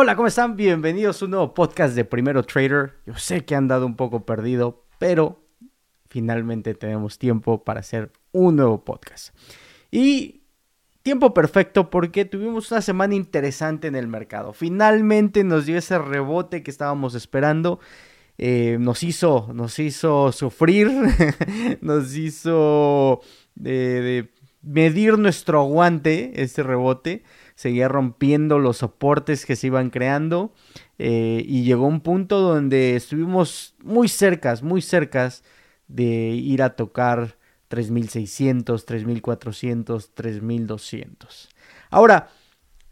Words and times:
Hola, 0.00 0.14
¿cómo 0.14 0.28
están? 0.28 0.54
Bienvenidos 0.54 1.20
a 1.20 1.24
un 1.24 1.32
nuevo 1.32 1.54
podcast 1.54 1.96
de 1.96 2.04
Primero 2.04 2.44
Trader. 2.44 2.92
Yo 3.04 3.16
sé 3.16 3.44
que 3.44 3.56
han 3.56 3.66
dado 3.66 3.84
un 3.84 3.96
poco 3.96 4.24
perdido, 4.24 4.84
pero 5.00 5.42
finalmente 6.08 6.72
tenemos 6.74 7.18
tiempo 7.18 7.64
para 7.64 7.80
hacer 7.80 8.12
un 8.30 8.54
nuevo 8.54 8.84
podcast. 8.84 9.34
Y 9.90 10.42
tiempo 11.02 11.34
perfecto 11.34 11.90
porque 11.90 12.24
tuvimos 12.24 12.70
una 12.70 12.80
semana 12.80 13.16
interesante 13.16 13.88
en 13.88 13.96
el 13.96 14.06
mercado. 14.06 14.52
Finalmente 14.52 15.42
nos 15.42 15.66
dio 15.66 15.76
ese 15.76 15.98
rebote 15.98 16.62
que 16.62 16.70
estábamos 16.70 17.16
esperando. 17.16 17.80
Eh, 18.38 18.76
nos 18.78 19.02
hizo, 19.02 19.50
nos 19.52 19.80
hizo 19.80 20.30
sufrir, 20.30 20.92
nos 21.80 22.14
hizo 22.14 23.20
de 23.56 24.30
medir 24.62 25.18
nuestro 25.18 25.58
aguante, 25.58 26.40
este 26.40 26.62
rebote 26.62 27.24
seguía 27.58 27.88
rompiendo 27.88 28.60
los 28.60 28.76
soportes 28.76 29.44
que 29.44 29.56
se 29.56 29.66
iban 29.66 29.90
creando 29.90 30.52
eh, 30.96 31.42
y 31.44 31.64
llegó 31.64 31.88
un 31.88 32.02
punto 32.02 32.38
donde 32.40 32.94
estuvimos 32.94 33.74
muy 33.82 34.06
cercas, 34.06 34.62
muy 34.62 34.80
cercas 34.80 35.42
de 35.88 36.04
ir 36.04 36.62
a 36.62 36.76
tocar 36.76 37.36
3600, 37.66 38.86
3400, 38.86 40.14
3200. 40.14 41.48
Ahora, 41.90 42.28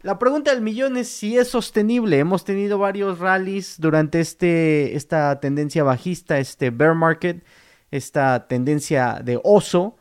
la 0.01 0.19
pregunta 0.19 0.51
del 0.51 0.61
millón 0.61 0.97
es 0.97 1.07
si 1.07 1.37
es 1.37 1.47
sostenible. 1.47 2.19
Hemos 2.19 2.43
tenido 2.43 2.77
varios 2.77 3.19
rallies 3.19 3.79
durante 3.79 4.19
este, 4.19 4.97
esta 4.97 5.39
tendencia 5.39 5.85
bajista, 5.85 6.39
este 6.39 6.71
bear 6.71 6.93
market, 6.93 7.41
esta 7.89 8.49
tendencia 8.49 9.21
de 9.23 9.39
oso 9.45 9.95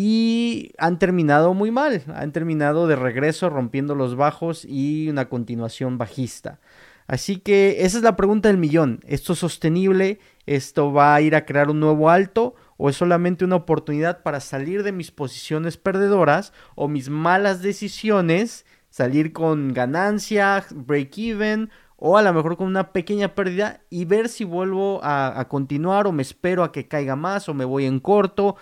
y 0.00 0.70
han 0.78 1.00
terminado 1.00 1.54
muy 1.54 1.72
mal, 1.72 2.04
han 2.14 2.30
terminado 2.30 2.86
de 2.86 2.94
regreso 2.94 3.50
rompiendo 3.50 3.96
los 3.96 4.14
bajos 4.14 4.64
y 4.64 5.08
una 5.08 5.28
continuación 5.28 5.98
bajista. 5.98 6.60
Así 7.08 7.38
que 7.38 7.78
esa 7.80 7.98
es 7.98 8.04
la 8.04 8.14
pregunta 8.14 8.48
del 8.48 8.58
millón. 8.58 9.00
¿Esto 9.08 9.32
es 9.32 9.40
sostenible? 9.40 10.20
¿Esto 10.46 10.92
va 10.92 11.16
a 11.16 11.20
ir 11.20 11.34
a 11.34 11.44
crear 11.44 11.68
un 11.68 11.80
nuevo 11.80 12.10
alto? 12.10 12.54
¿O 12.76 12.88
es 12.88 12.94
solamente 12.94 13.44
una 13.44 13.56
oportunidad 13.56 14.22
para 14.22 14.38
salir 14.38 14.84
de 14.84 14.92
mis 14.92 15.10
posiciones 15.10 15.76
perdedoras 15.76 16.52
o 16.76 16.86
mis 16.86 17.08
malas 17.08 17.60
decisiones, 17.60 18.66
salir 18.90 19.32
con 19.32 19.74
ganancia, 19.74 20.64
break 20.72 21.18
even 21.18 21.70
o 21.96 22.16
a 22.16 22.22
lo 22.22 22.32
mejor 22.32 22.56
con 22.56 22.68
una 22.68 22.92
pequeña 22.92 23.34
pérdida 23.34 23.80
y 23.90 24.04
ver 24.04 24.28
si 24.28 24.44
vuelvo 24.44 25.00
a, 25.02 25.40
a 25.40 25.48
continuar 25.48 26.06
o 26.06 26.12
me 26.12 26.22
espero 26.22 26.62
a 26.62 26.70
que 26.70 26.86
caiga 26.86 27.16
más 27.16 27.48
o 27.48 27.54
me 27.54 27.64
voy 27.64 27.84
en 27.84 27.98
corto? 27.98 28.54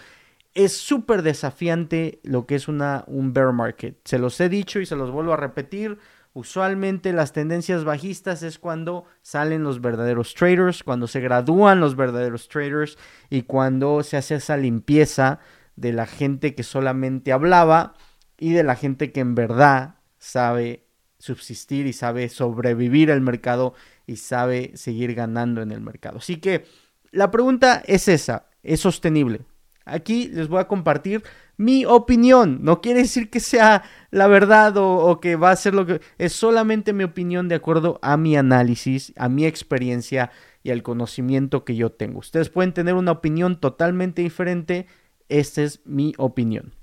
Es 0.57 0.75
súper 0.75 1.21
desafiante 1.21 2.19
lo 2.23 2.47
que 2.47 2.55
es 2.55 2.67
una, 2.67 3.05
un 3.07 3.35
bear 3.35 3.53
market. 3.53 3.99
Se 4.05 4.19
los 4.19 4.41
he 4.41 4.49
dicho 4.49 4.81
y 4.81 4.87
se 4.87 4.97
los 4.97 5.11
vuelvo 5.11 5.35
a 5.35 5.37
repetir. 5.37 5.99
Usualmente 6.33 7.13
las 7.13 7.33
tendencias 7.33 7.85
bajistas 7.85 8.43
es 8.43 8.59
cuando 8.59 9.05
salen 9.21 9.63
los 9.63 9.83
verdaderos 9.83 10.35
traders, 10.35 10.83
cuando 10.83 11.09
se 11.09 11.21
gradúan 11.21 11.81
los 11.81 11.95
verdaderos 11.95 12.49
traders 12.49 12.97
y 13.29 13.43
cuando 13.43 14.03
se 14.03 14.17
hace 14.17 14.37
esa 14.37 14.57
limpieza 14.57 15.41
de 15.77 15.93
la 15.93 16.07
gente 16.07 16.55
que 16.55 16.63
solamente 16.63 17.33
hablaba 17.33 17.93
y 18.39 18.55
de 18.55 18.65
la 18.65 18.77
gente 18.77 19.13
que 19.13 19.21
en 19.21 19.35
verdad 19.35 19.97
sabe 20.19 20.87
subsistir 21.19 21.87
y 21.87 21.93
sabe 21.93 22.31
sobrevivir 22.31 23.13
al 23.13 23.21
mercado 23.21 23.75
y 24.07 24.17
sabe 24.17 24.73
seguir 24.75 25.15
ganando 25.15 25.61
en 25.61 25.71
el 25.71 25.83
mercado. 25.83 26.19
Así 26.19 26.37
que 26.37 26.65
la 27.11 27.31
pregunta 27.31 27.83
es 27.87 28.09
esa, 28.09 28.49
¿es 28.63 28.81
sostenible? 28.81 29.43
Aquí 29.87 30.27
les 30.29 30.49
voy 30.49 30.61
a 30.61 30.67
compartir 30.67 31.23
mi 31.57 31.85
opinión. 31.87 32.59
No 32.63 32.81
quiere 32.81 33.01
decir 33.01 33.31
que 33.31 33.41
sea 33.41 33.85
la 34.11 34.27
verdad 34.27 34.77
o, 34.77 35.21
que 35.21 35.37
va 35.37 35.53
a 35.53 35.57
ser 35.57 35.75
lo 35.75 35.87
que... 35.87 36.01
Es 36.19 36.33
solamente 36.33 36.93
mi 36.93 37.05
opinión 37.05 37.49
de 37.49 37.55
acuerdo 37.55 37.99
a 38.03 38.17
mi 38.17 38.37
análisis, 38.37 39.13
a 39.17 39.29
mi 39.29 39.47
experiencia 39.47 40.31
y 40.63 40.73
al 40.73 40.83
conocimiento 40.83 41.65
que 41.65 41.77
yo 41.77 41.93
tengo. 41.93 42.19
Ustedes 42.19 42.51
pueden 42.51 42.75
tener 42.75 42.95
una 42.95 43.13
opinión 43.13 43.61
totalmente 43.61 44.23
diferente. 44.23 44.87
Esta 45.29 45.63
es 45.63 45.81
mi 45.87 46.13
opinión. 46.19 46.75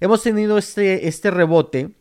Hemos 0.00 0.22
tenido 0.22 0.56
este, 0.58 1.06
este 1.06 1.30
rebote 1.30 1.94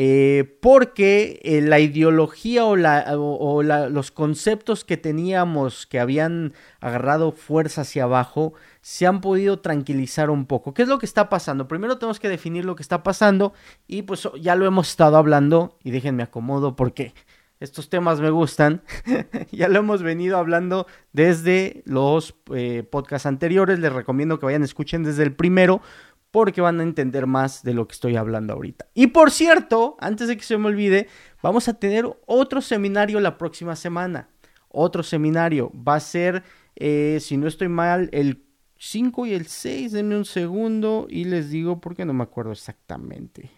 eh, 0.00 0.56
porque 0.62 1.40
eh, 1.42 1.60
la 1.60 1.80
ideología 1.80 2.64
o, 2.64 3.62
los 3.64 4.10
conceptos 4.12 4.84
que 4.84 4.96
teníamos 4.96 5.88
que 5.88 5.98
habían 5.98 6.52
agarrado 6.80 7.32
fuerza 7.32 7.80
hacia 7.80 8.04
abajo 8.04 8.52
se 8.80 9.08
han 9.08 9.20
podido 9.20 9.58
tranquilizar 9.58 10.30
un 10.30 10.46
poco. 10.46 10.72
¿Qué 10.72 10.82
es 10.82 10.88
lo 10.88 11.00
que 11.00 11.06
está 11.06 11.28
pasando? 11.28 11.66
Primero 11.66 11.98
tenemos 11.98 12.20
que 12.20 12.28
definir 12.28 12.64
lo 12.64 12.76
que 12.76 12.82
está 12.84 13.02
pasando 13.02 13.54
y 13.88 14.02
pues 14.02 14.28
ya 14.40 14.54
lo 14.54 14.66
hemos 14.66 14.88
estado 14.88 15.16
hablando 15.16 15.76
y 15.82 15.90
déjenme 15.90 16.22
acomodo 16.22 16.76
porque 16.76 17.12
estos 17.60 17.88
temas 17.88 18.20
me 18.20 18.30
gustan. 18.30 18.82
ya 19.50 19.68
lo 19.68 19.80
hemos 19.80 20.02
venido 20.02 20.38
hablando 20.38 20.86
desde 21.12 21.82
los 21.86 22.36
eh, 22.54 22.84
podcasts 22.88 23.26
anteriores. 23.26 23.80
Les 23.80 23.92
recomiendo 23.92 24.38
que 24.38 24.46
vayan, 24.46 24.62
escuchen 24.62 25.02
desde 25.02 25.24
el 25.24 25.34
primero 25.34 25.80
porque 26.38 26.60
van 26.60 26.78
a 26.78 26.84
entender 26.84 27.26
más 27.26 27.64
de 27.64 27.74
lo 27.74 27.88
que 27.88 27.94
estoy 27.94 28.14
hablando 28.14 28.54
ahorita. 28.54 28.86
Y 28.94 29.08
por 29.08 29.32
cierto, 29.32 29.96
antes 29.98 30.28
de 30.28 30.36
que 30.36 30.44
se 30.44 30.56
me 30.56 30.68
olvide, 30.68 31.08
vamos 31.42 31.66
a 31.66 31.74
tener 31.74 32.08
otro 32.26 32.60
seminario 32.60 33.18
la 33.18 33.36
próxima 33.36 33.74
semana. 33.74 34.28
Otro 34.68 35.02
seminario. 35.02 35.72
Va 35.74 35.96
a 35.96 36.00
ser, 36.00 36.44
eh, 36.76 37.18
si 37.20 37.36
no 37.36 37.48
estoy 37.48 37.68
mal, 37.68 38.08
el 38.12 38.44
5 38.76 39.26
y 39.26 39.32
el 39.32 39.48
6. 39.48 39.90
Denme 39.90 40.16
un 40.16 40.24
segundo 40.24 41.08
y 41.10 41.24
les 41.24 41.50
digo 41.50 41.80
porque 41.80 42.04
no 42.04 42.12
me 42.12 42.22
acuerdo 42.22 42.52
exactamente. 42.52 43.50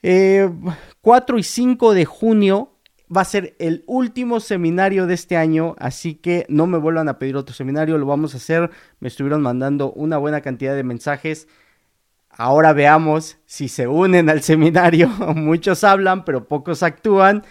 4 0.00 1.36
eh, 1.36 1.40
y 1.40 1.42
5 1.42 1.94
de 1.94 2.04
junio 2.04 2.76
va 3.14 3.22
a 3.22 3.24
ser 3.24 3.56
el 3.58 3.82
último 3.88 4.38
seminario 4.38 5.08
de 5.08 5.14
este 5.14 5.36
año, 5.36 5.74
así 5.78 6.14
que 6.14 6.46
no 6.48 6.68
me 6.68 6.78
vuelvan 6.78 7.08
a 7.08 7.18
pedir 7.18 7.36
otro 7.36 7.56
seminario, 7.56 7.98
lo 7.98 8.06
vamos 8.06 8.34
a 8.34 8.36
hacer. 8.36 8.70
Me 9.00 9.08
estuvieron 9.08 9.42
mandando 9.42 9.92
una 9.92 10.16
buena 10.16 10.42
cantidad 10.42 10.76
de 10.76 10.84
mensajes. 10.84 11.48
Ahora 12.32 12.72
veamos 12.72 13.38
si 13.44 13.68
se 13.68 13.86
unen 13.86 14.30
al 14.30 14.42
seminario. 14.42 15.08
Muchos 15.34 15.84
hablan, 15.84 16.24
pero 16.24 16.48
pocos 16.48 16.82
actúan. 16.82 17.44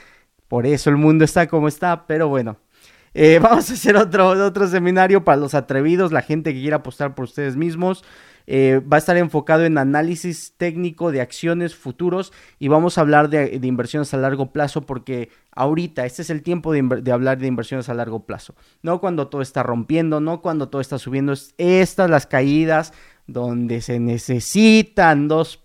Por 0.48 0.66
eso 0.66 0.90
el 0.90 0.98
mundo 0.98 1.24
está 1.24 1.48
como 1.48 1.68
está, 1.68 2.08
pero 2.08 2.28
bueno. 2.28 2.58
Eh, 3.14 3.40
vamos 3.42 3.70
a 3.70 3.74
hacer 3.74 3.96
otro, 3.96 4.30
otro 4.30 4.68
seminario 4.68 5.24
para 5.24 5.38
los 5.38 5.54
atrevidos, 5.54 6.12
la 6.12 6.22
gente 6.22 6.54
que 6.54 6.62
quiera 6.62 6.78
apostar 6.78 7.16
por 7.16 7.26
ustedes 7.26 7.56
mismos. 7.56 8.04
Eh, 8.48 8.82
va 8.92 8.98
a 8.98 9.00
estar 9.00 9.18
enfocado 9.18 9.66
en 9.66 9.78
análisis 9.78 10.56
técnico 10.58 11.12
de 11.12 11.22
acciones 11.22 11.76
futuros 11.76 12.34
y 12.60 12.68
vamos 12.68 12.98
a 12.98 13.02
hablar 13.02 13.30
de, 13.30 13.60
inversiones 13.62 14.14
a 14.14 14.18
largo 14.18 14.52
plazo 14.52 14.82
porque 14.82 15.30
ahorita 15.52 16.06
este 16.06 16.24
es 16.24 16.30
el 16.30 16.42
tiempo 16.42 16.74
de, 16.74 17.12
hablar 17.12 17.38
de 17.38 17.48
inversiones 17.48 17.88
a 17.90 17.94
largo 17.94 18.26
plazo. 18.26 18.56
No 18.82 19.00
cuando 19.00 19.28
todo 19.28 19.42
está 19.42 19.64
rompiendo, 19.64 20.20
no 20.20 20.42
cuando 20.42 20.70
todo 20.70 20.82
está 20.82 20.98
subiendo. 20.98 21.34
Estas 21.58 22.10
las 22.10 22.26
caídas 22.26 22.94
donde 23.32 23.82
se 23.82 24.00
necesitan 24.00 25.28
dos 25.28 25.62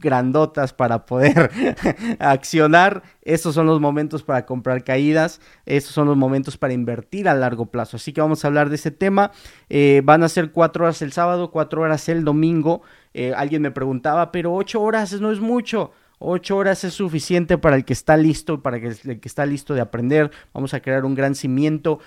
grandotas 0.00 0.72
para 0.72 1.06
poder 1.06 1.50
accionar. 2.18 3.02
Estos 3.22 3.54
son 3.54 3.66
los 3.66 3.80
momentos 3.80 4.22
para 4.22 4.46
comprar 4.46 4.82
caídas. 4.82 5.40
Estos 5.66 5.92
son 5.92 6.08
los 6.08 6.16
momentos 6.16 6.56
para 6.56 6.72
invertir 6.72 7.28
a 7.28 7.34
largo 7.34 7.66
plazo. 7.66 7.96
Así 7.96 8.12
que 8.12 8.20
vamos 8.20 8.44
a 8.44 8.48
hablar 8.48 8.68
de 8.68 8.76
ese 8.76 8.90
tema. 8.90 9.30
Eh, 9.68 10.02
van 10.04 10.22
a 10.22 10.28
ser 10.28 10.52
cuatro 10.52 10.84
horas 10.84 11.02
el 11.02 11.12
sábado, 11.12 11.50
cuatro 11.50 11.82
horas 11.82 12.08
el 12.08 12.24
domingo. 12.24 12.82
Eh, 13.14 13.32
alguien 13.36 13.62
me 13.62 13.70
preguntaba, 13.70 14.32
pero 14.32 14.54
ocho 14.54 14.80
horas 14.80 15.12
no 15.20 15.30
es 15.30 15.40
mucho. 15.40 15.92
Ocho 16.22 16.58
horas 16.58 16.84
es 16.84 16.92
suficiente 16.92 17.56
para 17.56 17.76
el 17.76 17.86
que 17.86 17.94
está 17.94 18.18
listo, 18.18 18.62
para 18.62 18.76
el 18.76 19.20
que 19.20 19.28
está 19.28 19.46
listo 19.46 19.72
de 19.72 19.80
aprender. 19.80 20.30
Vamos 20.52 20.74
a 20.74 20.80
crear 20.80 21.06
un 21.06 21.14
gran 21.14 21.34
cimiento. 21.34 21.98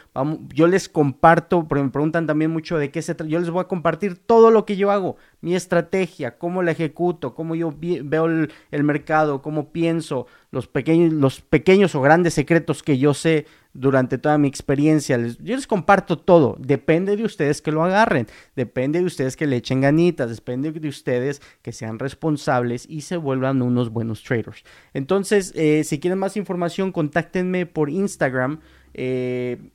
Yo 0.49 0.67
les 0.67 0.87
comparto, 0.87 1.67
porque 1.67 1.83
me 1.83 1.89
preguntan 1.89 2.27
también 2.27 2.51
mucho 2.51 2.77
de 2.77 2.91
qué 2.91 3.01
se 3.01 3.15
trata. 3.15 3.31
Yo 3.31 3.39
les 3.39 3.49
voy 3.49 3.61
a 3.61 3.67
compartir 3.67 4.19
todo 4.19 4.51
lo 4.51 4.65
que 4.65 4.75
yo 4.75 4.91
hago, 4.91 5.17
mi 5.41 5.55
estrategia, 5.55 6.37
cómo 6.37 6.61
la 6.61 6.69
ejecuto, 6.69 7.33
cómo 7.33 7.55
yo 7.55 7.73
veo 7.75 8.27
el 8.27 8.83
mercado, 8.83 9.41
cómo 9.41 9.71
pienso, 9.71 10.27
los 10.51 10.67
pequeños, 10.67 11.11
los 11.11 11.41
pequeños 11.41 11.95
o 11.95 12.01
grandes 12.01 12.35
secretos 12.35 12.83
que 12.83 12.99
yo 12.99 13.15
sé 13.15 13.47
durante 13.73 14.17
toda 14.17 14.37
mi 14.37 14.47
experiencia. 14.47 15.17
yo 15.17 15.55
les 15.55 15.67
comparto 15.67 16.17
todo. 16.17 16.55
Depende 16.59 17.17
de 17.17 17.23
ustedes 17.23 17.61
que 17.61 17.71
lo 17.71 17.83
agarren. 17.83 18.27
Depende 18.55 18.99
de 18.99 19.05
ustedes 19.05 19.35
que 19.35 19.47
le 19.47 19.57
echen 19.57 19.81
ganitas. 19.81 20.29
Depende 20.29 20.71
de 20.71 20.87
ustedes 20.87 21.41
que 21.61 21.71
sean 21.71 21.99
responsables 21.99 22.85
y 22.87 23.01
se 23.01 23.17
vuelvan 23.17 23.61
unos 23.61 23.89
buenos 23.89 24.23
traders. 24.23 24.63
Entonces, 24.93 25.51
eh, 25.55 25.83
si 25.83 25.99
quieren 25.99 26.19
más 26.19 26.37
información, 26.37 26.91
contáctenme 26.91 27.65
por 27.65 27.89
Instagram. 27.89 28.59
Eh, 28.93 29.71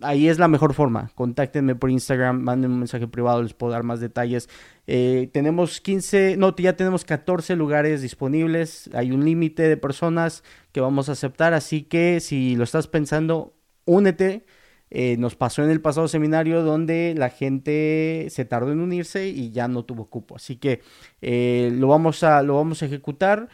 ahí 0.00 0.28
es 0.28 0.38
la 0.38 0.48
mejor 0.48 0.74
forma. 0.74 1.10
Contáctenme 1.14 1.74
por 1.74 1.90
Instagram, 1.90 2.40
manden 2.40 2.72
un 2.72 2.78
mensaje 2.78 3.06
privado, 3.06 3.42
les 3.42 3.54
puedo 3.54 3.72
dar 3.72 3.82
más 3.82 4.00
detalles. 4.00 4.48
Eh, 4.86 5.30
tenemos 5.32 5.80
15, 5.80 6.36
no, 6.36 6.54
ya 6.56 6.76
tenemos 6.76 7.04
14 7.04 7.56
lugares 7.56 8.02
disponibles. 8.02 8.90
Hay 8.94 9.12
un 9.12 9.24
límite 9.24 9.62
de 9.68 9.76
personas 9.76 10.44
que 10.72 10.80
vamos 10.80 11.08
a 11.08 11.12
aceptar, 11.12 11.54
así 11.54 11.82
que 11.82 12.20
si 12.20 12.56
lo 12.56 12.64
estás 12.64 12.88
pensando, 12.88 13.54
únete. 13.84 14.44
Eh, 14.88 15.16
nos 15.18 15.34
pasó 15.34 15.64
en 15.64 15.70
el 15.70 15.80
pasado 15.80 16.06
seminario 16.06 16.62
donde 16.62 17.12
la 17.16 17.28
gente 17.28 18.28
se 18.30 18.44
tardó 18.44 18.70
en 18.70 18.78
unirse 18.78 19.28
y 19.28 19.50
ya 19.50 19.66
no 19.66 19.84
tuvo 19.84 20.08
cupo. 20.08 20.36
Así 20.36 20.56
que 20.56 20.80
eh, 21.22 21.70
lo, 21.74 21.88
vamos 21.88 22.22
a, 22.22 22.42
lo 22.42 22.54
vamos 22.54 22.82
a 22.82 22.86
ejecutar. 22.86 23.48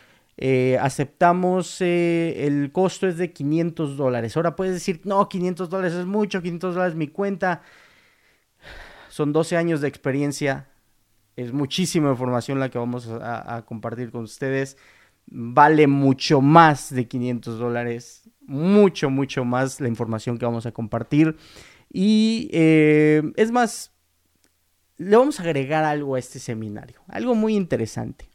Eh, 0.44 0.76
aceptamos, 0.80 1.80
eh, 1.80 2.48
el 2.48 2.72
costo 2.72 3.06
es 3.06 3.16
de 3.16 3.32
500 3.32 3.96
dólares. 3.96 4.36
Ahora 4.36 4.56
puedes 4.56 4.74
decir, 4.74 5.00
no, 5.04 5.28
500 5.28 5.70
dólares 5.70 5.92
es 5.92 6.04
mucho, 6.04 6.42
500 6.42 6.74
dólares 6.74 6.96
mi 6.96 7.06
cuenta. 7.06 7.62
Son 9.08 9.32
12 9.32 9.56
años 9.56 9.80
de 9.80 9.86
experiencia. 9.86 10.68
Es 11.36 11.52
muchísima 11.52 12.10
información 12.10 12.58
la 12.58 12.70
que 12.70 12.78
vamos 12.78 13.08
a, 13.08 13.62
compartir 13.66 14.10
con 14.10 14.24
ustedes. 14.24 14.76
Vale 15.26 15.86
mucho 15.86 16.40
más 16.40 16.92
de 16.92 17.06
500 17.06 17.60
dólares. 17.60 18.28
Mucho, 18.40 19.10
mucho 19.10 19.44
más 19.44 19.80
la 19.80 19.86
información 19.86 20.38
que 20.38 20.44
vamos 20.44 20.66
a 20.66 20.72
compartir. 20.72 21.36
Y 21.88 22.50
eh, 22.52 23.22
es 23.36 23.52
más, 23.52 23.92
le 24.96 25.16
vamos 25.16 25.38
a 25.38 25.44
agregar 25.44 25.84
algo 25.84 26.16
a 26.16 26.18
este 26.18 26.40
seminario. 26.40 27.00
Algo 27.06 27.36
muy 27.36 27.54
interesante. 27.54 28.31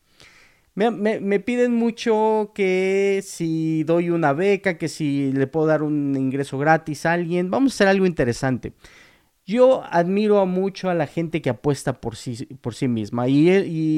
Me, 0.78 1.40
piden 1.40 1.74
mucho 1.74 2.52
que 2.54 3.22
si 3.24 3.84
doy 3.84 4.12
una 4.12 4.34
beca, 4.34 4.78
que 4.78 4.88
si 4.88 5.32
le 5.34 5.48
puedo 5.48 5.66
dar 5.66 5.82
un 5.82 6.16
ingreso 6.16 6.60
gratis 6.60 7.08
a 7.08 7.14
alguien. 7.14 7.50
Vamos 7.50 7.74
a 7.74 7.76
hacer 7.76 7.88
algo 7.88 8.06
interesante. 8.06 8.74
Yo 9.44 9.84
admiro 9.90 10.46
mucho 10.46 10.92
a 10.92 10.94
la 10.94 11.08
gente 11.08 11.42
que 11.42 11.50
apuesta 11.50 12.00
por 12.00 12.16
sí, 12.16 12.46
por 12.62 12.76
sí 12.76 12.88
misma. 12.88 13.28
Y, 13.28 13.50
y, 13.50 13.98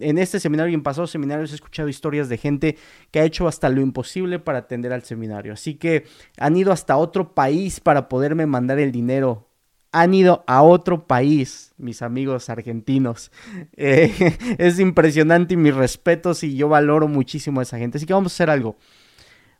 en 0.00 0.18
este 0.18 0.38
seminario 0.38 0.70
y 0.70 0.74
en 0.74 0.82
pasados 0.82 1.10
seminarios 1.10 1.52
he 1.52 1.54
escuchado 1.54 1.88
historias 1.88 2.28
de 2.28 2.36
gente 2.36 2.76
que 3.10 3.20
ha 3.20 3.24
hecho 3.24 3.48
hasta 3.48 3.70
lo 3.70 3.80
imposible 3.80 4.38
para 4.38 4.58
atender 4.58 4.92
al 4.92 5.04
seminario. 5.04 5.54
Así 5.54 5.76
que 5.76 6.04
han 6.36 6.58
ido 6.58 6.72
hasta 6.72 6.98
otro 6.98 7.32
país 7.34 7.80
para 7.80 8.10
poderme 8.10 8.44
mandar 8.44 8.78
el 8.80 8.92
dinero 8.92 9.47
han 9.92 10.14
ido 10.14 10.44
a 10.46 10.62
otro 10.62 11.06
país, 11.06 11.72
mis 11.76 12.02
amigos 12.02 12.50
argentinos. 12.50 13.30
Eh, 13.80 14.36
es 14.58 14.80
impresionante 14.80 15.54
y 15.54 15.56
mis 15.56 15.74
respetos 15.74 16.42
y 16.42 16.56
yo 16.56 16.68
valoro 16.68 17.06
muchísimo 17.06 17.60
a 17.60 17.62
esa 17.62 17.78
gente. 17.78 17.98
Así 17.98 18.06
que 18.06 18.12
vamos 18.12 18.32
a 18.32 18.34
hacer 18.34 18.50
algo. 18.50 18.76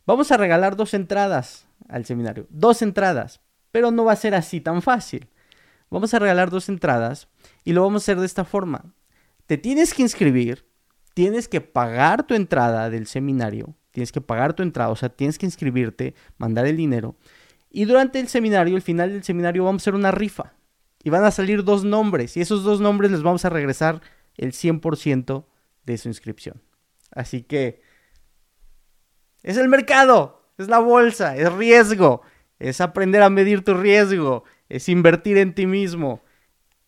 Vamos 0.07 0.33
a 0.33 0.37
regalar 0.37 0.75
dos 0.75 0.93
entradas 0.95 1.67
al 1.89 2.05
seminario. 2.05 2.47
Dos 2.51 2.83
entradas. 2.83 3.41
Pero 3.71 3.91
no 3.91 4.05
va 4.05 4.13
a 4.13 4.17
ser 4.17 4.35
así 4.35 4.61
tan 4.61 4.83
fácil. 4.83 5.29
Vamos 5.91 6.13
a 6.15 6.19
regalar 6.19 6.51
dos 6.51 6.69
entradas 6.69 7.29
y 7.65 7.73
lo 7.73 7.83
vamos 7.83 8.03
a 8.03 8.05
hacer 8.05 8.19
de 8.19 8.27
esta 8.27 8.45
forma. 8.45 8.93
Te 9.47 9.57
tienes 9.57 9.95
que 9.95 10.03
inscribir, 10.03 10.67
tienes 11.15 11.49
que 11.49 11.61
pagar 11.61 12.27
tu 12.27 12.35
entrada 12.35 12.91
del 12.91 13.07
seminario, 13.07 13.75
tienes 13.93 14.13
que 14.13 14.21
pagar 14.21 14.53
tu 14.53 14.63
entrada, 14.63 14.91
o 14.91 14.97
sea, 14.97 15.09
tienes 15.09 15.39
que 15.39 15.47
inscribirte, 15.47 16.15
mandar 16.37 16.67
el 16.67 16.77
dinero 16.77 17.17
y 17.71 17.85
durante 17.85 18.21
el 18.21 18.29
seminario, 18.29 18.77
el 18.77 18.83
final 18.83 19.13
del 19.13 19.25
seminario, 19.25 19.65
vamos 19.65 19.83
a 19.83 19.85
hacer 19.85 19.95
una 19.95 20.11
rifa. 20.11 20.55
Y 21.03 21.11
van 21.11 21.25
a 21.25 21.31
salir 21.31 21.65
dos 21.65 21.85
nombres. 21.85 22.37
Y 22.37 22.41
esos 22.41 22.65
dos 22.65 22.81
nombres 22.81 23.11
les 23.11 23.23
vamos 23.23 23.45
a 23.45 23.51
regresar 23.51 24.01
el 24.37 24.53
100% 24.53 25.45
de 25.85 25.99
su 25.99 26.09
inscripción. 26.09 26.63
Así 27.11 27.43
que 27.43 27.83
es 29.43 29.57
el 29.57 29.69
mercado, 29.69 30.43
es 30.59 30.69
la 30.69 30.79
bolsa, 30.79 31.37
es 31.37 31.53
riesgo, 31.53 32.23
es 32.59 32.81
aprender 32.81 33.23
a 33.23 33.31
medir 33.31 33.65
tu 33.65 33.75
riesgo, 33.75 34.45
es 34.69 34.89
invertir 34.89 35.39
en 35.39 35.55
ti 35.55 35.67
mismo. 35.67 36.23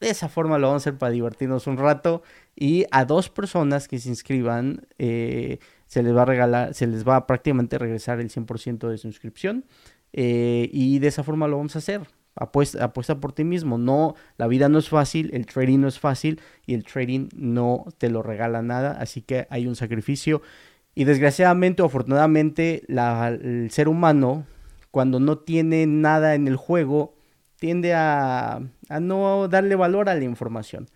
De 0.01 0.11
esa 0.11 0.29
forma 0.29 0.59
lo 0.59 0.69
vamos 0.69 0.83
a 0.83 0.89
hacer 0.89 0.99
para 0.99 1.13
divertirnos 1.13 1.67
un 1.67 1.77
rato. 1.77 2.23
Y 2.57 2.87
a 2.91 3.05
dos 3.05 3.29
personas 3.29 3.87
que 3.87 3.99
se 3.99 4.09
inscriban, 4.09 4.87
eh, 4.99 5.59
se 5.87 6.03
les 6.03 6.15
va 6.15 6.23
a 6.23 6.27
regalar, 6.27 6.75
se 6.75 6.87
les 6.87 7.07
va 7.07 7.17
a 7.17 7.27
prácticamente 7.27 7.79
regresar 7.79 8.21
el 8.21 8.31
100% 8.31 8.89
de 8.89 8.99
su 8.99 9.07
inscripción. 9.07 9.65
Eh, 10.13 10.69
y 10.73 10.99
de 10.99 11.09
esa 11.09 11.23
forma 11.23 11.49
lo 11.49 11.57
vamos 11.57 11.77
a 11.77 11.81
hacer. 11.81 12.03
Apuesta, 12.35 12.85
apuesta 12.85 13.21
por 13.21 13.33
ti 13.33 13.45
mismo. 13.45 13.79
No, 13.79 14.15
la 14.37 14.47
vida 14.47 14.69
no 14.69 14.79
es 14.79 14.89
fácil, 14.89 15.31
el 15.33 15.47
trading 15.47 15.79
no 15.79 15.89
es 15.89 15.99
fácil 15.99 16.41
y 16.67 16.75
el 16.75 16.85
trading 16.85 17.29
no 17.35 17.87
te 17.99 18.09
lo 18.11 18.23
regala 18.23 18.63
nada. 18.63 18.97
Así 19.01 19.23
que 19.23 19.47
hay 19.51 19.67
un 19.67 19.77
sacrificio. 19.77 20.43
Y 20.95 21.05
desgraciadamente 21.05 21.83
o 21.83 21.87
afortunadamente, 21.87 22.83
el 22.89 23.71
ser 23.71 23.89
humano, 23.89 24.45
cuando 24.91 25.21
no 25.21 25.39
tiene 25.39 25.87
nada 25.87 26.35
en 26.35 26.49
el 26.49 26.57
juego, 26.57 27.15
tiende 27.57 27.95
a, 27.95 28.61
a 28.89 29.01
no 29.01 29.49
darle 29.49 29.77
valor 29.77 30.09
a 30.09 30.15
la 30.15 30.25
información 30.25 30.89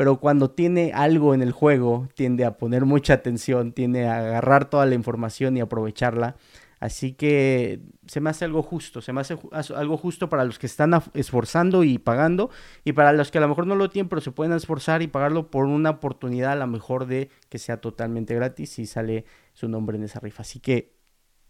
pero 0.00 0.18
cuando 0.18 0.50
tiene 0.50 0.92
algo 0.94 1.34
en 1.34 1.42
el 1.42 1.52
juego, 1.52 2.08
tiende 2.14 2.46
a 2.46 2.56
poner 2.56 2.86
mucha 2.86 3.12
atención, 3.12 3.72
tiende 3.72 4.06
a 4.06 4.18
agarrar 4.18 4.70
toda 4.70 4.86
la 4.86 4.94
información 4.94 5.58
y 5.58 5.60
aprovecharla. 5.60 6.36
Así 6.80 7.12
que 7.12 7.82
se 8.06 8.20
me 8.20 8.30
hace 8.30 8.46
algo 8.46 8.62
justo, 8.62 9.02
se 9.02 9.12
me 9.12 9.20
hace 9.20 9.38
algo 9.76 9.98
justo 9.98 10.30
para 10.30 10.46
los 10.46 10.58
que 10.58 10.64
están 10.66 10.98
esforzando 11.12 11.84
y 11.84 11.98
pagando 11.98 12.48
y 12.84 12.92
para 12.92 13.12
los 13.12 13.30
que 13.30 13.36
a 13.36 13.42
lo 13.42 13.48
mejor 13.48 13.66
no 13.66 13.76
lo 13.76 13.90
tienen, 13.90 14.08
pero 14.08 14.22
se 14.22 14.32
pueden 14.32 14.54
esforzar 14.54 15.02
y 15.02 15.06
pagarlo 15.06 15.50
por 15.50 15.66
una 15.66 15.90
oportunidad 15.90 16.52
a 16.52 16.56
lo 16.56 16.66
mejor 16.66 17.04
de 17.04 17.28
que 17.50 17.58
sea 17.58 17.82
totalmente 17.82 18.34
gratis 18.34 18.78
y 18.78 18.86
sale 18.86 19.26
su 19.52 19.68
nombre 19.68 19.98
en 19.98 20.04
esa 20.04 20.20
rifa. 20.20 20.40
Así 20.40 20.58
que 20.58 20.94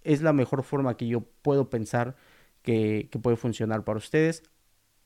es 0.02 0.20
la 0.20 0.32
mejor 0.32 0.64
forma 0.64 0.96
que 0.96 1.06
yo 1.06 1.20
puedo 1.42 1.70
pensar 1.70 2.16
que, 2.62 3.08
puede 3.22 3.36
funcionar 3.36 3.84
para 3.84 3.98
ustedes. 3.98 4.42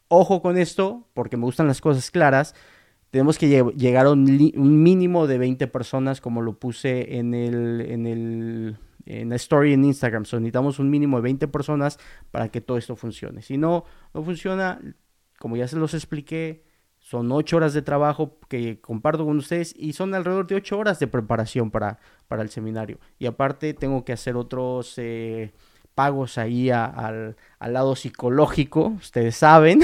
Ojo 0.09 0.41
con 0.41 0.57
esto, 0.57 1.07
porque 1.13 1.37
me 1.37 1.45
gustan 1.45 1.67
las 1.67 1.83
cosas 1.83 2.11
claras. 2.11 2.55
Tenemos 3.11 3.37
que 3.37 3.49
llegar 3.77 4.07
a 4.07 4.11
un, 4.11 4.53
un 4.57 4.83
mínimo 4.83 5.27
de 5.27 5.37
20 5.37 5.67
personas, 5.67 6.23
como 6.23 6.41
lo 6.41 6.59
puse 6.59 7.19
en 7.19 7.35
el, 7.35 7.83
en 7.83 8.07
el 8.07 8.79
en 9.07 9.31
la 9.31 9.37
story 9.37 9.73
en 9.73 9.85
Instagram. 9.85 10.23
necesitamos 10.23 10.79
un 10.79 10.91
mínimo 10.91 11.19
de 11.19 11.23
20 11.23 11.49
personas 11.49 11.99
para 12.31 12.49
que 12.49 12.61
todo 12.61 12.79
esto 12.79 12.97
funcione. 12.97 13.43
Si 13.43 13.57
no, 13.57 13.85
no 14.13 14.23
funciona, 14.23 14.81
como 15.39 15.57
ya 15.57 15.69
se 15.69 15.77
los 15.77 15.95
expliqué, 15.95 16.65
son 16.99 17.31
8 17.31 17.57
horas 17.57 17.75
de 17.75 17.83
trabajo 17.83 18.39
que 18.49 18.81
comparto 18.81 19.27
con 19.27 19.37
ustedes 19.37 19.75
y 19.77 19.93
son 19.93 20.15
alrededor 20.15 20.47
de 20.47 20.55
8 20.55 20.79
horas 20.79 20.99
de 20.99 21.07
preparación 21.07 21.71
para, 21.71 21.99
para 22.29 22.43
el 22.43 22.49
seminario. 22.49 22.99
Y 23.19 23.27
aparte 23.27 23.75
tengo 23.75 24.07
que 24.07 24.15
hacer 24.15 24.37
otros 24.37 24.95
eh, 24.97 25.53
pagos 25.95 26.39
ahí 26.39 26.71
al, 26.71 27.37
al, 27.59 27.73
lado 27.73 27.95
psicológico, 27.95 28.95
ustedes 28.99 29.37
saben, 29.37 29.83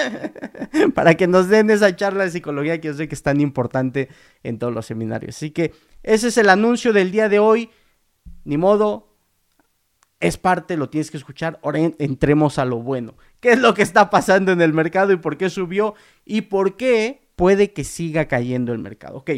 para 0.94 1.14
que 1.14 1.26
nos 1.26 1.48
den 1.48 1.70
esa 1.70 1.96
charla 1.96 2.24
de 2.24 2.30
psicología 2.30 2.80
que 2.80 2.88
yo 2.88 2.94
sé 2.94 3.08
que 3.08 3.14
es 3.14 3.22
tan 3.22 3.40
importante 3.40 4.08
en 4.42 4.58
todos 4.58 4.72
los 4.72 4.84
seminarios. 4.84 5.36
Así 5.36 5.50
que 5.50 5.72
ese 6.02 6.28
es 6.28 6.36
el 6.36 6.50
anuncio 6.50 6.92
del 6.92 7.10
día 7.10 7.28
de 7.30 7.38
hoy 7.38 7.70
ni 8.44 8.56
modo, 8.56 9.14
es 10.20 10.38
parte, 10.38 10.76
lo 10.76 10.88
tienes 10.88 11.10
que 11.10 11.16
escuchar. 11.16 11.58
Ahora 11.62 11.80
entremos 11.98 12.58
a 12.58 12.64
lo 12.64 12.78
bueno. 12.78 13.14
¿Qué 13.40 13.52
es 13.52 13.58
lo 13.58 13.74
que 13.74 13.82
está 13.82 14.10
pasando 14.10 14.52
en 14.52 14.60
el 14.60 14.72
mercado 14.72 15.12
y 15.12 15.16
por 15.16 15.36
qué 15.36 15.50
subió 15.50 15.94
y 16.24 16.42
por 16.42 16.76
qué 16.76 17.28
puede 17.36 17.72
que 17.72 17.84
siga 17.84 18.26
cayendo 18.26 18.72
el 18.72 18.78
mercado? 18.78 19.18
Ok, 19.18 19.30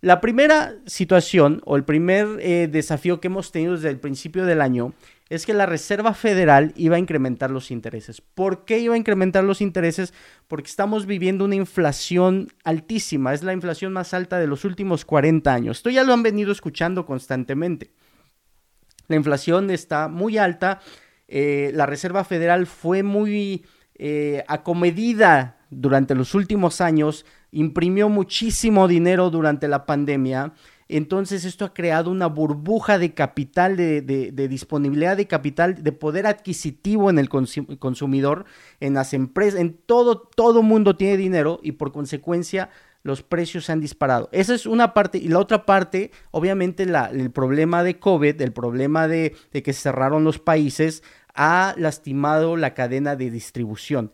la 0.00 0.20
primera 0.20 0.74
situación 0.86 1.62
o 1.64 1.76
el 1.76 1.84
primer 1.84 2.26
eh, 2.40 2.68
desafío 2.70 3.20
que 3.20 3.28
hemos 3.28 3.50
tenido 3.50 3.74
desde 3.74 3.88
el 3.88 3.98
principio 3.98 4.44
del 4.44 4.60
año 4.60 4.92
es 5.28 5.46
que 5.46 5.54
la 5.54 5.66
Reserva 5.66 6.14
Federal 6.14 6.72
iba 6.76 6.96
a 6.96 7.00
incrementar 7.00 7.50
los 7.50 7.70
intereses. 7.70 8.20
¿Por 8.20 8.64
qué 8.64 8.78
iba 8.78 8.94
a 8.94 8.98
incrementar 8.98 9.42
los 9.42 9.60
intereses? 9.60 10.14
Porque 10.46 10.68
estamos 10.68 11.06
viviendo 11.06 11.44
una 11.44 11.56
inflación 11.56 12.48
altísima, 12.62 13.34
es 13.34 13.42
la 13.42 13.52
inflación 13.52 13.92
más 13.92 14.14
alta 14.14 14.38
de 14.38 14.46
los 14.46 14.64
últimos 14.64 15.04
40 15.04 15.52
años. 15.52 15.78
Esto 15.78 15.90
ya 15.90 16.04
lo 16.04 16.12
han 16.12 16.22
venido 16.22 16.52
escuchando 16.52 17.06
constantemente. 17.06 17.90
La 19.08 19.16
inflación 19.16 19.70
está 19.70 20.08
muy 20.08 20.38
alta. 20.38 20.80
Eh, 21.28 21.70
la 21.74 21.86
Reserva 21.86 22.24
Federal 22.24 22.66
fue 22.66 23.02
muy 23.02 23.64
eh, 23.96 24.44
acomedida 24.48 25.56
durante 25.70 26.14
los 26.14 26.34
últimos 26.34 26.80
años, 26.80 27.26
imprimió 27.50 28.08
muchísimo 28.08 28.88
dinero 28.88 29.30
durante 29.30 29.68
la 29.68 29.86
pandemia. 29.86 30.52
Entonces 30.88 31.44
esto 31.44 31.64
ha 31.64 31.74
creado 31.74 32.10
una 32.10 32.26
burbuja 32.26 32.98
de 32.98 33.12
capital, 33.12 33.76
de, 33.76 34.48
disponibilidad 34.48 35.16
de 35.16 35.26
capital, 35.26 35.82
de 35.82 35.92
poder 35.92 36.26
adquisitivo 36.26 37.10
en 37.10 37.18
el 37.18 37.28
consumidor, 37.28 38.44
en 38.78 38.94
las 38.94 39.12
empresas, 39.12 39.58
en 39.58 39.74
todo, 39.74 40.20
todo 40.20 40.62
mundo 40.62 40.96
tiene 40.96 41.16
dinero 41.16 41.58
y 41.62 41.72
por 41.72 41.90
consecuencia 41.90 42.70
los 43.06 43.22
precios 43.22 43.64
se 43.64 43.72
han 43.72 43.80
disparado. 43.80 44.28
Esa 44.32 44.52
es 44.52 44.66
una 44.66 44.92
parte. 44.92 45.18
Y 45.18 45.28
la 45.28 45.38
otra 45.38 45.64
parte, 45.64 46.10
obviamente, 46.32 46.82
el 46.82 47.30
problema 47.30 47.84
de 47.84 48.00
COVID, 48.00 48.42
el 48.42 48.52
problema 48.52 49.06
de, 49.06 49.36
de 49.52 49.62
que 49.62 49.72
cerraron 49.72 50.24
los 50.24 50.40
países, 50.40 51.04
ha 51.32 51.74
lastimado 51.78 52.56
la 52.56 52.74
cadena 52.74 53.14
de 53.14 53.30
distribución. 53.30 54.12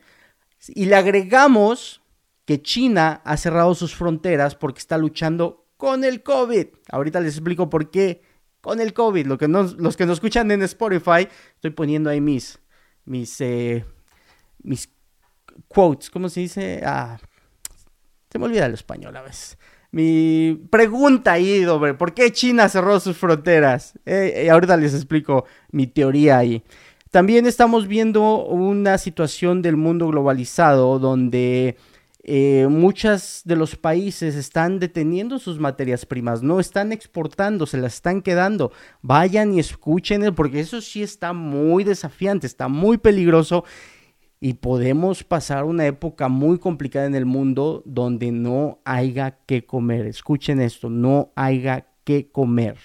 Y 0.69 0.85
le 0.85 0.97
agregamos 0.97 2.03
que 2.45 2.61
China 2.61 3.23
ha 3.25 3.39
cerrado 3.39 3.75
sus 3.75 3.95
fronteras 3.95 4.55
porque 4.57 4.81
está 4.81 4.99
luchando 4.99 5.67
con 5.79 6.05
el 6.05 6.23
COVID. 6.23 6.67
Ahorita 6.91 7.19
les 7.21 7.37
explico 7.37 7.71
por 7.71 7.91
qué 7.91 8.21
con 8.61 8.79
el 8.79 8.93
COVID. 8.93 9.27
Lo 9.27 9.39
que 9.39 9.49
los 9.49 9.97
que 9.97 10.05
nos 10.05 10.19
escuchan 10.19 10.51
en 10.51 10.63
Spotify, 10.65 11.27
estoy 11.55 11.71
poniendo 11.71 12.11
ahí 12.11 12.21
mis, 12.21 12.59
mis, 13.07 13.41
eh, 13.41 13.87
mis 14.63 14.91
quotes, 15.69 16.11
¿cómo 16.11 16.29
se 16.29 16.41
dice? 16.41 16.83
Ah, 16.85 17.19
se 18.33 18.39
me 18.39 18.47
olvida 18.47 18.65
el 18.65 18.73
español 18.73 19.15
a 19.17 19.23
veces. 19.23 19.59
Mi 19.91 20.59
pregunta 20.71 21.33
ahí, 21.33 21.65
sobre 21.65 21.93
¿por 21.93 22.15
qué 22.15 22.33
China 22.33 22.71
cerró 22.71 22.99
sus 22.99 23.19
fronteras? 23.19 23.93
Eh, 24.07 24.33
eh, 24.37 24.51
ahorita 24.51 24.79
les 24.79 24.95
explico 24.95 25.45
mi 25.71 25.87
teoría 25.87 26.39
ahí. 26.39 26.63
También 27.11 27.45
estamos 27.45 27.87
viendo 27.87 28.47
una 28.47 28.97
situación 28.97 29.61
del 29.61 29.77
mundo 29.77 30.09
globalizado 30.09 30.99
donde 30.99 31.77
eh, 32.25 32.69
muchos 32.71 33.43
de 33.45 33.55
los 33.55 33.77
países 33.77 34.35
están 34.35 34.79
deteniendo 34.79 35.39
sus 35.39 35.59
materias 35.59 36.07
primas, 36.07 36.43
no 36.43 36.59
están 36.59 36.91
exportando, 36.91 37.67
se 37.67 37.77
las 37.77 37.97
están 37.97 38.23
quedando. 38.23 38.73
Vayan 39.03 39.53
y 39.53 39.61
escuchen, 39.61 40.35
porque 40.35 40.61
eso 40.61 40.81
sí 40.81 41.03
está 41.03 41.35
muy 41.35 41.85
desafiante, 41.85 42.47
está 42.47 42.69
muy 42.69 42.97
peligroso 42.97 43.65
y 44.45 44.55
podemos 44.55 45.23
pasar 45.23 45.63
una 45.63 45.87
época 45.87 46.27
muy 46.27 46.59
complicada 46.59 47.07
en 47.07 47.15
el 47.15 47.27
mundo 47.27 47.85
donde 47.87 48.33
no 48.33 48.81
haya 48.85 49.39
que 49.47 49.65
comer. 49.65 50.05
Escuchen 50.07 50.61
esto, 50.61 50.91
no 50.91 51.31
haya 51.37 51.87
que 52.03 52.27
comer. 52.27 52.77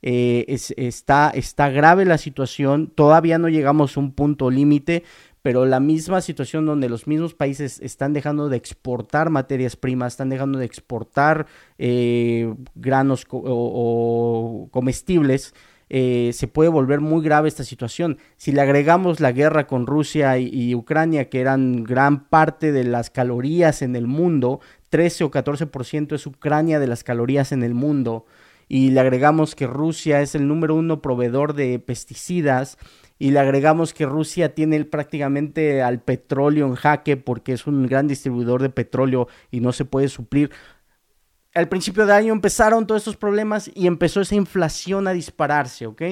Eh, 0.00 0.44
está, 0.48 1.32
está 1.34 1.70
grave 1.70 2.04
la 2.04 2.18
situación, 2.18 2.86
todavía 2.94 3.38
no 3.38 3.48
llegamos 3.48 3.96
a 3.96 4.00
un 4.00 4.12
punto 4.12 4.48
límite, 4.48 5.02
pero 5.42 5.66
la 5.66 5.80
misma 5.80 6.20
situación 6.20 6.66
donde 6.66 6.88
los 6.88 7.08
mismos 7.08 7.34
países 7.34 7.80
están 7.80 8.12
dejando 8.12 8.48
de 8.48 8.58
exportar 8.58 9.28
materias 9.28 9.74
primas, 9.74 10.12
están 10.12 10.28
dejando 10.28 10.60
de 10.60 10.66
exportar 10.66 11.48
eh, 11.78 12.54
granos 12.76 13.26
o, 13.28 14.68
comestibles, 14.70 15.52
eh, 15.94 16.30
se 16.32 16.48
puede 16.48 16.70
volver 16.70 17.02
muy 17.02 17.22
grave 17.22 17.48
esta 17.48 17.64
situación. 17.64 18.16
Si 18.38 18.50
le 18.50 18.62
agregamos 18.62 19.20
la 19.20 19.30
guerra 19.30 19.66
con 19.66 19.86
Rusia 19.86 20.38
y, 20.38 20.74
Ucrania, 20.74 21.28
que 21.28 21.38
eran 21.38 21.84
gran 21.84 22.30
parte 22.30 22.72
de 22.72 22.84
las 22.84 23.10
calorías 23.10 23.82
en 23.82 23.94
el 23.94 24.06
mundo, 24.06 24.60
13 24.88 25.24
o 25.24 25.30
14% 25.30 26.14
es 26.14 26.26
Ucrania 26.26 26.80
de 26.80 26.86
las 26.86 27.04
calorías 27.04 27.52
en 27.52 27.62
el 27.62 27.74
mundo, 27.74 28.24
y 28.68 28.92
le 28.92 29.00
agregamos 29.00 29.54
que 29.54 29.66
Rusia 29.66 30.22
es 30.22 30.34
el 30.34 30.48
número 30.48 30.76
uno 30.76 31.02
proveedor 31.02 31.52
de 31.52 31.78
pesticidas, 31.78 32.78
y 33.18 33.32
le 33.32 33.40
agregamos 33.40 33.92
que 33.92 34.06
Rusia 34.06 34.54
tiene 34.54 34.82
prácticamente 34.86 35.82
al 35.82 36.00
petróleo 36.00 36.68
en 36.68 36.74
jaque 36.74 37.18
porque 37.18 37.52
es 37.52 37.66
un 37.66 37.86
gran 37.86 38.08
distribuidor 38.08 38.62
de 38.62 38.70
petróleo 38.70 39.28
y 39.50 39.60
no 39.60 39.72
se 39.72 39.84
puede 39.84 40.08
suplir. 40.08 40.50
Al 41.54 41.68
principio 41.68 42.06
de 42.06 42.14
año 42.14 42.32
empezaron 42.32 42.86
todos 42.86 43.02
estos 43.02 43.16
problemas 43.16 43.70
y 43.74 43.86
empezó 43.86 44.22
esa 44.22 44.34
inflación 44.34 45.06
a 45.06 45.12
dispararse, 45.12 45.86
¿ok? 45.86 46.02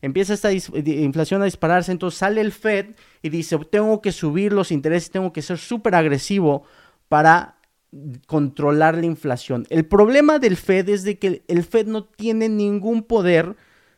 Empieza 0.00 0.32
esta 0.32 0.50
inflación 0.52 1.42
a 1.42 1.44
dispararse, 1.44 1.92
entonces 1.92 2.18
sale 2.18 2.40
el 2.40 2.50
Fed 2.52 2.94
y 3.20 3.28
dice, 3.28 3.58
tengo 3.70 4.00
que 4.00 4.12
subir 4.12 4.52
los 4.54 4.72
intereses, 4.72 5.10
tengo 5.10 5.32
que 5.32 5.42
ser 5.42 5.58
súper 5.58 5.94
agresivo 5.94 6.64
para 7.08 7.56
controlar 8.26 8.96
la 8.96 9.06
inflación. 9.06 9.66
El 9.68 9.84
problema 9.84 10.38
del 10.38 10.56
Fed 10.56 10.88
es 10.88 11.04
de 11.04 11.18
que 11.18 11.44
el 11.46 11.62
Fed 11.62 11.86
no 11.86 12.04
tiene 12.04 12.48
ningún 12.48 13.02
poder 13.02 13.56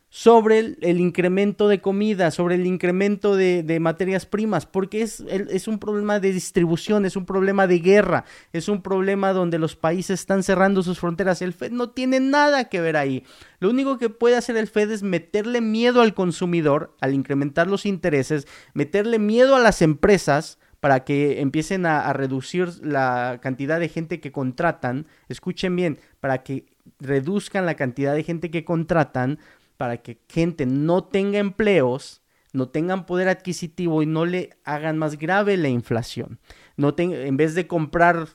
sobre 0.09 0.75
el, 0.81 0.99
incremento 0.99 1.67
de 1.67 1.81
comida, 1.81 2.31
sobre 2.31 2.55
el 2.55 2.65
incremento 2.65 3.35
de, 3.35 3.77
materias 3.79 4.25
primas, 4.25 4.65
porque 4.65 5.03
es, 5.03 5.19
es, 5.29 5.67
un 5.67 5.77
problema 5.77 6.19
de 6.19 6.33
distribución, 6.33 7.05
es 7.05 7.15
un 7.15 7.25
problema 7.25 7.67
de 7.67 7.79
guerra, 7.79 8.25
es 8.51 8.69
un 8.69 8.81
problema 8.81 9.33
donde 9.33 9.59
los 9.59 9.75
países 9.75 10.19
están 10.21 10.41
cerrando 10.41 10.81
sus 10.81 10.99
fronteras. 10.99 11.43
El 11.43 11.53
Fed 11.53 11.71
no 11.71 11.91
tiene 11.91 12.19
nada 12.19 12.69
que 12.69 12.81
ver 12.81 12.97
ahí. 12.97 13.23
Lo 13.59 13.69
único 13.69 13.99
que 13.99 14.09
puede 14.09 14.35
hacer 14.35 14.57
el 14.57 14.67
Fed 14.67 14.89
es 14.91 15.03
meterle 15.03 15.61
miedo 15.61 16.01
al 16.01 16.15
consumidor 16.15 16.95
al 17.01 17.13
incrementar 17.13 17.67
los 17.67 17.85
intereses, 17.85 18.47
meterle 18.73 19.19
miedo 19.19 19.55
a 19.55 19.59
las 19.59 19.81
empresas 19.83 20.57
para 20.79 21.03
que 21.03 21.41
empiecen 21.41 21.85
a 21.85 22.11
reducir 22.13 22.69
la 22.81 23.39
cantidad 23.41 23.79
de 23.79 23.89
gente 23.89 24.21
que 24.21 24.31
contratan. 24.31 25.07
Escuchen 25.27 25.75
bien, 25.75 25.99
para 26.19 26.41
que 26.41 26.65
reduzcan 26.99 27.65
la 27.65 27.75
cantidad 27.75 28.15
de 28.15 28.23
gente 28.23 28.49
que 28.49 28.63
contratan 28.63 29.39
para 29.79 30.01
que 30.01 30.19
gente 30.27 30.65
no 30.65 31.05
tenga 31.05 31.39
empleos, 31.39 32.21
no 32.51 32.67
tengan 32.67 33.05
poder 33.05 33.29
adquisitivo 33.29 34.03
y 34.03 34.05
no 34.05 34.25
le 34.25 34.49
hagan 34.65 34.97
más 34.97 35.17
grave 35.17 35.55
la 35.55 35.69
inflación. 35.69 36.37
No 36.75 36.93
en 36.97 37.37
vez 37.37 37.55
de 37.55 37.65
comprar 37.65 38.27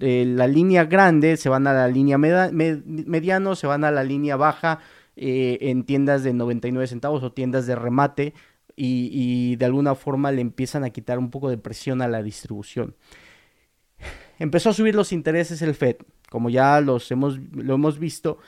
eh, 0.00 0.24
la 0.26 0.48
línea 0.48 0.86
grande, 0.86 1.36
se 1.36 1.48
van 1.48 1.68
a 1.68 1.72
la 1.72 1.86
línea 1.86 2.18
mediano, 2.18 3.54
se 3.54 3.68
van 3.68 3.84
a 3.84 3.92
la 3.92 4.02
línea 4.02 4.34
baja 4.34 4.80
eh, 5.14 5.58
en 5.60 5.84
tiendas 5.84 6.24
de 6.24 6.34
99 6.34 6.88
centavos 6.88 7.22
o 7.22 7.30
tiendas 7.30 7.68
de 7.68 7.76
remate 7.76 8.34
y, 8.74 9.08
y, 9.12 9.54
de 9.54 9.66
alguna 9.66 9.94
forma 9.94 10.32
le 10.32 10.40
empiezan 10.40 10.82
a 10.82 10.90
quitar 10.90 11.20
un 11.20 11.30
poco 11.30 11.48
de 11.48 11.58
presión 11.58 12.02
a 12.02 12.08
la 12.08 12.24
distribución. 12.24 12.96
Empezó 14.40 14.70
a 14.70 14.74
subir 14.74 14.96
los 14.96 15.12
intereses 15.12 15.62
el 15.62 15.76
Fed, 15.76 15.98
como 16.28 16.50
ya 16.50 16.80
los 16.80 17.08
hemos, 17.12 17.38
lo 17.52 17.74
hemos 17.74 18.00
visto, 18.00 18.38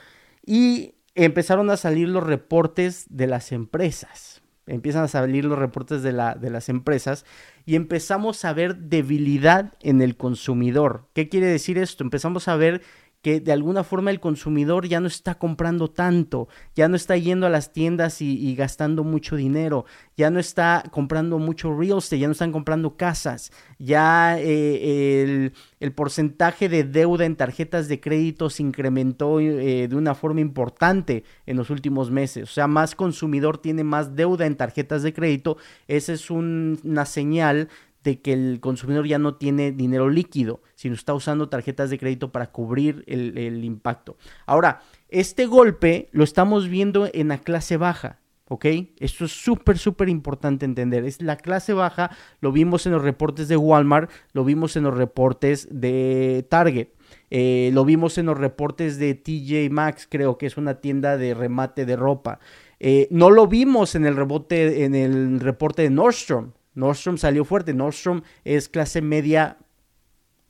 y 0.45 0.94
empezaron 1.15 1.69
a 1.69 1.77
salir 1.77 2.09
los 2.09 2.23
reportes 2.23 3.05
de 3.09 3.27
las 3.27 3.51
empresas. 3.51 4.43
Empiezan 4.67 5.03
a 5.03 5.07
salir 5.07 5.45
los 5.45 5.59
reportes 5.59 6.01
de, 6.01 6.11
la, 6.11 6.35
de 6.35 6.49
las 6.49 6.69
empresas 6.69 7.25
y 7.65 7.75
empezamos 7.75 8.43
a 8.45 8.53
ver 8.53 8.75
debilidad 8.75 9.73
en 9.81 10.01
el 10.01 10.17
consumidor. 10.17 11.07
¿Qué 11.13 11.29
quiere 11.29 11.47
decir 11.47 11.77
esto? 11.77 12.03
Empezamos 12.03 12.47
a 12.47 12.55
ver 12.55 12.81
que 13.25 13.39
de 13.39 13.51
alguna 13.51 13.83
forma 13.83 14.11
el 14.11 14.19
consumidor 14.19 14.87
ya 14.87 14.99
no 14.99 15.07
está 15.07 15.39
comprando 15.39 15.89
tanto, 15.89 16.47
ya 16.75 16.87
no 16.87 16.95
está 16.95 17.17
yendo 17.17 17.47
a 17.47 17.49
las 17.49 17.73
tiendas 17.73 18.21
y, 18.21 18.53
gastando 18.53 19.03
mucho 19.03 19.35
dinero, 19.35 19.85
ya 20.15 20.29
no 20.29 20.39
está 20.39 20.83
comprando 20.91 21.39
mucho 21.39 21.75
real 21.75 21.97
estate, 21.97 22.19
ya 22.19 22.27
no 22.27 22.33
están 22.33 22.51
comprando 22.51 22.97
casas, 22.97 23.51
ya 23.79 24.37
eh, 24.37 25.51
el, 25.79 25.91
porcentaje 25.93 26.69
de 26.69 26.83
deuda 26.83 27.25
en 27.25 27.35
tarjetas 27.35 27.87
de 27.87 27.99
crédito 27.99 28.51
se 28.51 28.61
incrementó 28.61 29.39
eh, 29.39 29.87
de 29.87 29.95
una 29.95 30.13
forma 30.13 30.41
importante 30.41 31.23
en 31.47 31.57
los 31.57 31.71
últimos 31.71 32.11
meses, 32.11 32.43
o 32.43 32.53
sea, 32.53 32.67
más 32.67 32.93
consumidor 32.93 33.57
tiene 33.57 33.83
más 33.83 34.15
deuda 34.15 34.45
en 34.45 34.55
tarjetas 34.55 35.01
de 35.01 35.13
crédito, 35.13 35.57
esa 35.87 36.13
es 36.13 36.29
una 36.29 37.05
señal 37.07 37.69
de 38.05 38.21
que 38.21 38.33
el 38.33 38.59
consumidor 38.61 39.07
ya 39.07 39.17
no 39.17 39.35
tiene 39.35 39.71
dinero 39.71 40.09
líquido, 40.09 40.61
sino 40.75 40.93
está 40.93 41.13
usando 41.15 41.49
tarjetas 41.49 41.89
de 41.89 41.97
crédito 41.97 42.31
para 42.31 42.51
cubrir 42.51 43.03
el, 43.07 43.63
impacto. 43.65 44.15
Ahora, 44.45 44.81
este 45.09 45.47
golpe 45.47 46.07
lo 46.11 46.23
estamos 46.23 46.69
viendo 46.69 47.09
en 47.11 47.29
la 47.29 47.39
clase 47.39 47.77
baja. 47.77 48.19
¿ok? 48.47 48.65
Esto 48.99 49.25
es 49.25 49.31
súper, 49.31 49.79
súper 49.79 50.07
importante 50.07 50.65
entender. 50.65 51.03
Es 51.03 51.19
la 51.19 51.35
clase 51.35 51.73
baja, 51.73 52.11
lo 52.41 52.51
vimos 52.51 52.85
en 52.85 52.91
los 52.91 53.01
reportes 53.01 53.47
de 53.47 53.57
Walmart, 53.57 54.11
lo 54.33 54.45
vimos 54.45 54.75
en 54.75 54.83
los 54.83 54.95
reportes 54.95 55.67
de 55.71 56.45
Target, 56.47 56.89
eh, 57.31 57.71
lo 57.73 57.85
vimos 57.85 58.19
en 58.19 58.27
los 58.27 58.37
reportes 58.37 58.99
de 58.99 59.15
TJ 59.15 59.71
Maxx, 59.71 60.07
creo 60.07 60.37
que 60.37 60.45
es 60.45 60.57
una 60.57 60.75
tienda 60.75 61.17
de 61.17 61.33
remate 61.33 61.87
de 61.87 61.95
ropa. 61.95 62.39
Eh, 62.79 63.07
no 63.09 63.31
lo 63.31 63.47
vimos 63.47 63.95
en 63.95 64.05
el, 64.05 64.15
rebote, 64.15 64.83
en 64.83 64.93
el 64.93 65.39
reporte 65.39 65.81
de 65.81 65.89
Nordstrom, 65.89 66.51
Nordstrom 66.75 67.17
salió 67.17 67.45
fuerte. 67.45 67.73
Nordstrom 67.73 68.21
es 68.43 68.69
clase 68.69 69.01
media 69.01 69.57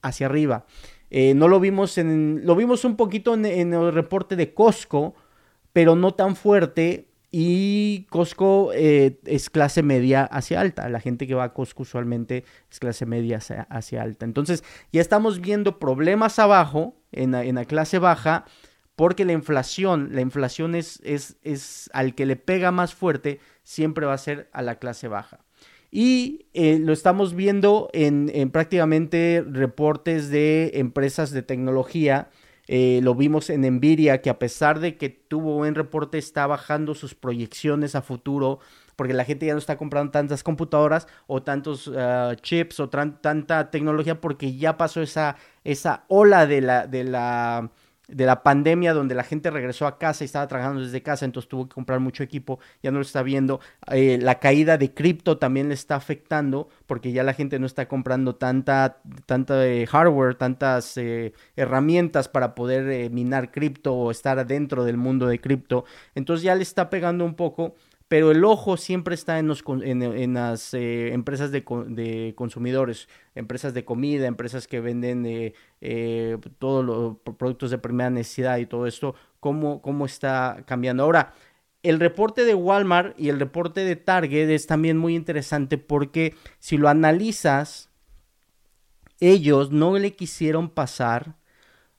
hacia 0.01 0.25
arriba. 0.25 0.65
Eh, 1.10 1.34
no 1.34 1.48
lo 1.48 1.60
vimos 1.60 1.98
en. 1.98 2.41
Lo 2.44 2.55
vimos 2.55 2.84
un 2.84 2.98
poquito 2.98 3.34
en, 3.36 3.46
el 3.46 3.94
reporte 3.94 4.36
de 4.36 4.53
Costco, 4.53 5.15
pero 5.72 5.96
no 5.96 6.13
tan 6.13 6.36
fuerte. 6.36 7.08
Y 7.32 8.08
Costco 8.10 8.72
eh, 8.74 9.20
es 9.25 9.50
clase 9.50 9.84
media 9.84 10.24
hacia 10.24 10.62
alta. 10.62 10.88
La 10.89 11.01
gente 11.01 11.27
que 11.27 11.36
va 11.36 11.44
a 11.44 11.53
Costco 11.53 11.84
usualmente 11.84 12.46
es 12.72 12.79
clase 12.79 13.05
media 13.05 13.39
hacia, 13.70 14.01
alta. 14.01 14.25
Entonces, 14.25 14.63
ya 14.94 15.01
estamos 15.01 15.41
viendo 15.41 15.77
problemas 15.77 16.39
abajo, 16.39 16.96
en 17.12 17.32
la, 17.32 17.65
clase 17.65 18.00
baja, 18.00 18.46
porque 18.96 19.25
la 19.25 19.34
inflación, 19.34 20.10
la 20.13 20.22
inflación 20.22 20.75
es, 20.75 21.01
es, 21.03 21.36
es 21.44 21.89
al 21.94 22.15
que 22.15 22.25
le 22.25 22.38
pega 22.38 22.72
más 22.72 22.94
fuerte, 22.94 23.39
siempre 23.63 24.05
va 24.05 24.13
a 24.13 24.17
ser 24.17 24.50
a 24.53 24.62
la 24.62 24.75
clase 24.79 25.10
baja. 25.10 25.44
Y 25.97 26.47
eh, 26.53 26.77
lo 26.77 26.91
estamos 26.91 27.35
viendo 27.35 27.89
en, 27.93 28.51
prácticamente 28.51 29.41
reportes 29.49 30.29
de 30.29 30.71
empresas 30.73 31.31
de 31.31 31.41
tecnología. 31.41 32.27
Eh, 32.67 32.99
lo 33.01 33.15
vimos 33.15 33.49
en 33.49 33.61
Nvidia, 33.61 34.21
que 34.21 34.29
a 34.29 34.37
pesar 34.37 34.81
de 34.81 34.97
que 34.97 35.07
tuvo 35.07 35.55
buen 35.55 35.73
reporte, 35.73 36.17
está 36.17 36.47
bajando 36.47 36.95
sus 36.95 37.15
proyecciones 37.15 37.95
a 37.95 38.01
futuro, 38.01 38.59
porque 38.97 39.13
la 39.13 39.23
gente 39.23 39.45
ya 39.45 39.53
no 39.53 39.59
está 39.59 39.77
comprando 39.77 40.11
tantas 40.11 40.43
computadoras 40.43 41.07
o 41.27 41.43
tantos 41.43 41.89
ah, 41.95 42.35
chips 42.41 42.81
o 42.81 42.89
tanta 42.89 43.71
tecnología, 43.71 44.19
porque 44.19 44.57
ya 44.57 44.75
pasó 44.75 45.01
esa, 45.01 45.37
esa 45.63 46.03
ola 46.09 46.45
de 46.45 46.59
la, 46.59 46.87
de 46.87 47.05
la 47.05 47.71
de 48.07 48.25
la 48.25 48.43
pandemia 48.43 48.93
donde 48.93 49.15
la 49.15 49.24
gente 49.24 49.50
regresó 49.50 49.88
a 49.88 49.97
casa 49.97 50.24
y 50.24 50.25
estaba 50.25 50.47
trabajando 50.47 50.81
desde 50.81 51.01
casa, 51.01 51.25
entonces 51.25 51.50
tuvo 51.50 51.67
que 51.67 51.74
comprar 51.74 52.00
mucho 52.00 52.24
equipo, 52.24 52.59
ya 52.81 52.91
no 52.91 52.97
lo 52.97 53.03
está 53.03 53.24
viendo. 53.24 53.59
Eh, 53.91 54.17
la 54.21 54.39
caída 54.39 54.77
de 54.77 54.93
cripto 54.93 55.38
también 55.38 55.69
le 55.69 55.74
está 55.74 55.95
afectando 55.95 56.69
porque 56.85 57.12
ya 57.12 57.24
la 57.24 57.33
gente 57.33 57.59
no 57.59 57.65
está 57.65 57.88
comprando 57.88 58.35
tanta, 58.35 59.01
tanta 59.25 59.65
eh, 59.65 59.85
hardware, 59.88 60.35
tantas 60.35 60.97
eh, 60.97 61.33
herramientas 61.55 62.27
para 62.27 62.55
poder 62.55 63.09
minar 63.12 63.51
cripto 63.51 63.93
o 63.93 64.12
estar 64.12 64.45
dentro 64.45 64.83
del 64.83 64.97
mundo 64.97 65.27
de 65.27 65.39
cripto. 65.39 65.85
Entonces 66.13 66.43
ya 66.43 66.55
le 66.55 66.63
está 66.63 66.89
pegando 66.89 67.25
un 67.25 67.35
poco 67.35 67.75
pero 68.07 68.31
el 68.31 68.43
ojo 68.43 68.77
siempre 68.77 69.15
está 69.15 69.39
en, 69.39 69.47
los, 69.47 69.63
en, 69.67 70.33
las 70.35 70.74
eh, 70.74 71.12
empresas 71.13 71.51
de, 71.51 71.63
consumidores, 72.35 73.09
empresas 73.33 73.74
de 73.74 73.83
comida, 73.83 74.27
empresas 74.27 74.67
que 74.67 74.79
venden 74.79 75.25
eh, 75.25 75.53
eh, 75.81 76.38
todos 76.59 76.85
los 76.85 77.17
productos 77.35 77.71
de 77.71 77.79
primera 77.79 78.12
necesidad 78.12 78.57
y 78.57 78.67
todo 78.67 78.85
esto, 78.85 79.15
cómo, 79.39 79.81
cómo 79.81 80.05
está 80.05 80.63
cambiando. 80.67 81.03
Ahora, 81.03 81.33
el 81.81 82.00
reporte 82.00 82.45
de 82.45 82.53
Walmart 82.53 83.19
y 83.19 83.29
el 83.29 83.39
reporte 83.39 83.81
de 83.81 83.95
Target 83.95 84.50
es 84.50 84.67
también 84.67 84.97
muy 84.97 85.15
interesante 85.15 85.77
porque 85.79 86.35
si 86.59 86.77
lo 86.77 86.89
analizas, 86.89 87.89
ellos 89.19 89.71
no 89.71 89.97
le 89.97 90.13
quisieron 90.13 90.69
pasar 90.69 91.38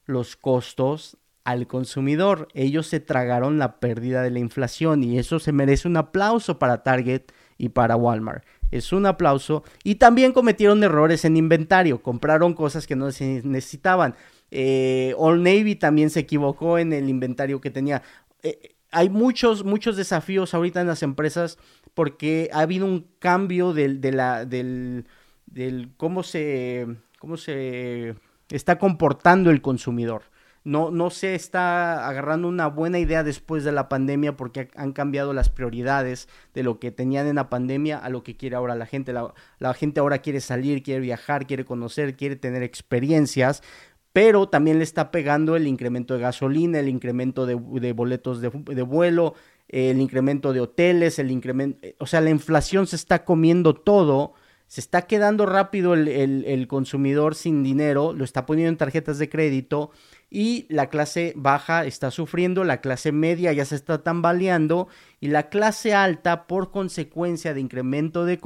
los 0.04 0.36
costos 0.36 1.18
al 1.46 1.68
consumidor. 1.68 2.48
Ellos 2.54 2.88
se 2.88 2.98
tragaron 2.98 3.58
la 3.58 3.78
pérdida 3.78 4.22
de 4.22 4.30
la 4.30 4.40
inflación 4.40 5.04
y 5.04 5.18
eso 5.18 5.38
se 5.38 5.52
merece 5.52 5.86
un 5.86 5.96
aplauso 5.96 6.58
para 6.58 6.82
Target 6.82 7.22
y 7.56 7.68
para 7.68 7.94
Walmart. 7.94 8.44
Es 8.72 8.92
un 8.92 9.06
aplauso. 9.06 9.62
Y 9.84 9.94
también 9.94 10.32
cometieron 10.32 10.82
errores 10.82 11.24
en 11.24 11.36
inventario. 11.36 12.02
Compraron 12.02 12.52
cosas 12.52 12.88
que 12.88 12.96
no 12.96 13.12
se 13.12 13.42
necesitaban. 13.44 14.16
Eh, 14.50 15.14
Old 15.18 15.40
Navy 15.42 15.76
también 15.76 16.10
se 16.10 16.20
equivocó 16.20 16.78
en 16.78 16.92
el 16.92 17.08
inventario 17.08 17.60
que 17.60 17.70
tenía. 17.70 18.02
Eh, 18.42 18.74
hay 18.90 19.08
muchos, 19.08 19.64
muchos 19.64 19.96
desafíos 19.96 20.52
ahorita 20.52 20.80
en 20.80 20.88
las 20.88 21.04
empresas 21.04 21.58
porque 21.94 22.50
ha 22.52 22.60
habido 22.60 22.86
un 22.86 23.06
cambio 23.20 23.72
de 23.72 23.88
del, 23.88 25.04
del 25.46 25.90
cómo 25.96 26.24
se, 26.24 26.88
cómo 27.20 27.36
se 27.36 28.16
está 28.50 28.80
comportando 28.80 29.50
el 29.50 29.62
consumidor. 29.62 30.22
No, 30.66 30.90
no 30.90 31.10
se 31.10 31.36
está 31.36 32.08
agarrando 32.08 32.48
una 32.48 32.66
buena 32.66 32.98
idea 32.98 33.22
después 33.22 33.62
de 33.62 33.70
la 33.70 33.88
pandemia 33.88 34.36
porque 34.36 34.68
han 34.74 34.90
cambiado 34.92 35.32
las 35.32 35.48
prioridades 35.48 36.28
de 36.54 36.64
lo 36.64 36.80
que 36.80 36.90
tenían 36.90 37.28
en 37.28 37.36
la 37.36 37.48
pandemia 37.48 37.98
a 37.98 38.08
lo 38.08 38.24
que 38.24 38.36
quiere 38.36 38.56
ahora 38.56 38.74
la 38.74 38.86
gente. 38.86 39.12
La, 39.12 39.74
gente 39.74 40.00
ahora 40.00 40.18
quiere 40.18 40.40
salir, 40.40 40.82
quiere 40.82 40.98
viajar, 40.98 41.46
quiere 41.46 41.64
conocer, 41.64 42.16
quiere 42.16 42.34
tener 42.34 42.64
experiencias, 42.64 43.62
pero 44.12 44.48
también 44.48 44.78
le 44.78 44.82
está 44.84 45.12
pegando 45.12 45.54
el 45.54 45.68
incremento 45.68 46.14
de 46.14 46.20
gasolina, 46.20 46.80
el 46.80 46.88
incremento 46.88 47.46
de, 47.46 47.54
boletos 47.92 48.40
de, 48.40 48.50
de, 48.50 48.82
vuelo, 48.82 49.34
el 49.68 50.00
incremento 50.00 50.52
de 50.52 50.62
hoteles, 50.62 51.20
el 51.20 51.30
incremento, 51.30 51.86
o 52.00 52.06
sea, 52.06 52.20
la 52.20 52.30
inflación 52.30 52.88
se 52.88 52.96
está 52.96 53.24
comiendo 53.24 53.72
todo 53.72 54.34
se 54.66 54.80
está 54.80 55.02
quedando 55.02 55.46
rápido 55.46 55.94
el, 55.94 56.66
consumidor 56.68 57.34
sin 57.34 57.62
dinero, 57.62 58.12
lo 58.12 58.24
está 58.24 58.46
poniendo 58.46 58.70
en 58.70 58.76
tarjetas 58.76 59.18
de 59.18 59.28
crédito 59.28 59.90
y 60.28 60.66
la 60.68 60.88
clase 60.88 61.32
baja 61.36 61.84
está 61.84 62.10
sufriendo, 62.10 62.64
la 62.64 62.80
clase 62.80 63.12
media 63.12 63.52
ya 63.52 63.64
se 63.64 63.76
está 63.76 64.02
tambaleando 64.02 64.88
y 65.20 65.28
la 65.28 65.48
clase 65.48 65.94
alta 65.94 66.46
por 66.46 66.70
consecuencia 66.70 67.54
de 67.54 67.60
incremento 67.60 68.24
de, 68.24 68.36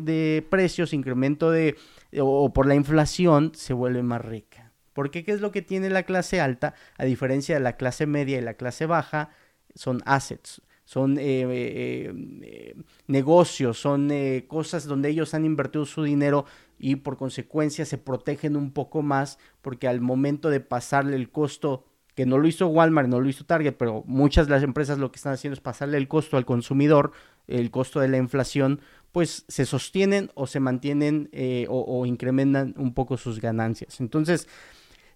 de, 0.00 0.46
precios, 0.50 0.92
incremento 0.92 1.50
de 1.50 1.76
o 2.20 2.52
por 2.52 2.66
la 2.66 2.74
inflación 2.74 3.52
se 3.54 3.72
vuelve 3.72 4.02
más 4.02 4.24
rica. 4.24 4.72
Porque 4.92 5.24
¿qué 5.24 5.32
es 5.32 5.40
lo 5.40 5.52
que 5.52 5.62
tiene 5.62 5.90
la 5.90 6.02
clase 6.02 6.40
alta? 6.40 6.74
A 6.96 7.04
diferencia 7.04 7.54
de 7.54 7.60
la 7.60 7.76
clase 7.76 8.06
media 8.06 8.38
y 8.38 8.42
la 8.42 8.54
clase 8.54 8.84
baja, 8.84 9.30
son 9.74 10.02
assets, 10.06 10.60
son 10.84 11.18
eh, 11.18 11.42
eh, 11.42 12.12
eh, 12.42 12.74
negocios, 13.06 13.78
son 13.78 14.10
cosas 14.48 14.86
donde 14.86 15.10
ellos 15.10 15.34
han 15.34 15.44
invertido 15.44 15.86
su 15.86 16.02
dinero 16.02 16.46
y 16.78 16.96
por 16.96 17.16
consecuencia 17.16 17.84
se 17.84 17.98
protegen 17.98 18.56
un 18.56 18.72
poco 18.72 19.02
más 19.02 19.38
porque 19.62 19.88
al 19.88 20.00
momento 20.00 20.50
de 20.50 20.60
pasarle 20.60 21.16
el 21.16 21.30
costo 21.30 21.84
que 22.14 22.26
no 22.26 22.38
lo 22.38 22.48
hizo 22.48 22.66
Walmart, 22.66 23.08
no 23.08 23.20
lo 23.20 23.28
hizo 23.28 23.44
Target, 23.44 23.76
pero 23.76 24.02
muchas 24.06 24.48
de 24.48 24.54
las 24.54 24.64
empresas 24.64 24.98
lo 24.98 25.12
que 25.12 25.16
están 25.16 25.34
haciendo 25.34 25.54
es 25.54 25.60
pasarle 25.60 25.98
el 25.98 26.08
costo 26.08 26.36
al 26.36 26.44
consumidor, 26.44 27.12
el 27.46 27.70
costo 27.70 28.00
de 28.00 28.08
la 28.08 28.16
inflación, 28.16 28.80
pues 29.12 29.44
se 29.46 29.64
sostienen 29.64 30.30
o 30.34 30.48
se 30.48 30.58
mantienen 30.58 31.30
o, 31.68 31.80
o, 31.80 32.06
incrementan 32.06 32.74
un 32.76 32.92
poco 32.92 33.16
sus 33.18 33.40
ganancias. 33.40 34.00
Entonces, 34.00 34.48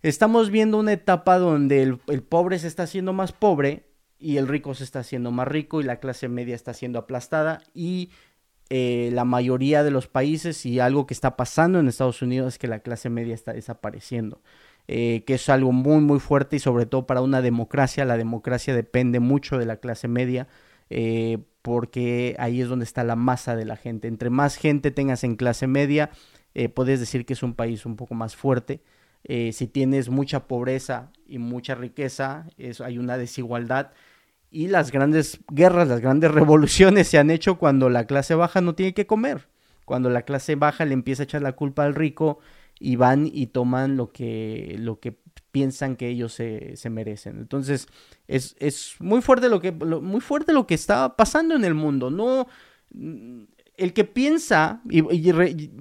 estamos 0.02 0.50
viendo 0.50 0.78
una 0.78 0.92
etapa 0.92 1.38
donde 1.38 1.82
el, 1.82 1.98
el 2.06 2.22
pobre 2.22 2.60
se 2.60 2.68
está 2.68 2.84
haciendo 2.84 3.12
más 3.12 3.32
pobre 3.32 3.88
y 4.22 4.36
el 4.36 4.46
rico 4.46 4.72
se 4.74 4.84
está 4.84 5.00
haciendo 5.00 5.32
más 5.32 5.48
rico 5.48 5.80
y 5.80 5.84
la 5.84 5.96
clase 5.96 6.28
media 6.28 6.54
está 6.54 6.72
siendo 6.72 7.00
aplastada 7.00 7.62
y 7.74 8.10
eh, 8.74 9.10
la 9.12 9.26
mayoría 9.26 9.84
de 9.84 9.90
los 9.90 10.06
países 10.06 10.64
y 10.64 10.80
algo 10.80 11.06
que 11.06 11.12
está 11.12 11.36
pasando 11.36 11.78
en 11.78 11.88
Estados 11.88 12.22
Unidos 12.22 12.54
es 12.54 12.58
que 12.58 12.68
la 12.68 12.78
clase 12.78 13.10
media 13.10 13.34
está 13.34 13.52
desapareciendo. 13.52 14.40
Eh, 14.88 15.24
que 15.26 15.34
es 15.34 15.50
algo 15.50 15.72
muy 15.72 16.00
muy 16.00 16.18
fuerte 16.20 16.56
y 16.56 16.58
sobre 16.58 16.86
todo 16.86 17.06
para 17.06 17.20
una 17.20 17.42
democracia. 17.42 18.06
La 18.06 18.16
democracia 18.16 18.74
depende 18.74 19.20
mucho 19.20 19.58
de 19.58 19.66
la 19.66 19.76
clase 19.76 20.08
media 20.08 20.48
eh, 20.88 21.36
porque 21.60 22.34
ahí 22.38 22.62
es 22.62 22.68
donde 22.70 22.86
está 22.86 23.04
la 23.04 23.14
masa 23.14 23.56
de 23.56 23.66
la 23.66 23.76
gente. 23.76 24.08
Entre 24.08 24.30
más 24.30 24.56
gente 24.56 24.90
tengas 24.90 25.22
en 25.22 25.36
clase 25.36 25.66
media, 25.66 26.08
puedes 26.74 26.98
decir 26.98 27.26
que 27.26 27.34
es 27.34 27.42
un 27.42 27.52
país 27.52 27.84
un 27.84 27.96
poco 27.96 28.14
más 28.14 28.36
fuerte. 28.36 28.80
si 29.28 29.66
tienes 29.66 30.08
mucha 30.08 30.48
pobreza 30.48 31.12
y 31.26 31.36
mucha 31.38 31.74
riqueza, 31.74 32.46
hay 32.82 32.96
una 32.96 33.18
desigualdad 33.18 33.92
y 34.52 34.68
las 34.68 34.92
grandes 34.92 35.40
guerras, 35.50 35.88
las 35.88 36.00
grandes 36.00 36.30
revoluciones 36.32 37.08
se 37.08 37.18
han 37.18 37.30
hecho 37.30 37.58
cuando 37.58 37.88
la 37.88 38.06
clase 38.06 38.34
baja 38.34 38.60
no 38.60 38.74
tiene 38.74 38.94
que 38.94 39.06
comer, 39.06 39.48
cuando 39.84 40.10
la 40.10 40.22
clase 40.22 40.54
baja 40.54 40.84
le 40.84 40.94
empieza 40.94 41.22
a 41.22 41.24
echar 41.24 41.42
la 41.42 41.52
culpa 41.52 41.84
al 41.84 41.94
rico 41.94 42.38
y 42.78 42.96
van 42.96 43.28
y 43.32 43.46
toman 43.46 43.96
lo 43.96 44.12
que, 44.12 44.76
lo 44.78 45.00
que 45.00 45.16
piensan 45.50 45.96
que 45.96 46.08
ellos 46.08 46.32
se, 46.32 46.90
merecen. 46.90 47.38
Entonces, 47.38 47.88
es, 48.26 48.56
es, 48.58 48.94
muy 49.00 49.20
fuerte 49.22 49.48
lo 49.48 49.60
que, 49.60 49.72
muy 49.72 50.20
fuerte 50.20 50.52
lo 50.52 50.66
que 50.66 50.74
está 50.74 51.16
pasando 51.16 51.54
en 51.54 51.64
el 51.64 51.74
mundo. 51.74 52.10
No, 52.10 52.48
el 53.76 53.92
que 53.92 54.04
piensa, 54.04 54.82
y, 54.88 55.02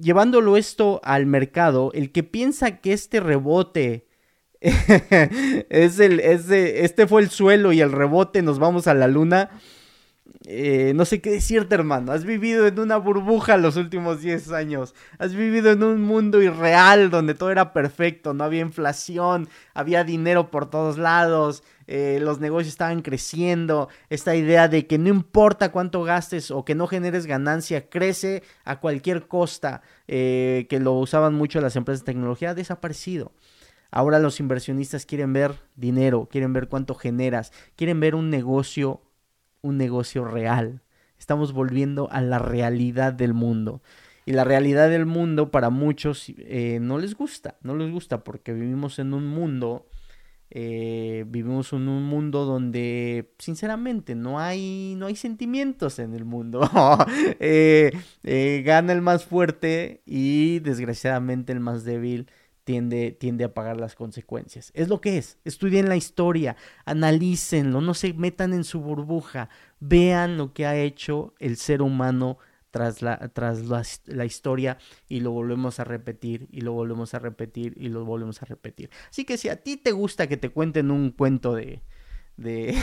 llevándolo 0.00 0.56
esto 0.56 1.00
al 1.04 1.26
mercado, 1.26 1.90
el 1.94 2.12
que 2.12 2.22
piensa 2.22 2.80
que 2.80 2.92
este 2.92 3.20
rebote 3.20 4.06
es 5.70 5.98
el, 5.98 6.20
es 6.20 6.48
este 6.50 7.06
fue 7.06 7.22
el 7.22 7.30
suelo 7.30 7.72
y 7.72 7.80
el 7.80 7.90
rebote, 7.90 8.42
nos 8.42 8.58
vamos 8.58 8.86
a 8.86 8.94
la 8.94 9.08
luna. 9.08 9.50
Eh, 10.44 10.92
no 10.96 11.04
sé 11.04 11.20
qué 11.20 11.30
decirte, 11.30 11.74
hermano. 11.74 12.12
Has 12.12 12.24
vivido 12.24 12.66
en 12.66 12.78
una 12.78 12.96
burbuja 12.96 13.56
los 13.56 13.76
últimos 13.76 14.20
10 14.20 14.52
años. 14.52 14.94
Has 15.18 15.34
vivido 15.34 15.70
en 15.70 15.82
un 15.82 16.02
mundo 16.02 16.42
irreal 16.42 17.10
donde 17.10 17.34
todo 17.34 17.50
era 17.50 17.72
perfecto, 17.72 18.34
no 18.34 18.44
había 18.44 18.60
inflación, 18.60 19.48
había 19.74 20.04
dinero 20.04 20.50
por 20.50 20.68
todos 20.68 20.98
lados, 20.98 21.62
eh, 21.86 22.18
los 22.20 22.40
negocios 22.40 22.72
estaban 22.72 23.02
creciendo. 23.02 23.88
Esta 24.10 24.34
idea 24.34 24.68
de 24.68 24.86
que 24.86 24.98
no 24.98 25.08
importa 25.08 25.70
cuánto 25.70 26.02
gastes 26.02 26.50
o 26.50 26.64
que 26.64 26.74
no 26.74 26.86
generes 26.86 27.26
ganancia, 27.26 27.88
crece 27.88 28.42
a 28.64 28.80
cualquier 28.80 29.28
costa, 29.28 29.82
eh, 30.08 30.66
que 30.68 30.80
lo 30.80 30.94
usaban 30.94 31.34
mucho 31.34 31.60
las 31.60 31.76
empresas 31.76 32.00
de 32.04 32.12
tecnología, 32.12 32.50
ha 32.50 32.54
desaparecido. 32.54 33.32
Ahora 33.92 34.18
los 34.18 34.40
inversionistas 34.40 35.04
quieren 35.04 35.34
ver 35.34 35.52
dinero, 35.76 36.26
quieren 36.30 36.54
ver 36.54 36.68
cuánto 36.68 36.94
generas, 36.94 37.52
quieren 37.76 38.00
ver 38.00 38.14
un 38.14 38.30
negocio, 38.30 39.02
un 39.60 39.76
negocio 39.76 40.24
real. 40.24 40.80
Estamos 41.18 41.52
volviendo 41.52 42.10
a 42.10 42.22
la 42.22 42.38
realidad 42.38 43.12
del 43.12 43.34
mundo. 43.34 43.82
Y 44.24 44.32
la 44.32 44.44
realidad 44.44 44.88
del 44.88 45.04
mundo 45.04 45.50
para 45.50 45.68
muchos 45.68 46.32
eh, 46.38 46.78
no 46.80 46.96
les 46.96 47.14
gusta, 47.14 47.58
no 47.62 47.76
les 47.76 47.92
gusta 47.92 48.24
porque 48.24 48.54
vivimos 48.54 48.98
en 48.98 49.12
un 49.12 49.26
mundo, 49.26 49.86
eh, 50.48 51.24
vivimos 51.28 51.74
en 51.74 51.88
un 51.88 52.04
mundo 52.04 52.46
donde 52.46 53.34
sinceramente 53.38 54.14
no 54.14 54.40
hay, 54.40 54.94
no 54.96 55.04
hay 55.06 55.16
sentimientos 55.16 55.98
en 55.98 56.14
el 56.14 56.24
mundo. 56.24 56.62
Eh, 58.24 58.62
gana 58.64 58.92
el 58.92 59.02
más 59.02 59.24
fuerte 59.24 60.02
y 60.06 60.60
desgraciadamente 60.60 61.52
el 61.52 61.60
más 61.60 61.84
débil 61.84 62.28
tiende, 62.64 63.12
tiende 63.12 63.44
a 63.44 63.54
pagar 63.54 63.78
las 63.78 63.94
consecuencias. 63.94 64.70
Es 64.74 64.88
lo 64.88 65.00
que 65.00 65.18
es. 65.18 65.38
Estudien 65.44 65.88
la 65.88 65.96
historia, 65.96 66.56
analícenlo, 66.84 67.80
no 67.80 67.94
se 67.94 68.12
metan 68.12 68.52
en 68.52 68.64
su 68.64 68.80
burbuja, 68.80 69.48
vean 69.80 70.36
lo 70.36 70.52
que 70.52 70.66
ha 70.66 70.76
hecho 70.76 71.34
el 71.38 71.56
ser 71.56 71.82
humano 71.82 72.38
tras 72.70 73.02
la, 73.02 73.18
tras 73.34 73.60
la, 74.06 74.24
historia 74.24 74.78
y 75.06 75.20
lo 75.20 75.30
volvemos 75.30 75.78
a 75.78 75.84
repetir 75.84 76.48
y 76.50 76.62
lo 76.62 76.72
volvemos 76.72 77.12
a 77.12 77.18
repetir 77.18 77.74
y 77.76 77.88
lo 77.88 78.04
volvemos 78.04 78.42
a 78.42 78.46
repetir. 78.46 78.90
Así 79.10 79.24
que 79.26 79.36
si 79.36 79.50
a 79.50 79.62
ti 79.62 79.76
te 79.76 79.92
gusta 79.92 80.26
que 80.26 80.38
te 80.38 80.48
cuenten 80.48 80.90
un 80.90 81.10
cuento 81.10 81.54
de, 81.54 81.82
de, 82.38 82.74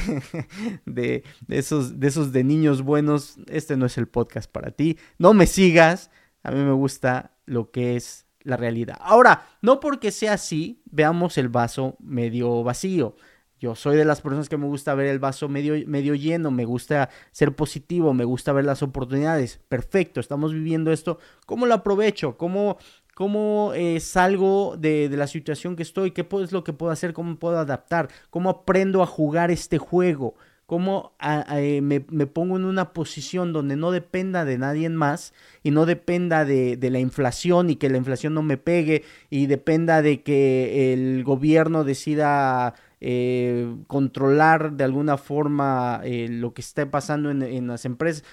de, 0.85 1.23
de, 1.47 1.57
esos, 1.57 1.99
de 1.99 2.07
esos 2.07 2.31
de 2.31 2.43
niños 2.43 2.83
buenos, 2.83 3.39
este 3.47 3.77
no 3.77 3.87
es 3.87 3.97
el 3.97 4.07
podcast 4.07 4.49
para 4.51 4.69
ti. 4.69 4.99
No 5.17 5.33
me 5.33 5.47
sigas, 5.47 6.11
a 6.43 6.51
mí 6.51 6.63
me 6.63 6.73
gusta 6.73 7.35
lo 7.47 7.71
que 7.71 7.95
es 7.95 8.28
la 8.41 8.57
realidad. 8.57 8.97
Ahora, 9.01 9.47
no 9.61 9.79
porque 9.79 10.11
sea 10.11 10.33
así, 10.33 10.81
veamos 10.85 11.37
el 11.37 11.49
vaso 11.49 11.95
medio 11.99 12.63
vacío. 12.63 13.15
Yo 13.59 13.75
soy 13.75 13.97
de 13.97 14.05
las 14.05 14.21
personas 14.21 14.47
que 14.47 14.57
me 14.57 14.65
gusta 14.65 14.95
ver 14.95 15.07
el 15.07 15.19
vaso 15.19 15.49
medio, 15.49 15.75
medio 15.85 16.15
lleno, 16.15 16.49
me 16.49 16.63
gusta 16.63 17.09
ser 17.31 17.55
positivo, 17.55 18.13
me 18.13 18.23
gusta 18.23 18.53
ver 18.53 18.63
las 18.63 18.81
oportunidades. 18.81 19.59
Perfecto, 19.67 20.21
estamos 20.21 20.53
viviendo 20.53 20.93
esto. 20.93 21.19
¿Cómo 21.45 21.65
lo 21.65 21.73
aprovecho? 21.73 22.37
¿Cómo, 22.37 22.77
cómo 23.15 23.73
eh, 23.75 23.99
salgo 23.99 24.77
de, 24.77 25.09
de, 25.09 25.17
la 25.17 25.27
situación 25.27 25.75
que 25.75 25.83
estoy? 25.83 26.11
¿Qué 26.11 26.25
es 26.41 26.53
lo 26.53 26.63
que 26.63 26.71
puedo 26.71 26.93
hacer? 26.93 27.11
¿Cómo 27.11 27.35
puedo 27.35 27.59
adaptar? 27.59 28.07
¿Cómo 28.29 28.49
aprendo 28.49 29.03
a 29.03 29.05
jugar 29.05 29.51
este 29.51 29.77
juego? 29.77 30.35
Cómo 30.69 31.13
eh, 31.19 31.81
me, 31.81 31.99
pongo 31.99 32.55
en 32.55 32.63
una 32.63 32.93
posición 32.93 33.53
donde 33.53 33.75
no 33.75 33.89
dependa 33.89 34.45
de 34.45 34.59
nadie 34.59 34.87
más 34.89 35.33
y 35.63 35.71
no 35.71 35.87
dependa 35.87 36.45
de, 36.45 36.77
la 36.79 36.99
inflación 36.99 37.71
y 37.71 37.75
que 37.75 37.89
la 37.89 37.97
inflación 37.97 38.35
no 38.35 38.43
me 38.43 38.57
pegue 38.57 39.03
y 39.31 39.47
dependa 39.47 40.03
de 40.03 40.21
que 40.21 40.93
el 40.93 41.23
gobierno 41.23 41.83
decida 41.83 42.75
eh, 43.01 43.77
controlar 43.87 44.73
de 44.73 44.83
alguna 44.83 45.17
forma 45.17 46.01
eh, 46.03 46.27
lo 46.29 46.53
que 46.53 46.61
esté 46.61 46.85
pasando 46.85 47.31
en, 47.31 47.65
las 47.67 47.85
empresas. 47.85 48.23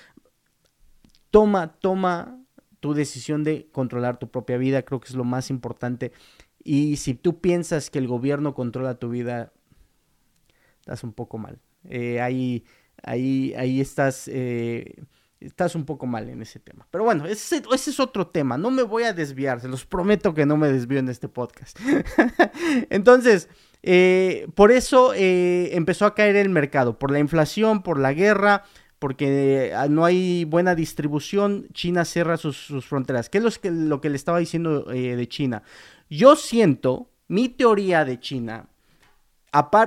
Toma, 1.31 1.79
toma 1.81 2.39
tu 2.81 2.93
decisión 2.93 3.45
de 3.45 3.71
controlar 3.73 4.19
tu 4.19 4.31
propia 4.31 4.59
vida, 4.59 4.83
creo 4.83 5.01
que 5.01 5.09
es 5.09 5.15
lo 5.15 5.25
más 5.25 5.49
importante. 5.49 6.13
Y 6.63 6.99
si 6.99 7.15
tú 7.15 7.41
piensas 7.41 7.89
que 7.89 7.99
el 7.99 8.07
gobierno 8.09 8.53
controla 8.53 8.99
tu 8.99 9.09
vida, 9.09 9.55
estás 10.81 11.03
un 11.03 11.15
poco 11.15 11.39
mal. 11.39 11.61
Eh, 11.89 12.21
ahí, 12.21 12.65
ahí, 13.03 13.55
ahí 13.57 13.81
estás, 13.81 14.29
eh, 14.33 15.03
estás 15.41 15.75
un 15.75 15.85
poco 15.85 16.07
mal 16.07 16.29
en 16.29 16.43
ese 16.43 16.59
tema. 16.61 16.87
Pero 16.91 17.05
bueno, 17.05 17.27
ese, 17.27 17.63
es 17.73 18.01
otro 18.01 18.27
tema. 18.29 18.59
No 18.59 18.71
me 18.71 18.83
voy 18.83 19.05
a 19.05 19.13
desviar, 19.13 19.61
se 19.61 19.69
los 19.69 19.85
prometo 19.85 20.35
que 20.35 20.47
no 20.47 20.57
me 20.57 20.73
desvío 20.73 20.99
en 20.99 21.09
este 21.09 21.29
podcast. 21.29 21.79
Entonces, 22.91 23.49
eh, 23.83 24.49
por 24.55 24.73
eso 24.73 25.13
empezó 25.15 26.07
a 26.07 26.15
caer 26.15 26.37
el 26.37 26.49
mercado, 26.49 26.99
por 26.99 27.11
la 27.11 27.19
inflación, 27.19 27.83
por 27.83 27.99
la 27.99 28.13
guerra 28.13 28.65
porque 28.99 29.73
ah, 29.77 29.89
no 29.89 30.07
hay 30.07 30.47
buena 30.47 30.75
distribución, 30.75 31.69
China 31.75 32.07
cierra 32.07 32.39
sus, 32.39 32.67
fronteras. 32.87 33.29
¿Qué 33.29 33.39
es 33.39 33.45
lo 33.45 33.51
que, 33.51 33.71
lo 33.71 34.01
que 34.01 34.09
le 34.09 34.17
estaba 34.17 34.39
diciendo 34.39 34.85
de 34.85 35.29
China? 35.29 35.63
Yo 36.09 36.35
siento, 36.35 37.11
mi 37.29 37.51
teoría 37.51 38.07
de 38.07 38.19
China, 38.19 38.71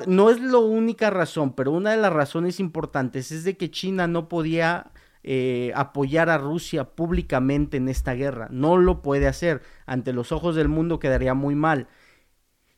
no 0.08 0.30
es 0.30 0.40
la 0.40 0.58
única 0.58 1.10
razón, 1.10 1.54
pero 1.54 1.72
una 1.72 1.92
de 1.92 1.98
las 1.98 2.14
razones 2.14 2.60
importantes 2.60 3.32
es 3.32 3.44
de 3.44 3.58
que 3.58 3.72
China 3.72 4.08
no 4.08 4.28
podía 4.28 4.92
eh, 5.24 5.72
apoyar 5.76 6.30
a 6.30 6.38
Rusia 6.38 6.86
públicamente 6.86 7.78
en 7.78 7.90
esta 7.90 8.14
guerra. 8.14 8.48
No 8.52 8.78
lo 8.78 9.02
puede 9.02 9.28
hacer. 9.28 9.62
Ante 9.86 10.14
los 10.14 10.32
ojos 10.32 10.56
del 10.56 10.70
mundo 10.70 11.00
quedaría 11.00 11.34
muy 11.34 11.56
mal. 11.56 11.88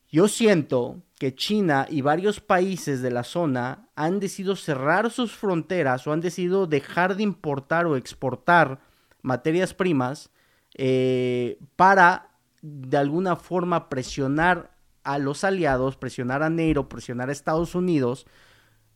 Yo 0.09 0.27
siento 0.27 1.03
que 1.17 1.35
China 1.35 1.85
y 1.89 2.01
varios 2.01 2.39
países 2.41 3.01
de 3.01 3.11
la 3.11 3.23
zona 3.23 3.87
han 3.95 4.19
decidido 4.19 4.55
cerrar 4.55 5.11
sus 5.11 5.33
fronteras 5.33 6.05
o 6.07 6.11
han 6.11 6.19
decidido 6.19 6.67
dejar 6.67 7.15
de 7.15 7.23
importar 7.23 7.85
o 7.85 7.95
exportar 7.95 8.79
materias 9.21 9.73
primas 9.73 10.31
eh, 10.73 11.59
para 11.75 12.31
de 12.61 12.97
alguna 12.97 13.35
forma 13.35 13.87
presionar 13.87 14.71
a 15.03 15.17
los 15.17 15.43
aliados, 15.43 15.97
presionar 15.97 16.43
a 16.43 16.49
Neiro, 16.49 16.89
presionar 16.89 17.29
a 17.29 17.31
Estados 17.31 17.75
Unidos, 17.75 18.25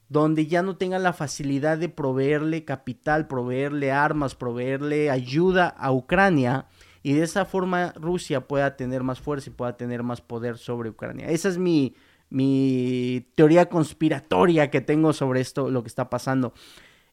donde 0.09 0.47
ya 0.47 0.61
no 0.61 0.77
tengan 0.77 1.03
la 1.03 1.13
facilidad 1.13 1.77
de 1.77 1.89
proveerle 1.89 2.63
capital, 2.63 3.27
proveerle 3.27 3.91
armas, 3.91 4.35
proveerle 4.35 5.09
ayuda 5.09 5.67
a 5.67 5.91
Ucrania 5.91 6.67
y 7.01 7.13
de 7.13 7.23
esa 7.23 7.45
forma 7.45 7.93
Rusia 7.95 8.47
pueda 8.47 8.75
tener 8.75 9.03
más 9.03 9.19
fuerza 9.19 9.49
y 9.49 9.53
pueda 9.53 9.77
tener 9.77 10.03
más 10.03 10.21
poder 10.21 10.57
sobre 10.57 10.89
Ucrania. 10.89 11.27
Esa 11.29 11.49
es 11.49 11.57
mi, 11.57 11.95
mi 12.29 13.27
teoría 13.35 13.67
conspiratoria 13.67 14.69
que 14.69 14.81
tengo 14.81 15.13
sobre 15.13 15.41
esto, 15.41 15.69
lo 15.69 15.83
que 15.83 15.87
está 15.87 16.09
pasando. 16.09 16.53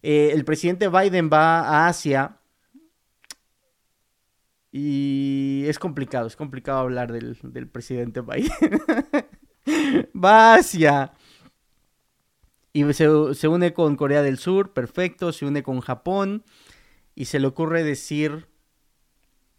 Eh, 0.03 0.31
el 0.33 0.45
presidente 0.45 0.89
Biden 0.89 1.31
va 1.33 1.61
a 1.61 1.89
Asia 1.89 2.39
y 4.73 5.65
es 5.67 5.79
complicado, 5.79 6.27
es 6.27 6.35
complicado 6.35 6.79
hablar 6.79 7.13
del, 7.13 7.39
del 7.43 7.69
presidente 7.69 8.23
Biden. 8.23 8.51
va 10.17 10.59
y 12.73 12.93
se, 12.95 13.35
se 13.35 13.49
une 13.49 13.75
con 13.75 13.97
Corea 13.97 14.23
del 14.23 14.39
Sur, 14.39 14.73
perfecto, 14.73 15.33
se 15.33 15.45
une 15.45 15.63
con 15.63 15.81
Japón 15.81 16.43
y 17.15 17.27
se 17.27 17.39
le 17.39 17.47
ocurre 17.47 17.85
decir 17.85 18.49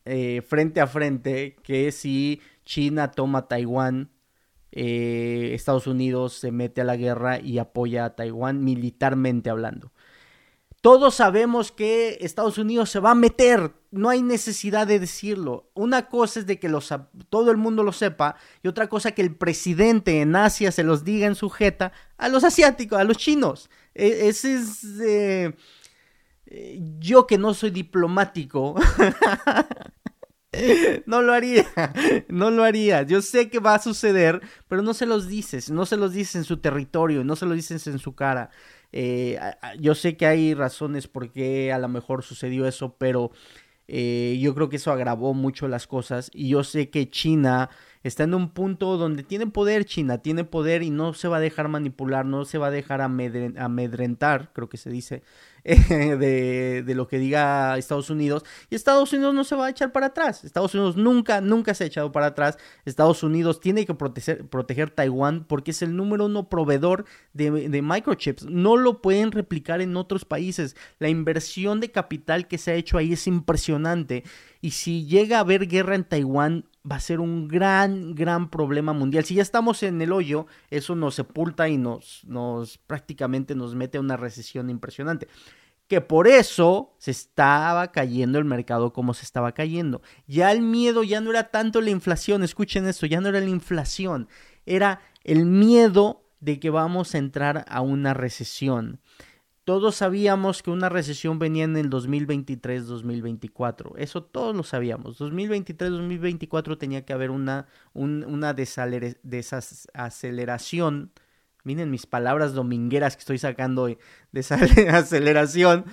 eh, 0.06 0.41
frente 0.41 0.82
a 0.82 0.88
frente 0.88 1.56
que 1.63 1.91
si 1.91 2.41
China 2.65 3.12
toma 3.12 3.47
Taiwán, 3.47 4.10
eh, 4.71 5.52
Estados 5.54 5.88
Unidos 5.88 6.34
se 6.34 6.52
mete 6.52 6.82
a 6.82 6.86
la 6.86 6.97
guerra 6.97 7.39
y 7.39 7.60
apoya 7.60 8.06
a 8.06 8.15
Taiwán 8.15 8.63
militarmente 8.63 9.49
hablando. 9.49 9.92
Todos 10.84 11.15
sabemos 11.15 11.72
que 11.72 12.17
Estados 12.19 12.58
Unidos 12.58 12.89
se 12.89 13.00
va 13.00 13.12
a 13.12 13.15
meter, 13.15 13.72
no 13.89 14.10
hay 14.10 14.22
necesidad 14.22 14.86
de 14.86 15.00
decirlo. 15.00 15.72
Una 15.76 16.10
cosa 16.10 16.41
es 16.41 16.46
de 16.46 16.60
que 16.60 16.67
los, 16.67 16.93
todo 17.30 17.52
el 17.52 17.56
mundo 17.58 17.84
lo 17.84 17.93
sepa 17.93 18.36
y 18.62 18.67
otra 18.67 18.89
cosa 18.89 19.13
que 19.13 19.22
el 19.22 19.34
presidente 19.34 20.19
en 20.19 20.36
Asia 20.36 20.74
se 20.74 20.84
los 20.84 21.06
diga 21.06 21.26
en 21.26 21.36
sujeta 21.36 21.93
a 22.17 22.28
los 22.28 22.43
asiáticos, 22.43 23.00
a 23.00 23.06
los 23.06 23.15
chinos. 23.15 23.69
E, 23.96 24.28
ese 24.28 24.56
es... 24.56 24.84
Eh, 25.00 25.56
yo 27.00 27.28
que 27.28 27.38
no 27.38 27.54
soy 27.54 27.72
diplomático, 27.72 28.76
no 31.06 31.22
lo 31.22 31.32
haría, 31.32 31.65
no 32.28 32.52
lo 32.52 32.65
haría. 32.65 33.04
Yo 33.04 33.22
sé 33.22 33.50
que 33.50 33.60
va 33.60 33.76
a 33.76 33.82
suceder, 33.82 34.41
pero 34.67 34.82
no 34.82 34.93
se 34.93 35.06
los 35.06 35.30
dices, 35.30 35.72
no 35.72 35.86
se 35.86 35.96
los 35.96 36.12
dices 36.12 36.36
en 36.36 36.43
su 36.43 36.58
territorio, 36.58 37.24
no 37.24 37.38
se 37.38 37.46
los 37.46 37.56
dices 37.56 37.88
en 37.88 38.00
su 38.00 38.15
cara. 38.15 38.50
Eh, 38.93 39.39
yo 39.79 39.95
sé 39.95 40.15
que 40.15 40.27
hay 40.27 40.53
razones 40.53 41.08
por 41.08 41.32
qué 41.32 41.73
a 41.73 41.79
lo 41.79 41.89
mejor 41.89 42.23
sucedió 42.23 42.67
eso, 42.67 42.95
pero 42.97 43.32
eh, 43.88 44.38
yo 44.41 44.56
creo 44.56 44.69
que 44.69 44.77
eso 44.77 44.91
agravó 44.91 45.34
mucho 45.34 45.67
las 45.67 45.88
cosas. 45.88 46.32
Y 46.34 46.49
yo 46.49 46.63
sé 46.63 46.89
que 46.89 47.10
China 47.10 47.69
está 48.03 48.23
en 48.23 48.34
un 48.34 48.49
punto 48.51 48.97
donde 48.97 49.23
tiene 49.23 49.47
poder 49.47 49.86
China, 49.86 50.19
tiene 50.19 50.43
poder 50.43 50.84
y 50.84 50.89
no 50.89 51.13
se 51.13 51.27
va 51.27 51.38
a 51.38 51.41
dejar 51.41 51.67
manipular, 51.69 52.25
no 52.25 52.45
se 52.45 52.58
va 52.58 52.67
a 52.67 52.71
dejar 52.71 53.01
amedrentar, 53.01 54.51
creo 54.53 54.69
que 54.69 54.77
se 54.77 54.89
dice, 54.89 55.23
de, 56.19 56.84
de, 56.86 56.95
lo 56.95 57.08
que 57.08 57.19
diga 57.19 57.78
Estados 57.78 58.10
Unidos. 58.10 58.43
Y 58.69 58.76
Estados 58.76 59.13
Unidos 59.13 59.34
no 59.34 59.43
se 59.43 59.56
va 59.56 59.67
a 59.67 59.69
echar 59.69 59.91
para 59.91 60.08
atrás. 60.08 60.43
Estados 60.43 60.76
Unidos 60.76 60.97
nunca, 60.97 61.39
nunca 61.39 61.73
se 61.73 61.86
ha 61.86 61.88
echado 61.88 62.12
para 62.12 62.28
atrás. 62.28 62.58
Estados 62.86 63.23
Unidos 63.23 63.62
tiene 63.62 63.86
que 63.86 63.93
proteger, 63.93 64.47
proteger 64.47 64.89
Taiwán 64.89 65.45
porque 65.45 65.71
es 65.71 65.82
el 65.82 65.95
número 65.95 66.26
uno 66.26 66.49
proveedor 66.49 67.06
de, 67.32 67.69
de 67.69 67.82
microchips. 67.82 68.45
No 68.45 68.76
lo 68.76 69.02
pueden 69.02 69.32
replicar 69.32 69.80
en 69.80 69.95
otros 69.95 70.26
países. 70.26 70.76
La 70.99 71.08
inversión 71.08 71.80
de 71.80 71.91
capital 71.91 72.47
que 72.47 72.58
se 72.58 72.71
ha 72.71 72.76
hecho 72.76 72.97
ahí 72.97 73.13
es 73.13 73.26
impresionante. 73.28 74.23
Y 74.63 74.71
si 74.71 75.06
llega 75.06 75.36
a 75.36 75.39
haber 75.41 75.67
guerra 75.67 75.93
en 75.93 76.06
Taiwán, 76.06 76.63
va 76.89 76.95
a 76.95 77.02
ser 77.02 77.19
un 77.19 77.49
gran, 77.49 78.15
gran 78.15 78.49
problema 78.49 78.93
mundial. 78.93 79.26
Si 79.26 79.36
ya 79.36 79.41
estamos 79.41 79.84
en 79.84 80.02
el 80.02 80.13
hoyo, 80.13 80.47
eso 80.69 80.95
nos 80.95 81.15
sepulta 81.15 81.67
y 81.67 81.78
nos, 81.78 82.23
prácticamente 82.88 83.56
nos 83.56 83.76
mete 83.76 83.97
a 83.97 84.02
una 84.02 84.15
recesión 84.15 84.69
impresionante. 84.69 85.28
Que 85.89 85.99
por 85.99 86.30
eso 86.30 86.95
se 86.97 87.12
estaba 87.12 87.91
cayendo 87.91 88.39
el 88.39 88.45
mercado 88.45 88.93
como 88.93 89.13
se 89.13 89.26
estaba 89.26 89.52
cayendo. 89.52 90.02
Ya 90.28 90.49
el 90.54 90.62
miedo 90.62 91.04
ya 91.04 91.19
no 91.19 91.32
era 91.32 91.52
tanto 91.52 91.82
la 91.82 91.89
inflación, 91.89 92.41
escuchen 92.41 92.88
esto, 92.88 93.06
ya 93.06 93.19
no 93.19 93.28
era 93.28 93.41
la 93.41 93.49
inflación, 93.49 94.30
era 94.65 95.02
el 95.26 95.45
miedo 95.45 96.23
de 96.39 96.62
que 96.62 96.69
vamos 96.69 97.15
a 97.15 97.17
entrar 97.17 97.65
a 97.67 97.82
una 97.82 98.13
recesión. 98.13 99.02
Todos 99.65 99.95
sabíamos 99.95 100.62
que 100.62 100.69
una 100.71 100.89
recesión 100.89 101.39
venía 101.39 101.63
en 101.63 101.78
el 101.78 101.89
2023-2024. 101.89 103.93
Eso 103.97 104.21
todos 104.21 104.54
lo 104.56 104.63
sabíamos. 104.63 105.17
2023-2024 105.19 106.78
tenía 106.78 107.06
que 107.06 107.13
haber 107.13 107.32
una, 107.32 107.67
una 107.93 108.54
desaceleración. 108.54 111.12
Miren 111.63 111.89
mis 111.91 112.06
palabras 112.06 112.54
domingueras 112.54 113.15
que 113.15 113.21
estoy 113.21 113.38
sacando 113.38 113.86
de, 113.86 113.97
esa 114.34 114.56
aceleración. 114.91 115.86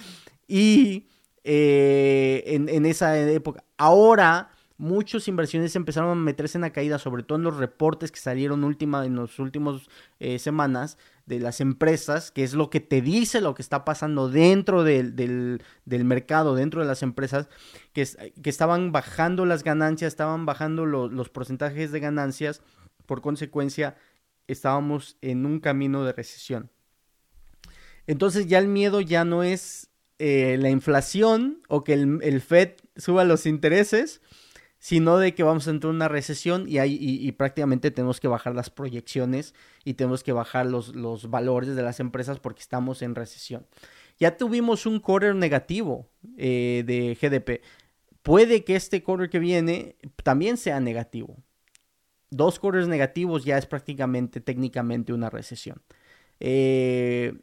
Y 0.48 1.06
eh, 1.44 2.42
en, 2.46 2.68
en 2.68 2.86
esa 2.86 3.16
época. 3.18 3.62
Ahora 3.76 4.50
muchos 4.80 5.28
inversiones 5.28 5.76
empezaron 5.76 6.10
a 6.10 6.14
meterse 6.14 6.56
en 6.56 6.62
la 6.62 6.72
caída, 6.72 6.98
sobre 6.98 7.22
todo 7.22 7.36
en 7.36 7.44
los 7.44 7.58
reportes 7.58 8.10
que 8.10 8.18
salieron 8.18 8.64
última, 8.64 9.04
en 9.04 9.14
las 9.14 9.38
últimas 9.38 9.82
eh, 10.20 10.38
semanas 10.38 10.96
de 11.26 11.38
las 11.38 11.60
empresas, 11.60 12.30
que 12.30 12.44
es 12.44 12.54
lo 12.54 12.70
que 12.70 12.80
te 12.80 13.02
dice 13.02 13.42
lo 13.42 13.54
que 13.54 13.60
está 13.60 13.84
pasando 13.84 14.30
dentro 14.30 14.82
del, 14.82 15.14
del, 15.14 16.04
mercado, 16.04 16.54
dentro 16.54 16.80
de 16.80 16.86
las 16.86 17.02
empresas, 17.02 17.48
que, 17.92 18.08
que, 18.42 18.48
estaban 18.48 18.90
bajando 18.90 19.44
las 19.44 19.64
ganancias, 19.64 20.08
estaban 20.08 20.46
bajando 20.46 20.86
los 20.86 21.28
porcentajes 21.28 21.92
de 21.92 22.00
ganancias, 22.00 22.62
por 23.04 23.20
consecuencia 23.20 23.96
estábamos 24.46 25.18
en 25.20 25.44
un 25.44 25.60
camino 25.60 26.04
de 26.04 26.14
recesión. 26.14 26.70
Entonces 28.06 28.46
ya 28.46 28.58
el 28.58 28.66
miedo 28.66 29.02
ya 29.02 29.26
no 29.26 29.42
es 29.42 29.90
eh, 30.18 30.56
la 30.58 30.70
inflación 30.70 31.60
o 31.68 31.84
que 31.84 31.92
el, 31.92 32.18
el 32.22 32.40
Fed 32.40 32.72
suba 32.96 33.24
los 33.24 33.44
intereses, 33.44 34.22
sino 34.80 35.18
de 35.18 35.34
que 35.34 35.42
vamos 35.42 35.68
a 35.68 35.70
entrar 35.70 35.90
en 35.90 35.96
una 35.96 36.08
recesión 36.08 36.64
y, 36.66 36.78
hay, 36.78 36.96
y, 36.98 37.30
prácticamente 37.32 37.90
tenemos 37.90 38.18
que 38.18 38.28
bajar 38.28 38.54
las 38.54 38.70
proyecciones 38.70 39.54
y 39.84 39.94
tenemos 39.94 40.24
que 40.24 40.32
bajar 40.32 40.66
los, 40.66 40.96
los, 40.96 41.28
valores 41.28 41.76
de 41.76 41.82
las 41.82 42.00
empresas 42.00 42.40
porque 42.40 42.62
estamos 42.62 43.02
en 43.02 43.14
recesión. 43.14 43.66
Ya 44.18 44.38
tuvimos 44.38 44.86
un 44.86 44.98
quarter 44.98 45.34
negativo 45.34 46.08
eh, 46.38 46.82
de 46.86 47.16
GDP. 47.20 47.62
Puede 48.22 48.64
que 48.64 48.74
este 48.74 49.02
quarter 49.02 49.28
que 49.28 49.38
viene 49.38 49.96
también 50.24 50.56
sea 50.56 50.80
negativo. 50.80 51.36
Dos 52.30 52.58
quarters 52.58 52.88
negativos 52.88 53.44
ya 53.44 53.58
es 53.58 53.66
prácticamente 53.66 54.40
técnicamente 54.40 55.12
una 55.12 55.28
recesión. 55.28 55.82
Eh, 56.38 57.34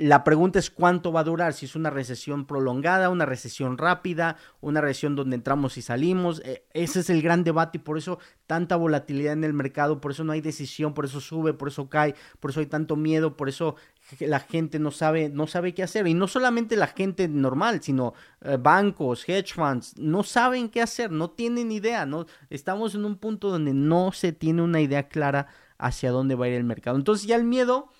La 0.00 0.22
pregunta 0.22 0.60
es 0.60 0.70
cuánto 0.70 1.10
va 1.10 1.20
a 1.20 1.24
durar, 1.24 1.54
si 1.54 1.66
es 1.66 1.74
una 1.74 1.90
recesión 1.90 2.46
prolongada, 2.46 3.08
una 3.08 3.26
recesión 3.26 3.76
rápida, 3.76 4.36
una 4.60 4.80
recesión 4.80 5.16
donde 5.16 5.34
entramos 5.34 5.76
y 5.76 5.82
salimos. 5.82 6.40
E, 6.44 6.64
ese 6.72 7.00
es 7.00 7.10
el 7.10 7.20
gran 7.20 7.42
debate 7.42 7.78
y 7.78 7.80
por 7.80 7.98
eso 7.98 8.20
tanta 8.46 8.76
volatilidad 8.76 9.32
en 9.32 9.42
el 9.42 9.54
mercado, 9.54 10.00
por 10.00 10.12
eso 10.12 10.22
no 10.22 10.30
hay 10.30 10.40
decisión, 10.40 10.94
por 10.94 11.04
eso 11.04 11.20
sube, 11.20 11.52
por 11.52 11.66
eso 11.66 11.88
cae, 11.88 12.14
por 12.38 12.52
eso 12.52 12.60
hay 12.60 12.66
tanto 12.66 12.94
miedo, 12.94 13.36
por 13.36 13.48
eso 13.48 13.74
la 14.20 14.38
gente 14.38 14.78
no 14.78 14.92
sabe, 14.92 15.30
no 15.30 15.48
sabe 15.48 15.74
qué 15.74 15.82
hacer. 15.82 16.06
Y 16.06 16.14
no 16.14 16.28
solamente 16.28 16.76
la 16.76 16.86
gente 16.86 17.26
normal, 17.26 17.82
sino 17.82 18.14
eh, 18.42 18.56
bancos, 18.56 19.28
hedge 19.28 19.52
funds, 19.54 19.98
no 19.98 20.22
saben 20.22 20.68
qué 20.68 20.80
hacer, 20.80 21.10
no 21.10 21.30
tienen 21.30 21.72
idea. 21.72 22.06
No, 22.06 22.26
estamos 22.50 22.94
en 22.94 23.04
un 23.04 23.16
punto 23.16 23.50
donde 23.50 23.74
no 23.74 24.12
se 24.12 24.30
tiene 24.30 24.62
una 24.62 24.80
idea 24.80 25.08
clara 25.08 25.48
hacia 25.76 26.12
dónde 26.12 26.36
va 26.36 26.44
a 26.44 26.48
ir 26.50 26.54
el 26.54 26.62
mercado. 26.62 26.96
Entonces 26.96 27.26
ya 27.26 27.34
el 27.34 27.42
miedo 27.42 27.90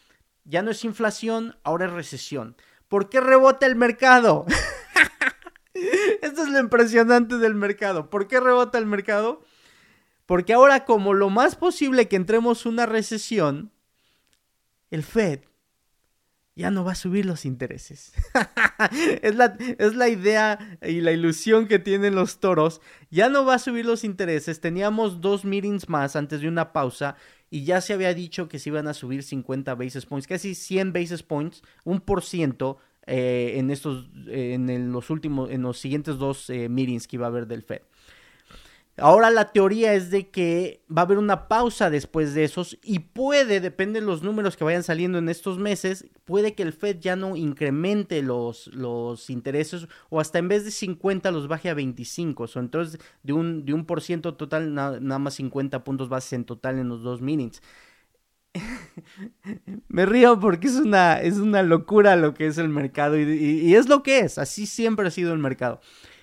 ya 0.48 0.62
no 0.62 0.70
es 0.70 0.82
inflación, 0.84 1.56
ahora 1.62 1.86
es 1.86 1.92
recesión. 1.92 2.56
¿Por 2.88 3.10
qué 3.10 3.20
rebota 3.20 3.66
el 3.66 3.76
mercado? 3.76 4.46
Esto 6.22 6.42
es 6.42 6.48
lo 6.48 6.58
impresionante 6.58 7.36
del 7.36 7.54
mercado. 7.54 8.08
¿Por 8.08 8.26
qué 8.26 8.40
rebota 8.40 8.78
el 8.78 8.86
mercado? 8.86 9.42
Porque 10.24 10.54
ahora 10.54 10.86
como 10.86 11.12
lo 11.12 11.28
más 11.28 11.54
posible 11.54 12.08
que 12.08 12.16
entremos 12.16 12.64
una 12.64 12.86
recesión, 12.86 13.72
el 14.90 15.02
Fed 15.02 15.40
ya 16.58 16.72
no 16.72 16.82
va 16.82 16.92
a 16.92 16.96
subir 16.96 17.24
los 17.24 17.44
intereses. 17.44 18.12
es, 19.22 19.36
la, 19.36 19.56
es, 19.78 19.94
la, 19.94 20.08
idea 20.08 20.78
y 20.82 21.02
la 21.02 21.12
ilusión 21.12 21.68
que 21.68 21.78
tienen 21.78 22.16
los 22.16 22.40
toros. 22.40 22.80
Ya 23.10 23.28
no 23.28 23.44
va 23.44 23.54
a 23.54 23.58
subir 23.60 23.86
los 23.86 24.02
intereses. 24.02 24.60
Teníamos 24.60 25.20
dos 25.20 25.44
meetings 25.44 25.88
más 25.88 26.16
antes 26.16 26.40
de 26.40 26.48
una 26.48 26.72
pausa 26.72 27.16
y 27.50 27.64
ya 27.64 27.80
se 27.80 27.92
había 27.92 28.14
dicho 28.14 28.48
que 28.48 28.58
se 28.58 28.70
iban 28.70 28.88
a 28.88 28.94
subir 28.94 29.22
50 29.22 29.74
basis 29.74 30.06
points, 30.06 30.26
casi 30.26 30.54
100 30.54 30.92
basis 30.92 31.22
points, 31.22 31.62
un 31.84 32.00
por 32.00 32.22
ciento 32.22 32.78
eh, 33.06 33.54
en 33.56 33.70
estos, 33.70 34.08
en 34.26 34.92
los 34.92 35.08
últimos, 35.10 35.50
en 35.50 35.62
los 35.62 35.78
siguientes 35.78 36.18
dos 36.18 36.50
eh, 36.50 36.68
meetings 36.68 37.08
que 37.08 37.16
iba 37.16 37.26
a 37.26 37.30
haber 37.30 37.46
del 37.46 37.62
Fed. 37.62 37.82
Ahora 39.00 39.30
la 39.30 39.52
teoría 39.52 39.94
es 39.94 40.10
de 40.10 40.28
que 40.30 40.82
va 40.90 41.02
a 41.02 41.04
haber 41.04 41.18
una 41.18 41.46
pausa 41.46 41.88
después 41.88 42.34
de 42.34 42.44
esos 42.44 42.78
y 42.82 42.98
puede, 42.98 43.60
depende 43.60 44.00
de 44.00 44.06
los 44.06 44.22
números 44.22 44.56
que 44.56 44.64
vayan 44.64 44.82
saliendo 44.82 45.18
en 45.18 45.28
estos 45.28 45.58
meses, 45.58 46.06
puede 46.24 46.54
que 46.54 46.64
el 46.64 46.72
Fed 46.72 46.98
ya 46.98 47.14
no 47.14 47.36
incremente 47.36 48.22
los, 48.22 48.66
los 48.68 49.30
intereses 49.30 49.86
o 50.10 50.20
hasta 50.20 50.38
en 50.38 50.48
vez 50.48 50.64
de 50.64 50.72
50 50.72 51.30
los 51.30 51.46
baje 51.48 51.68
a 51.70 51.74
25. 51.74 52.44
O 52.44 52.58
entonces 52.58 53.00
de 53.22 53.32
un, 53.32 53.64
de 53.64 53.72
un 53.72 53.84
por 53.84 54.02
ciento 54.02 54.34
total, 54.34 54.74
nada, 54.74 55.00
más 55.00 55.34
50 55.34 55.84
puntos 55.84 56.08
bases 56.08 56.32
en 56.32 56.44
total 56.44 56.78
en 56.78 56.88
los 56.88 57.02
dos 57.02 57.20
minutes. 57.20 57.62
Me 59.88 60.06
río 60.06 60.40
porque 60.40 60.66
es 60.66 60.74
una, 60.74 61.20
es 61.20 61.36
una 61.36 61.62
locura 61.62 62.16
lo 62.16 62.34
que 62.34 62.46
es 62.46 62.58
el 62.58 62.68
mercado 62.68 63.16
y 63.18 63.74
es 63.74 63.88
lo 63.88 64.02
que 64.02 64.20
es, 64.20 64.38
así 64.38 64.66
siempre 64.66 65.06
ha 65.06 65.10
sido 65.10 65.32
el 65.32 65.38
mercado. 65.38 65.80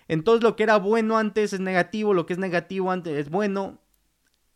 Entonces 0.07 0.43
lo 0.43 0.55
que 0.55 0.63
era 0.63 0.77
bueno 0.77 1.17
antes 1.17 1.53
es 1.53 1.59
negativo, 1.59 2.13
lo 2.13 2.25
que 2.25 2.33
es 2.33 2.39
negativo 2.39 2.91
antes 2.91 3.17
es 3.17 3.29
bueno. 3.29 3.79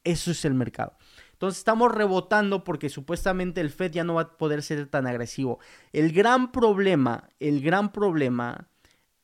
Eso 0.03 0.31
es 0.31 0.45
el 0.45 0.53
mercado. 0.53 0.93
Entonces 1.33 1.59
estamos 1.59 1.93
rebotando 1.93 2.63
porque 2.63 2.89
supuestamente 2.89 3.61
el 3.61 3.69
Fed 3.69 3.91
ya 3.91 4.03
no 4.03 4.15
va 4.15 4.21
a 4.21 4.37
poder 4.37 4.61
ser 4.61 4.87
tan 4.87 5.07
agresivo. 5.07 5.59
El 5.93 6.11
gran 6.11 6.51
problema, 6.51 7.29
el 7.39 7.61
gran 7.61 7.91
problema 7.91 8.67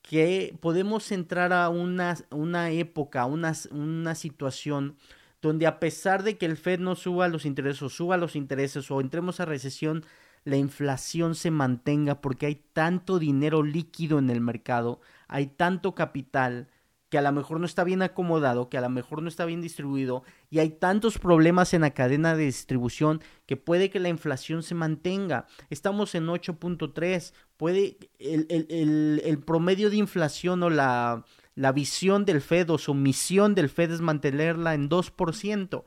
que 0.02 0.56
podemos 0.62 1.12
entrar 1.12 1.52
a 1.52 1.70
una, 1.70 2.16
una 2.30 2.70
época, 2.70 3.26
una, 3.26 3.54
una 3.72 4.16
situación 4.16 4.98
donde 5.42 5.68
a 5.68 5.80
pesar 5.80 6.24
de 6.24 6.38
que 6.38 6.46
el 6.46 6.58
Fed 6.58 6.80
no 6.80 6.96
suba 6.96 7.28
los 7.28 7.46
intereses 7.46 7.82
o 7.82 7.90
suba 7.90 8.18
los 8.18 8.36
intereses 8.36 8.90
o 8.90 9.02
entremos 9.02 9.40
a 9.40 9.46
recesión, 9.46 10.06
la 10.44 10.58
inflación 10.58 11.36
se 11.36 11.52
mantenga 11.52 12.22
porque 12.22 12.46
hay 12.46 12.56
tanto 12.74 13.20
dinero 13.20 13.64
líquido 13.64 14.20
en 14.20 14.30
el 14.30 14.42
mercado, 14.42 15.02
hay 15.28 15.48
tanto 15.48 15.96
capital 15.96 16.70
que 17.10 17.20
a 17.20 17.22
lo 17.22 17.32
mejor 17.32 17.60
no 17.60 17.66
está 17.66 17.84
bien 17.84 18.02
acomodado, 18.02 18.68
que 18.70 18.78
a 18.78 18.82
lo 18.82 18.90
mejor 18.90 19.22
no 19.22 19.30
está 19.30 19.46
bien 19.46 19.62
distribuido, 19.62 20.24
y 20.50 20.60
hay 20.60 20.72
tantos 20.72 21.20
problemas 21.20 21.74
en 21.74 21.82
la 21.82 21.92
cadena 21.92 22.36
de 22.36 22.46
distribución 22.46 23.22
que 23.46 23.58
puede 23.58 23.90
que 23.90 24.00
la 24.00 24.10
inflación 24.10 24.64
se 24.64 24.76
mantenga. 24.76 25.46
Estamos 25.70 26.16
en 26.16 26.28
8.3, 26.28 27.34
puede 27.58 27.98
el, 28.20 29.22
el, 29.24 29.40
promedio 29.40 29.90
de 29.90 29.98
inflación 29.98 30.64
o 30.64 30.70
la, 30.70 31.24
la 31.54 31.72
visión 31.72 32.26
del 32.26 32.42
Fed 32.42 32.70
o 32.72 32.78
su 32.78 32.94
misión 32.96 33.56
del 33.56 33.70
Fed 33.70 33.92
es 33.92 34.02
mantenerla 34.02 34.74
en 34.74 34.90
2% 34.90 35.84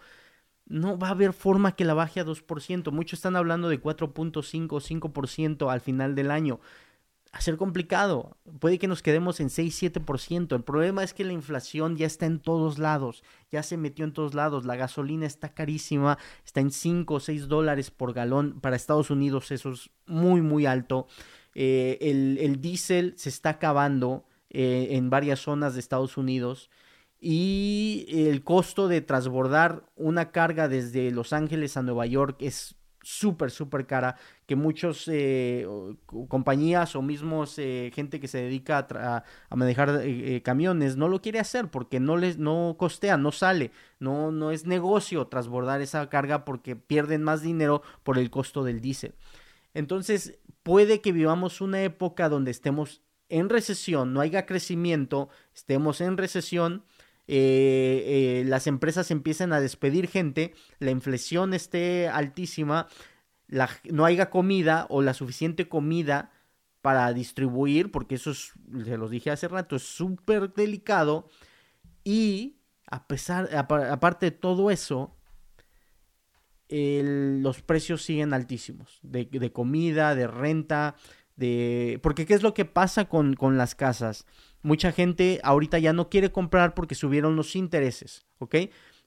no 0.69 0.99
va 0.99 1.09
a 1.09 1.13
haber 1.13 1.33
forma 1.33 1.73
que 1.73 1.85
la 1.85 1.95
baje 1.95 2.21
a 2.21 2.27
2%. 2.27 2.93
Muchos 2.93 3.19
están 3.19 3.37
hablando 3.37 3.69
de 3.69 3.83
4.5 3.83 4.73
o 4.73 4.81
5% 4.81 5.73
al 5.73 5.81
final 5.81 6.15
del 6.15 6.31
año. 6.31 6.61
A 7.33 7.41
ser 7.41 7.57
complicado. 7.57 8.37
Puede 8.59 8.79
que 8.79 8.89
nos 8.89 9.03
quedemos 9.03 9.41
en 9.41 9.49
6-7%. 9.49 10.57
El 10.57 10.63
problema 10.63 11.05
es 11.05 11.13
que 11.13 11.25
la 11.25 11.35
inflación 11.35 11.97
ya 11.97 12.07
está 12.07 12.27
en 12.27 12.41
todos 12.41 12.79
lados. 12.79 13.23
Ya 13.53 13.63
se 13.63 13.77
metió 13.77 14.05
en 14.05 14.13
todos 14.13 14.35
lados. 14.35 14.65
La 14.65 14.77
gasolina 14.77 15.27
está 15.27 15.53
carísima. 15.53 16.19
Está 16.45 16.61
en 16.61 16.71
5 16.71 17.15
o 17.15 17.21
6 17.21 17.49
dólares 17.49 17.91
por 17.91 18.15
galón. 18.15 18.61
Para 18.61 18.77
Estados 18.77 19.11
Unidos 19.11 19.51
eso 19.51 19.73
es 19.73 19.91
muy, 20.07 20.41
muy 20.41 20.65
alto. 20.65 21.07
Eh, 21.55 21.99
el, 22.01 22.39
el 22.41 22.61
diésel 22.61 23.15
se 23.17 23.29
está 23.29 23.51
acabando 23.51 24.25
eh, 24.51 24.89
en 24.93 25.11
varias 25.11 25.41
zonas 25.41 25.75
de 25.75 25.81
Estados 25.81 26.17
Unidos 26.17 26.71
y 27.21 28.07
el 28.09 28.43
costo 28.45 28.89
de 28.89 29.01
transbordar 29.01 29.85
una 29.97 30.31
carga 30.31 30.69
desde 30.69 31.11
Los 31.11 31.33
Ángeles 31.35 31.77
a 31.77 31.83
Nueva 31.83 32.07
York 32.07 32.37
es 32.41 32.78
súper, 33.03 33.51
súper 33.51 33.87
cara, 33.87 34.17
que 34.47 34.57
muchos 34.57 35.09
eh, 35.09 35.67
compañías 36.29 36.97
o 36.97 37.03
mismos 37.03 37.59
eh, 37.59 37.91
gente 37.95 38.21
que 38.21 38.29
se 38.29 38.43
dedica 38.43 38.87
a, 38.91 39.57
manejar 39.57 40.01
eh, 40.03 40.43
camiones 40.43 40.97
no 40.97 41.09
lo 41.09 41.21
quiere 41.21 41.39
hacer 41.39 41.69
porque 41.69 42.01
no 42.01 42.17
les 42.17 42.39
no 42.39 42.77
costea, 42.79 43.17
no 43.17 43.33
sale, 43.33 43.71
no, 43.99 44.33
no 44.33 44.51
es 44.51 44.67
negocio 44.67 45.27
transbordar 45.27 45.81
esa 45.81 46.09
carga 46.09 46.45
porque 46.45 46.77
pierden 46.77 47.23
más 47.23 47.43
dinero 47.43 47.83
por 48.03 48.19
el 48.19 48.31
costo 48.31 48.65
del 48.65 48.81
diésel. 48.81 49.15
Entonces, 49.75 50.39
puede 50.63 51.01
que 51.01 51.13
vivamos 51.13 51.61
una 51.61 51.83
época 51.83 52.29
donde 52.29 52.51
estemos 52.51 53.03
en 53.29 53.49
recesión, 53.49 54.13
no 54.13 54.21
haya 54.21 54.47
crecimiento, 54.47 55.29
estemos 55.55 56.01
en 56.01 56.17
recesión 56.17 56.85
eh, 57.31 58.41
eh, 58.41 58.45
las 58.47 58.67
empresas 58.67 59.11
empiezan 59.11 59.53
a 59.53 59.61
despedir 59.61 60.09
gente, 60.09 60.55
la 60.79 60.91
inflación 60.91 61.53
esté 61.53 62.09
altísima, 62.09 62.89
no 63.85 64.07
haya 64.07 64.31
comida 64.31 64.87
o 64.89 65.03
la 65.03 65.13
suficiente 65.13 65.69
comida 65.69 66.33
para 66.81 67.13
distribuir, 67.13 67.91
porque 67.91 68.15
eso 68.15 68.31
es, 68.31 68.55
se 68.83 68.97
los 68.97 69.11
dije 69.11 69.31
hace 69.31 69.47
rato, 69.47 69.77
es 69.77 69.83
súper 69.83 70.55
delicado. 70.55 71.29
Y 72.03 72.57
a 72.91 73.07
pesar, 73.07 73.55
aparte 73.55 74.27
de 74.27 74.33
todo 74.33 74.71
eso, 74.71 75.15
los 76.71 77.61
precios 77.61 78.03
siguen 78.03 78.33
altísimos 78.33 79.01
de, 79.03 79.53
comida, 79.53 80.15
de 80.15 80.27
renta, 80.29 80.97
de... 81.37 82.01
Porque 82.03 82.25
¿qué 82.25 82.33
es 82.33 82.43
lo 82.43 82.55
que 82.55 82.65
pasa 82.65 83.07
con 83.07 83.37
las 83.59 83.75
casas? 83.75 84.25
Mucha 84.63 84.93
gente 84.93 85.41
ahorita 85.45 85.79
ya 85.79 85.93
no 85.93 86.09
quiere 86.09 86.33
comprar 86.33 86.75
porque 86.75 86.95
subieron 86.95 87.37
los 87.37 87.55
intereses, 87.55 88.27
¿ok? 88.39 88.57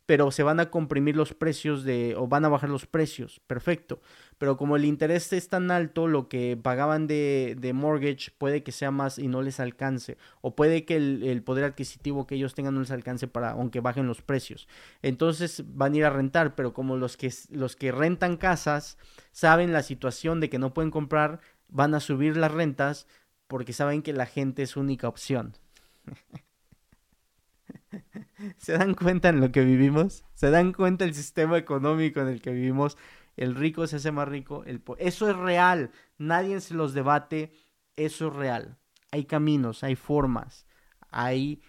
Pero 0.05 0.31
se 0.31 0.43
van 0.43 0.59
a 0.59 0.71
comprimir 0.71 1.15
los 1.15 1.33
precios 1.33 1.83
de, 1.83 2.15
o 2.17 2.27
van 2.27 2.43
a 2.43 2.49
bajar 2.49 2.69
los 2.69 2.85
precios, 2.85 3.39
perfecto. 3.47 4.01
Pero 4.37 4.57
como 4.57 4.75
el 4.75 4.85
interés 4.85 5.31
es 5.33 5.47
tan 5.49 5.69
alto, 5.69 6.07
lo 6.07 6.27
que 6.27 6.57
pagaban 6.61 7.05
de, 7.05 7.55
de 7.59 7.73
mortgage 7.73 8.31
puede 8.37 8.63
que 8.63 8.71
sea 8.71 8.91
más 8.91 9.19
y 9.19 9.27
no 9.27 9.41
les 9.41 9.59
alcance. 9.59 10.17
O 10.41 10.55
puede 10.55 10.83
que 10.83 10.95
el, 10.95 11.23
el, 11.23 11.43
poder 11.43 11.63
adquisitivo 11.63 12.25
que 12.25 12.35
ellos 12.35 12.55
tengan 12.55 12.73
no 12.73 12.79
les 12.79 12.91
alcance 12.91 13.27
para, 13.27 13.51
aunque 13.51 13.79
bajen 13.81 14.07
los 14.07 14.21
precios. 14.21 14.67
Entonces 15.01 15.63
van 15.67 15.93
a 15.93 15.97
ir 15.97 16.05
a 16.05 16.09
rentar, 16.09 16.55
pero 16.55 16.73
como 16.73 16.97
los 16.97 17.17
que, 17.17 17.31
los 17.51 17.75
que 17.75 17.91
rentan 17.91 18.37
casas 18.37 18.97
saben 19.31 19.71
la 19.71 19.83
situación 19.83 20.39
de 20.39 20.49
que 20.49 20.59
no 20.59 20.73
pueden 20.73 20.91
comprar, 20.91 21.39
van 21.71 21.95
a 21.95 21.99
subir 21.99 22.37
las 22.37 22.51
rentas 22.51 23.07
porque 23.51 23.73
saben 23.73 24.01
que 24.01 24.13
la 24.13 24.25
gente 24.25 24.63
es 24.63 24.77
única 24.77 25.09
opción. 25.09 25.57
¿Se 28.57 28.71
dan 28.71 28.93
cuenta 28.93 29.27
en 29.27 29.41
lo 29.41 29.51
que 29.51 29.65
vivimos? 29.65 30.23
¿Se 30.35 30.49
dan 30.49 30.71
cuenta 30.71 31.03
el 31.03 31.13
sistema 31.13 31.57
económico 31.57 32.21
en 32.21 32.29
el 32.29 32.41
que 32.41 32.51
vivimos? 32.51 32.97
El 33.35 33.55
rico 33.55 33.85
se 33.87 33.97
hace 33.97 34.13
más 34.13 34.29
rico. 34.29 34.63
Eso 34.99 35.29
es 35.29 35.35
real. 35.35 35.91
Nadie 36.17 36.61
se 36.61 36.75
los 36.75 36.93
debate. 36.93 37.51
Eso 37.97 38.29
es 38.29 38.33
real. 38.33 38.77
Hay 39.11 39.25
caminos, 39.25 39.83
hay 39.83 39.97
formas, 39.97 40.65
hay 41.09 41.61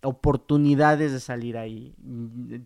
oportunidades 0.00 1.12
de 1.12 1.20
salir 1.20 1.58
ahí. 1.58 1.94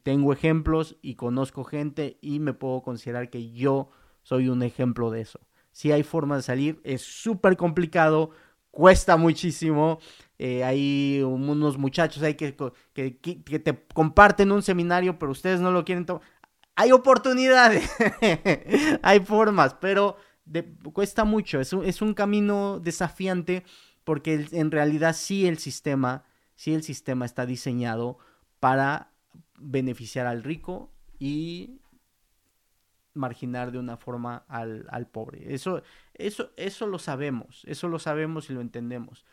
Tengo 0.04 0.32
ejemplos 0.32 0.96
y 1.02 1.16
conozco 1.16 1.64
gente 1.64 2.20
y 2.22 2.38
me 2.38 2.52
puedo 2.52 2.82
considerar 2.82 3.30
que 3.30 3.50
yo 3.50 3.90
soy 4.22 4.48
un 4.48 4.62
ejemplo 4.62 5.10
de 5.10 5.22
eso. 5.22 5.40
Si 5.72 5.90
hay 5.90 6.04
formas 6.04 6.38
de 6.38 6.42
salir, 6.42 6.80
es 6.84 7.02
súper 7.02 7.56
complicado, 7.56 8.30
cuesta 8.70 9.16
muchísimo. 9.16 9.98
Eh, 10.38 10.64
hay 10.64 11.22
unos 11.22 11.76
muchachos 11.76 12.22
ahí 12.22 12.34
que, 12.34 12.56
que, 12.94 13.18
que, 13.18 13.58
te 13.58 13.86
comparten 13.92 14.52
un 14.52 14.62
seminario, 14.62 15.18
pero 15.18 15.32
ustedes 15.32 15.60
no 15.60 15.70
lo 15.70 15.84
quieren 15.84 16.06
tomar. 16.06 16.22
Hay 16.76 16.92
oportunidades, 16.92 17.90
hay 19.02 19.20
formas, 19.20 19.74
pero 19.80 20.16
cuesta 20.94 21.24
mucho, 21.24 21.60
es 21.60 21.74
un, 21.74 21.84
es 21.84 22.00
un 22.00 22.14
camino 22.14 22.80
desafiante 22.80 23.64
porque 24.04 24.46
en 24.52 24.70
realidad 24.70 25.14
sí 25.14 25.46
el 25.46 25.58
sistema, 25.58 26.24
sí 26.54 26.72
el 26.72 26.82
sistema 26.82 27.26
está 27.26 27.44
diseñado 27.44 28.18
para 28.60 29.12
beneficiar 29.58 30.26
al 30.26 30.42
rico 30.42 30.90
y 31.18 31.79
marginar 33.14 33.72
de 33.72 33.78
una 33.78 33.96
forma 33.96 34.44
al, 34.48 35.08
pobre. 35.10 35.52
Eso, 35.52 35.82
eso, 36.14 36.50
eso 36.56 36.86
lo 36.86 36.98
sabemos, 36.98 37.62
eso 37.66 37.88
lo 37.88 37.98
sabemos 37.98 38.50
y 38.50 38.52
lo 38.54 38.60
entendemos. 38.60 39.24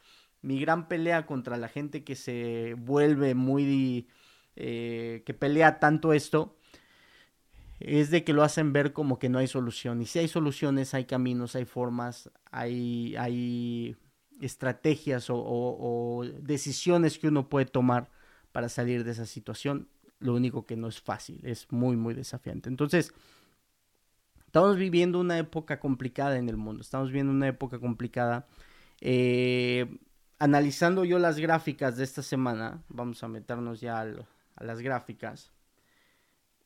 Mi 0.41 0.59
gran 0.59 0.87
pelea 0.87 1.25
contra 1.25 1.57
la 1.57 1.67
gente 1.67 2.03
que 2.03 2.15
se 2.15 2.75
vuelve 2.77 3.35
muy... 3.35 4.07
Eh, 4.59 5.21
que 5.23 5.35
pelea 5.35 5.79
tanto 5.79 6.13
esto 6.13 6.57
es 7.79 8.09
de 8.09 8.23
que 8.23 8.33
lo 8.33 8.43
hacen 8.43 8.73
ver 8.73 8.93
como 8.93 9.19
que 9.19 9.29
no 9.29 9.39
hay 9.39 9.47
solución. 9.47 10.01
Y 10.01 10.05
si 10.05 10.19
hay 10.19 10.27
soluciones, 10.27 10.93
hay 10.93 11.05
caminos, 11.05 11.55
hay 11.55 11.65
formas, 11.65 12.31
hay, 12.51 13.15
hay 13.17 13.95
estrategias 14.41 15.27
o, 15.29 16.23
decisiones 16.41 17.19
que 17.19 17.27
uno 17.27 17.49
puede 17.49 17.65
tomar 17.65 18.09
para 18.51 18.69
salir 18.69 19.03
de 19.03 19.11
esa 19.11 19.25
situación. 19.25 19.87
Lo 20.19 20.33
único 20.33 20.65
que 20.65 20.75
no 20.75 20.87
es 20.87 20.99
fácil, 20.99 21.39
es 21.43 21.71
muy, 21.71 21.95
muy 21.95 22.15
desafiante. 22.15 22.69
Entonces, 22.69 23.13
estamos 24.47 24.77
viviendo 24.77 25.19
una 25.19 25.38
época 25.38 25.79
complicada 25.79 26.38
en 26.38 26.49
el 26.49 26.57
mundo, 26.57 26.81
estamos 26.81 27.10
viviendo 27.10 27.31
una 27.31 27.47
época 27.47 27.79
complicada. 27.79 28.47
Eh, 29.01 29.99
analizando 30.39 31.05
yo 31.05 31.19
las 31.19 31.39
gráficas 31.39 31.97
de 31.97 32.03
esta 32.03 32.23
semana, 32.23 32.83
vamos 32.89 33.23
a 33.23 33.27
meternos 33.27 33.81
ya 33.81 34.01
a 34.01 34.63
las 34.63 34.81
gráficas. 34.81 35.51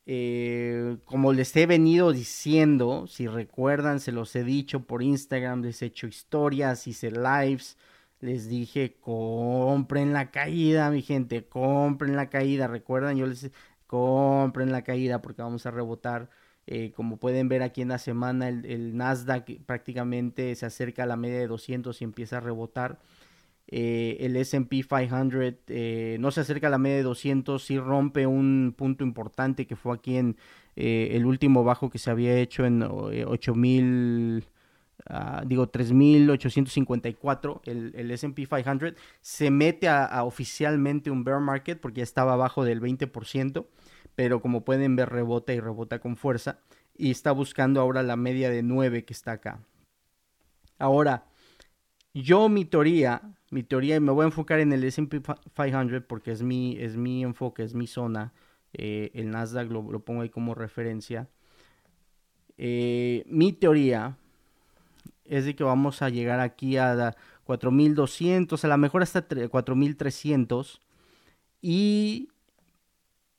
Eh, 0.06 0.98
como 1.06 1.32
les 1.34 1.56
he 1.56 1.66
venido 1.68 2.12
diciendo, 2.12 3.08
si 3.08 3.28
recuerdan, 3.28 4.00
se 4.00 4.12
los 4.12 4.36
he 4.36 4.44
dicho 4.44 4.82
por 4.86 5.04
Instagram, 5.04 5.62
les 5.62 5.82
he 5.82 5.88
hecho 5.88 6.08
historias, 6.08 6.88
hice 6.88 7.12
lives, 7.12 7.78
les 8.20 8.48
dije, 8.50 8.98
compren 9.00 10.14
la 10.14 10.32
caída, 10.32 10.90
mi 10.92 11.02
gente, 11.02 11.48
compren 11.48 12.16
la 12.16 12.30
caída, 12.30 12.68
recuerdan, 12.68 13.18
yo 13.18 13.26
les 13.28 13.52
compren 13.88 14.72
la 14.72 14.84
caída 14.84 15.22
porque 15.22 15.42
vamos 15.42 15.66
a 15.66 15.72
rebotar. 15.72 16.30
Eh, 16.68 16.92
como 16.96 17.18
pueden 17.18 17.50
ver 17.50 17.64
aquí 17.64 17.82
en 17.82 17.90
la 17.90 17.98
semana, 17.98 18.48
el, 18.50 18.96
Nasdaq 18.96 19.62
prácticamente 19.66 20.54
se 20.56 20.66
acerca 20.66 21.04
a 21.04 21.06
la 21.06 21.18
media 21.18 21.40
de 21.40 21.48
200 21.48 22.00
y 22.02 22.04
empieza 22.04 22.38
a 22.38 22.40
rebotar. 22.40 23.00
Eh, 23.68 24.18
el 24.22 24.36
SP 24.36 24.84
500 24.84 25.54
eh, 25.68 26.18
no 26.20 26.32
se 26.32 26.42
acerca 26.42 26.68
a 26.68 26.70
la 26.70 26.78
media 26.78 26.98
de 26.98 27.04
200, 27.04 27.64
sí 27.64 27.80
rompe 27.80 28.28
un 28.28 28.74
punto 28.78 29.04
importante 29.04 29.66
que 29.66 29.76
fue 29.76 29.96
aquí 29.96 30.18
en 30.18 30.38
el 30.76 31.26
último 31.26 31.64
bajo 31.64 31.90
que 31.90 32.00
se 32.00 32.10
había 32.10 32.38
hecho 32.38 32.66
en 32.66 32.82
8000, 32.82 34.46
ah, 35.08 35.44
digo 35.46 35.68
3854, 35.70 37.62
el, 37.66 38.12
SP 38.16 38.48
500 38.48 38.94
se 39.20 39.52
mete 39.52 39.90
a, 39.90 40.24
oficialmente 40.24 41.12
un 41.12 41.24
bear 41.24 41.40
market 41.42 41.80
porque 41.80 42.00
ya 42.00 42.04
estaba 42.04 42.34
abajo 42.34 42.64
del 42.64 42.82
20%, 42.82 43.66
pero 44.16 44.42
como 44.42 44.64
pueden 44.64 44.96
ver 44.96 45.10
rebota 45.10 45.54
y 45.54 45.60
rebota 45.60 46.00
con 46.00 46.16
fuerza 46.16 46.60
y 46.98 47.12
está 47.12 47.32
buscando 47.32 47.82
ahora 47.82 48.04
la 48.04 48.16
media 48.16 48.50
de 48.50 48.64
9 48.64 49.06
que 49.06 49.14
está 49.14 49.34
acá. 49.34 49.60
Ahora, 50.78 51.26
yo 52.14 52.50
mi 52.50 52.66
teoría 52.66 53.22
mi 53.52 53.64
teoría, 53.64 53.98
y 53.98 54.00
me 54.00 54.14
voy 54.14 54.24
a 54.24 54.28
enfocar 54.28 54.60
en 54.62 54.72
el 54.72 54.86
SP 54.88 55.22
500 55.22 56.04
porque 56.08 56.32
es 56.32 56.42
mi, 56.42 56.78
es 56.80 56.96
mi 56.96 57.22
enfoque, 57.24 57.64
es 57.64 57.76
mi 57.76 57.86
zona. 57.86 58.34
Eh, 58.74 59.12
el 59.14 59.30
Nasdaq 59.30 59.70
lo, 59.70 59.84
pongo 60.00 60.22
ahí 60.22 60.30
como 60.30 60.56
referencia. 60.56 61.28
Eh, 62.58 63.26
mi 63.28 63.52
teoría 63.52 64.18
es 65.26 65.44
de 65.46 65.56
que 65.56 65.66
vamos 65.66 66.02
a 66.02 66.10
llegar 66.10 66.40
aquí 66.40 66.78
a 66.78 67.16
4200, 67.44 68.64
a 68.64 68.68
lo 68.70 68.78
mejor 68.78 69.04
hasta 69.04 69.22
4300 69.22 70.82
y 71.62 72.30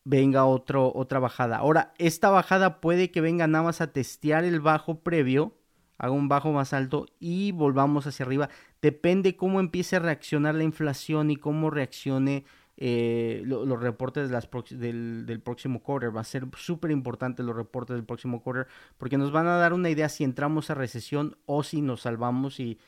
venga 0.05 0.45
otro, 0.45 0.93
otra 0.95 1.19
bajada. 1.19 1.59
Ahora, 1.59 1.95
esta 1.99 2.31
bajada 2.31 2.81
puede 2.81 3.11
que 3.11 3.21
venga 3.21 3.47
nada 3.47 3.65
más 3.65 3.81
a 3.81 3.93
testear 3.93 4.45
el 4.45 4.61
bajo 4.61 5.01
previo 5.01 5.55
haga 6.03 6.13
un 6.13 6.29
bajo 6.29 6.53
más 6.53 6.73
alto 6.73 7.07
y 7.21 7.53
volvamos 7.53 8.07
hacia 8.09 8.27
arriba. 8.27 8.51
Depende 8.83 9.37
cómo 9.37 9.61
empiece 9.61 9.97
a 9.97 10.01
reaccionar 10.01 10.57
la 10.57 10.65
inflación 10.65 11.31
y 11.31 11.37
cómo 11.37 11.71
reaccione 11.71 12.45
eh, 12.77 13.43
los 13.45 13.81
reportes 13.81 14.29
del, 14.29 15.41
próximo 15.45 15.81
quarter. 15.81 16.15
Va 16.15 16.23
a 16.23 16.25
ser 16.25 16.49
súper 16.57 16.91
importante 16.91 17.45
los 17.45 17.55
reportes 17.55 17.95
del 17.95 18.05
próximo 18.05 18.43
quarter 18.43 18.67
porque 18.99 19.17
nos 19.17 19.31
van 19.31 19.47
a 19.47 19.57
dar 19.57 19.73
una 19.73 19.91
idea 19.91 20.09
si 20.09 20.25
entramos 20.25 20.71
a 20.71 20.75
recesión 20.75 21.37
o 21.47 21.63
si 21.63 21.81
nos 21.83 22.01
salvamos 22.03 22.59
y, 22.59 22.79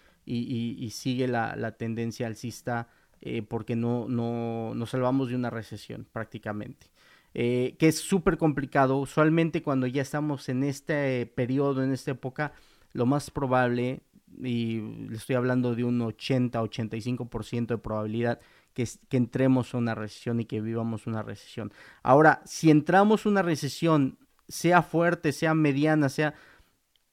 sigue 0.91 1.29
la, 1.29 1.77
tendencia 1.79 2.27
alcista 2.27 2.89
eh, 3.21 3.43
porque 3.43 3.77
no, 3.77 4.09
no 4.09 4.75
nos 4.75 4.91
salvamos 4.91 5.29
de 5.29 5.37
una 5.37 5.51
recesión 5.51 6.05
prácticamente. 6.11 6.89
Eh, 7.35 7.75
que 7.79 7.89
es 7.89 7.99
súper 7.99 8.39
complicado. 8.39 8.97
Usualmente 8.97 9.63
cuando 9.63 9.87
ya 9.89 10.03
estamos 10.03 10.49
en 10.49 10.63
este 10.63 11.27
periodo, 11.27 11.83
en 11.83 11.93
esta 11.93 12.13
época, 12.13 12.53
lo 12.93 13.07
más 13.07 13.31
probable, 13.31 14.03
y 14.41 14.81
le 15.09 15.17
estoy 15.17 15.37
hablando 15.37 15.75
de 15.75 15.85
un 15.85 16.01
80-85% 16.01 17.67
de 17.67 17.79
probabilidad, 17.79 18.41
que, 18.73 18.89
entremos 19.11 19.75
a 19.75 19.79
una 19.79 19.95
recesión 19.95 20.41
y 20.41 20.45
que 20.45 20.61
vivamos 20.61 21.07
una 21.07 21.23
recesión. 21.23 21.73
Ahora, 22.03 22.41
si 22.45 22.71
entramos 22.71 23.27
una 23.27 23.43
recesión, 23.43 24.19
sea 24.49 24.83
fuerte, 24.83 25.33
sea 25.33 25.55
mediana, 25.55 26.09
sea... 26.09 26.35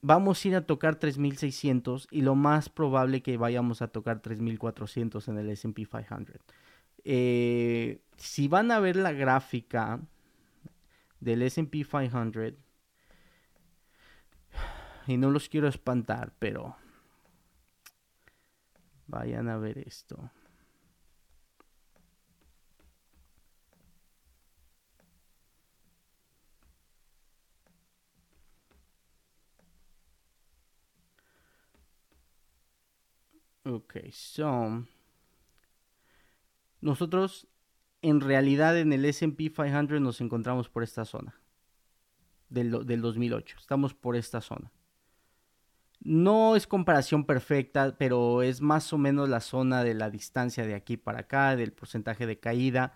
Vamos 0.04 0.44
a 0.44 0.48
ir 0.48 0.56
a 0.56 0.66
tocar 0.66 0.96
3600 0.96 2.08
y 2.10 2.22
lo 2.22 2.34
más 2.34 2.68
probable 2.68 3.22
que 3.22 3.36
vayamos 3.36 3.82
a 3.82 3.88
tocar 3.88 4.18
3400 4.20 5.28
en 5.28 5.38
el 5.38 5.50
SP 5.54 5.86
500. 5.86 6.40
Eh, 7.04 8.00
si 8.16 8.48
van 8.48 8.72
a 8.72 8.80
ver 8.80 8.96
la 8.96 9.12
gráfica 9.12 10.00
del 11.22 11.42
SP 11.42 11.84
500, 11.84 12.54
y 15.06 15.16
no 15.16 15.30
los 15.30 15.48
quiero 15.48 15.68
espantar, 15.68 16.34
pero 16.38 16.76
vayan 19.06 19.48
a 19.48 19.56
ver 19.56 19.78
esto. 19.78 20.30
Ok, 33.64 34.10
so 34.10 34.84
nosotros 36.80 37.46
en 38.02 38.20
realidad 38.20 38.76
en 38.78 38.92
el 38.92 39.04
SP 39.06 39.48
500 39.54 40.00
nos 40.00 40.20
encontramos 40.20 40.68
por 40.68 40.82
esta 40.82 41.04
zona 41.04 41.40
del, 42.48 42.84
del 42.84 43.00
2008. 43.00 43.56
Estamos 43.58 43.94
por 43.94 44.16
esta 44.16 44.40
zona. 44.40 44.70
No 46.04 46.56
es 46.56 46.66
comparación 46.66 47.24
perfecta, 47.24 47.94
pero 47.96 48.42
es 48.42 48.60
más 48.60 48.92
o 48.92 48.98
menos 48.98 49.28
la 49.28 49.40
zona 49.40 49.84
de 49.84 49.94
la 49.94 50.10
distancia 50.10 50.66
de 50.66 50.74
aquí 50.74 50.96
para 50.96 51.20
acá, 51.20 51.54
del 51.54 51.72
porcentaje 51.72 52.26
de 52.26 52.40
caída 52.40 52.92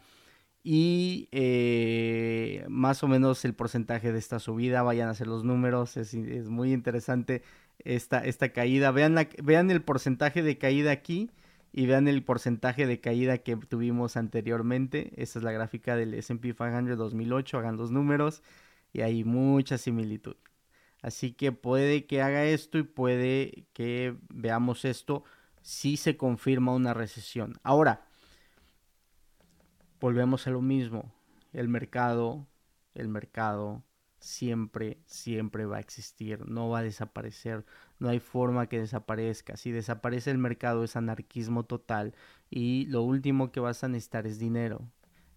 y 0.64 1.28
eh, 1.30 2.64
más 2.68 3.04
o 3.04 3.08
menos 3.08 3.44
el 3.44 3.54
porcentaje 3.54 4.10
de 4.10 4.18
esta 4.18 4.40
subida. 4.40 4.82
Vayan 4.82 5.06
a 5.06 5.12
hacer 5.12 5.28
los 5.28 5.44
números, 5.44 5.96
es, 5.96 6.14
muy 6.14 6.72
interesante 6.72 7.44
esta, 7.78 8.18
esta 8.24 8.48
caída. 8.48 8.90
Vean, 8.90 9.14
la, 9.14 9.28
vean 9.40 9.70
el 9.70 9.82
porcentaje 9.82 10.42
de 10.42 10.58
caída 10.58 10.90
aquí 10.90 11.30
y 11.76 11.84
vean 11.84 12.08
el 12.08 12.24
porcentaje 12.24 12.86
de 12.86 13.02
caída 13.02 13.36
que 13.36 13.54
tuvimos 13.54 14.16
anteriormente. 14.16 15.12
Esta 15.22 15.38
es 15.38 15.42
la 15.44 15.52
gráfica 15.52 15.94
del 15.94 16.14
SP 16.16 16.56
500 16.56 16.96
2008. 16.96 17.58
Hagan 17.58 17.76
los 17.76 17.90
números 17.90 18.42
y 18.94 19.02
hay 19.02 19.24
mucha 19.24 19.76
similitud. 19.76 20.36
Así 21.02 21.32
que 21.34 21.52
puede 21.52 22.06
que 22.06 22.22
haga 22.22 22.44
esto 22.46 22.78
y 22.78 22.82
puede 22.82 23.66
que 23.74 24.16
veamos 24.30 24.86
esto 24.86 25.24
si 25.60 25.98
se 25.98 26.16
confirma 26.16 26.72
una 26.72 26.94
recesión. 26.94 27.60
Ahora, 27.62 28.06
volvemos 30.00 30.46
a 30.46 30.50
lo 30.52 30.62
mismo. 30.62 31.12
El 31.52 31.68
mercado, 31.68 32.46
el 32.94 33.08
mercado 33.08 33.82
siempre, 34.26 34.98
siempre 35.06 35.66
va 35.66 35.78
a 35.78 35.80
existir, 35.80 36.46
no 36.48 36.68
va 36.68 36.80
a 36.80 36.82
desaparecer, 36.82 37.64
no 37.98 38.08
hay 38.08 38.20
forma 38.20 38.68
que 38.68 38.80
desaparezca. 38.80 39.56
Si 39.56 39.72
desaparece 39.72 40.30
el 40.30 40.38
mercado 40.38 40.84
es 40.84 40.96
anarquismo 40.96 41.64
total 41.64 42.14
y 42.50 42.86
lo 42.86 43.02
último 43.02 43.52
que 43.52 43.60
vas 43.60 43.84
a 43.84 43.88
necesitar 43.88 44.26
es 44.26 44.38
dinero 44.38 44.90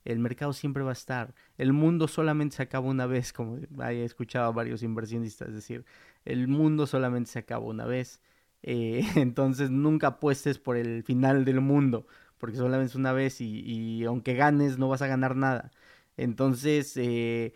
el 0.06 0.19
mercado 0.19 0.54
siempre 0.54 0.84
va 0.84 0.91
a 0.91 0.93
estar. 0.93 1.34
El 1.58 1.73
mundo 1.73 2.08
solamente 2.08 2.58
se 2.58 2.63
acaba 2.63 2.88
una 2.88 3.06
vez, 3.06 3.34
como 3.34 3.58
he 3.58 4.04
escuchado 4.04 4.47
a 4.47 4.52
varios 4.52 4.84
inversionistas 4.84 5.54
decir, 5.54 5.86
el 6.26 6.47
mundo 6.47 6.88
solamente 6.88 7.30
se 7.32 7.39
acaba 7.39 7.66
una 7.66 7.86
vez. 7.86 8.22
Eh, 8.64 9.01
entonces 9.16 9.70
nunca 9.70 10.07
apuestes 10.07 10.59
por 10.59 10.78
el 10.78 11.03
final 11.03 11.45
del 11.45 11.61
mundo, 11.61 12.07
porque 12.38 12.57
solamente 12.57 12.91
es 12.91 12.95
una 12.95 13.14
vez 13.14 13.41
y, 13.41 14.03
aunque 14.05 14.34
ganes 14.36 14.78
no 14.78 14.89
vas 14.89 15.01
a 15.01 15.07
ganar 15.07 15.36
nada. 15.36 15.72
Entonces, 16.18 16.97
eh, 16.97 17.53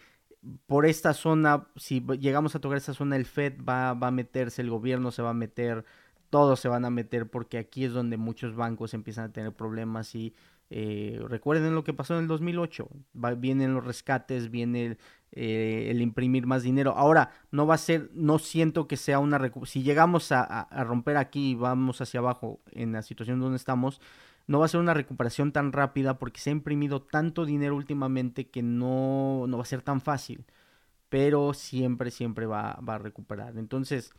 por 0.66 0.86
esta 0.86 1.14
zona, 1.14 1.68
si 1.76 2.06
llegamos 2.20 2.56
a 2.56 2.60
tocar 2.60 2.78
esta 2.78 2.94
zona, 2.94 3.16
el 3.16 3.26
Fed 3.26 3.54
va, 3.68 3.94
va 3.94 4.08
a 4.08 4.12
meterse, 4.12 4.62
el 4.62 4.70
gobierno 4.70 5.12
se 5.12 5.22
va 5.22 5.32
a 5.32 5.34
meter, 5.34 5.86
todos 6.30 6.60
se 6.60 6.68
van 6.68 6.86
a 6.86 6.90
meter 6.90 7.30
porque 7.30 7.58
aquí 7.58 7.86
es 7.86 7.94
donde 7.94 8.18
muchos 8.18 8.56
bancos 8.56 8.94
empiezan 8.94 9.26
a 9.26 9.32
tener 9.32 9.54
problemas 9.54 10.16
y 10.16 10.34
eh, 10.76 11.22
recuerden 11.28 11.76
lo 11.76 11.84
que 11.84 11.94
pasó 11.94 12.16
en 12.16 12.22
el 12.22 12.28
2008, 12.28 12.90
vienen 13.38 13.76
los 13.76 13.86
rescates, 13.86 14.50
viene 14.50 14.98
eh, 15.32 15.90
el, 15.92 16.02
imprimir 16.02 16.48
más 16.48 16.64
dinero. 16.64 16.96
Ahora, 16.98 17.30
no 17.52 17.68
va 17.68 17.76
a 17.76 17.78
ser, 17.78 18.10
no 18.16 18.40
siento 18.40 18.88
que 18.88 18.98
sea 18.98 19.20
una... 19.20 19.40
Si 19.66 19.84
llegamos 19.84 20.32
a, 20.32 20.68
romper 20.84 21.18
aquí 21.18 21.52
y 21.52 21.56
vamos 21.56 22.02
hacia 22.02 22.22
abajo 22.22 22.60
en 22.72 22.94
la 22.94 23.04
situación 23.04 23.40
donde 23.40 23.58
estamos, 23.58 24.02
no 24.48 24.60
va 24.60 24.66
a 24.66 24.70
ser 24.70 24.80
una 24.80 24.94
recuperación 24.94 25.52
tan 25.52 25.72
rápida 25.72 26.20
porque 26.20 26.40
se 26.42 26.50
ha 26.50 26.54
imprimido 26.54 27.02
tanto 27.02 27.46
dinero 27.46 27.76
últimamente 27.76 28.50
que 28.50 28.62
no, 28.64 29.46
no 29.48 29.58
va 29.58 29.64
a 29.64 29.66
ser 29.66 29.82
tan 29.82 30.02
fácil. 30.02 30.46
Pero 31.10 31.54
siempre, 31.54 32.12
siempre 32.12 32.46
va, 32.48 32.80
va 32.88 32.96
a 32.96 32.98
recuperar. 33.00 33.58
Entonces, 33.58 34.12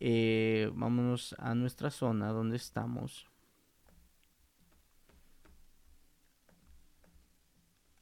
eh, 0.00 0.70
vámonos 0.74 1.34
a 1.38 1.54
nuestra 1.54 1.90
zona 1.90 2.30
donde 2.30 2.56
estamos. 2.56 3.28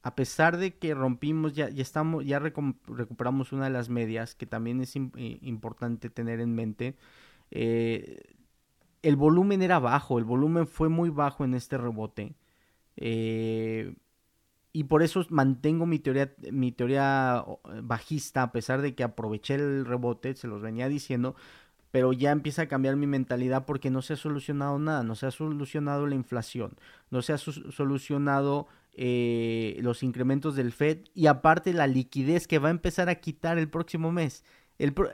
A 0.02 0.14
pesar 0.14 0.56
de 0.56 0.78
que 0.78 0.94
rompimos, 0.94 1.52
ya, 1.54 1.68
ya 1.68 1.82
estamos, 1.82 2.24
ya 2.24 2.38
recuperamos 2.38 3.52
una 3.52 3.64
de 3.64 3.70
las 3.70 3.90
medias, 3.90 4.34
que 4.34 4.46
también 4.46 4.80
es 4.80 4.96
eh, 4.96 5.02
importante 5.42 6.08
tener 6.08 6.40
en 6.40 6.54
mente. 6.54 6.96
Eh, 7.50 8.22
el 9.02 9.16
volumen 9.16 9.62
era 9.62 9.78
bajo, 9.78 10.18
el 10.18 10.24
volumen 10.24 10.66
fue 10.66 10.88
muy 10.88 11.10
bajo 11.10 11.44
en 11.44 11.54
este 11.54 11.78
rebote. 11.78 12.34
y 14.72 14.84
por 14.84 15.02
eso 15.02 15.24
mantengo 15.30 15.86
mi 15.86 15.98
teoría, 15.98 16.32
mi 16.52 16.72
teoría 16.72 17.44
bajista, 17.82 18.42
a 18.42 18.52
pesar 18.52 18.82
de 18.82 18.94
que 18.94 19.02
aproveché 19.02 19.54
el 19.54 19.84
rebote, 19.84 20.34
se 20.34 20.46
los 20.48 20.62
venía 20.62 20.88
diciendo, 20.88 21.34
pero 21.90 22.12
ya 22.12 22.30
empieza 22.30 22.62
a 22.62 22.68
cambiar 22.68 22.96
mi 22.96 23.06
mentalidad 23.06 23.64
porque 23.66 23.90
no 23.90 24.02
se 24.02 24.14
ha 24.14 24.16
solucionado 24.16 24.78
nada, 24.78 25.02
no 25.02 25.14
se 25.14 25.26
ha 25.26 25.30
solucionado 25.30 26.06
la 26.06 26.14
inflación, 26.14 26.76
no 27.10 27.22
se 27.22 27.32
ha 27.32 27.38
solucionado 27.38 28.68
eh, 28.92 29.78
los 29.82 30.02
incrementos 30.02 30.56
del 30.56 30.72
Fed 30.72 30.98
y 31.14 31.26
aparte 31.26 31.72
la 31.72 31.86
liquidez 31.86 32.46
que 32.46 32.58
va 32.58 32.68
a 32.68 32.72
empezar 32.72 33.08
a 33.08 33.16
quitar 33.16 33.58
el 33.58 33.68
próximo 33.68 34.12
mes. 34.12 34.44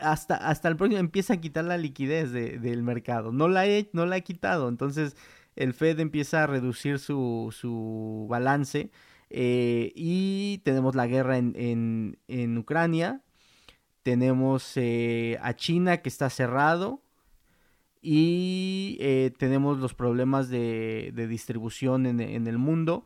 Hasta, 0.00 0.36
hasta 0.36 0.68
el 0.68 0.76
próximo 0.76 1.00
empieza 1.00 1.34
a 1.34 1.40
quitar 1.40 1.64
la 1.64 1.78
liquidez 1.78 2.32
del 2.32 2.82
mercado. 2.82 3.32
No 3.32 3.48
la, 3.48 3.64
no 3.92 4.06
la 4.06 4.16
he 4.16 4.22
quitado. 4.22 4.68
Entonces 4.68 5.16
el 5.56 5.74
Fed 5.74 6.00
empieza 6.00 6.44
a 6.44 6.46
reducir 6.46 6.98
su, 6.98 7.54
su 7.56 8.26
balance. 8.28 8.90
Eh, 9.30 9.92
y 9.96 10.58
tenemos 10.58 10.94
la 10.94 11.08
guerra 11.08 11.36
en, 11.36 11.52
en, 11.56 12.18
en 12.28 12.56
Ucrania 12.58 13.22
tenemos 14.06 14.76
eh, 14.76 15.36
a 15.42 15.56
China 15.56 15.96
que 15.96 16.08
está 16.08 16.30
cerrado 16.30 17.02
y 18.00 18.96
eh, 19.00 19.32
tenemos 19.36 19.80
los 19.80 19.94
problemas 19.94 20.48
de, 20.48 21.12
distribución 21.28 22.06
en, 22.06 22.20
el 22.20 22.56
mundo 22.56 23.04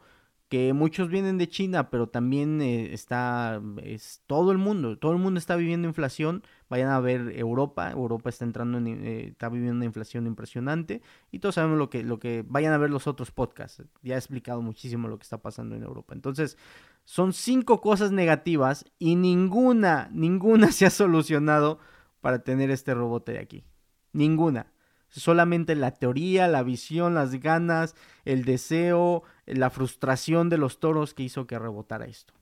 que 0.50 0.72
muchos 0.72 1.08
vienen 1.08 1.38
de 1.38 1.48
China, 1.48 1.90
pero 1.90 2.08
también 2.08 2.60
eh, 2.60 2.92
está 2.92 3.62
es 3.84 4.20
todo 4.26 4.50
el 4.50 4.58
mundo, 4.58 4.98
todo 4.98 5.12
el 5.12 5.18
mundo 5.18 5.38
está 5.38 5.54
viviendo 5.54 5.86
inflación. 5.86 6.42
Vayan 6.68 6.90
a 6.90 6.98
ver 6.98 7.32
Europa, 7.36 7.88
Europa 7.92 8.30
está 8.30 8.44
entrando 8.44 8.78
en, 8.78 9.06
está 9.06 9.48
viviendo 9.48 9.76
una 9.76 9.84
inflación 9.84 10.26
impresionante 10.26 11.02
y 11.30 11.38
todos 11.38 11.54
sabemos 11.54 11.78
lo 11.78 11.88
que 11.88 12.02
lo 12.02 12.18
que 12.18 12.44
vayan 12.46 12.72
a 12.72 12.78
ver 12.78 12.90
los 12.90 13.06
otros 13.06 13.30
podcasts. 13.30 13.84
Ya 14.02 14.16
he 14.16 14.18
explicado 14.18 14.60
muchísimo 14.60 15.06
lo 15.06 15.18
que 15.18 15.22
está 15.22 15.38
pasando 15.38 15.76
en 15.76 15.84
Europa. 15.84 16.14
Entonces, 16.14 16.58
son 17.04 17.32
cinco 17.32 17.80
cosas 17.80 18.10
negativas 18.10 18.84
y 18.98 19.14
ninguna, 19.14 20.10
ninguna 20.12 20.72
se 20.72 20.84
ha 20.84 20.90
solucionado 20.90 21.78
para 22.20 22.40
tener 22.42 22.72
este 22.72 22.92
rebote 22.92 23.32
de 23.32 23.38
aquí. 23.38 23.64
Ninguna. 24.12 24.72
Solamente 25.10 25.74
la 25.74 25.90
teoría, 25.90 26.46
la 26.46 26.62
visión, 26.62 27.14
las 27.14 27.32
ganas, 27.40 27.96
el 28.24 28.44
deseo, 28.44 29.24
la 29.54 29.70
frustración 29.70 30.48
de 30.48 30.58
los 30.58 30.80
toros 30.80 31.14
que 31.14 31.22
hizo 31.22 31.46
que 31.46 31.58
rebotara 31.58 32.06
esto. 32.06 32.34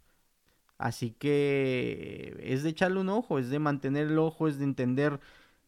Así 0.78 1.10
que 1.10 2.36
es 2.40 2.62
de 2.62 2.70
echarle 2.70 3.00
un 3.00 3.08
ojo, 3.08 3.38
es 3.38 3.50
de 3.50 3.58
mantener 3.58 4.06
el 4.06 4.18
ojo, 4.18 4.46
es 4.46 4.58
de 4.58 4.64
entender 4.64 5.18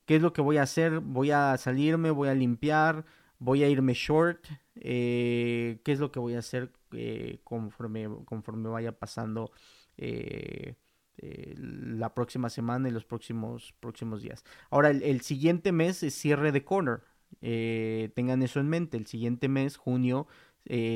qué 0.06 0.16
es 0.16 0.22
lo 0.22 0.32
que 0.32 0.40
voy 0.40 0.56
a 0.56 0.62
hacer. 0.62 1.00
Voy 1.00 1.32
a 1.32 1.56
salirme, 1.56 2.10
voy 2.10 2.28
a 2.28 2.34
limpiar, 2.34 3.04
voy 3.40 3.64
a 3.64 3.68
irme 3.68 3.94
short, 3.94 4.46
eh, 4.76 5.80
qué 5.84 5.92
es 5.92 5.98
lo 5.98 6.12
que 6.12 6.20
voy 6.20 6.34
a 6.34 6.38
hacer 6.38 6.70
eh, 6.92 7.40
conforme, 7.42 8.08
conforme 8.24 8.68
vaya 8.68 8.92
pasando 8.92 9.50
eh, 9.96 10.76
la 11.16 12.14
próxima 12.14 12.48
semana 12.48 12.88
y 12.88 12.92
los 12.92 13.04
próximos, 13.04 13.74
próximos 13.80 14.22
días. 14.22 14.44
Ahora, 14.70 14.90
el, 14.90 15.20
siguiente 15.22 15.72
mes 15.72 16.02
es 16.02 16.14
cierre 16.14 16.50
de 16.52 16.64
corner. 16.64 17.02
tengan 18.14 18.42
eso 18.42 18.60
en 18.60 18.68
mente, 18.68 18.96
el 18.96 19.06
siguiente 19.06 19.48
mes, 19.48 19.76
junio, 19.76 20.28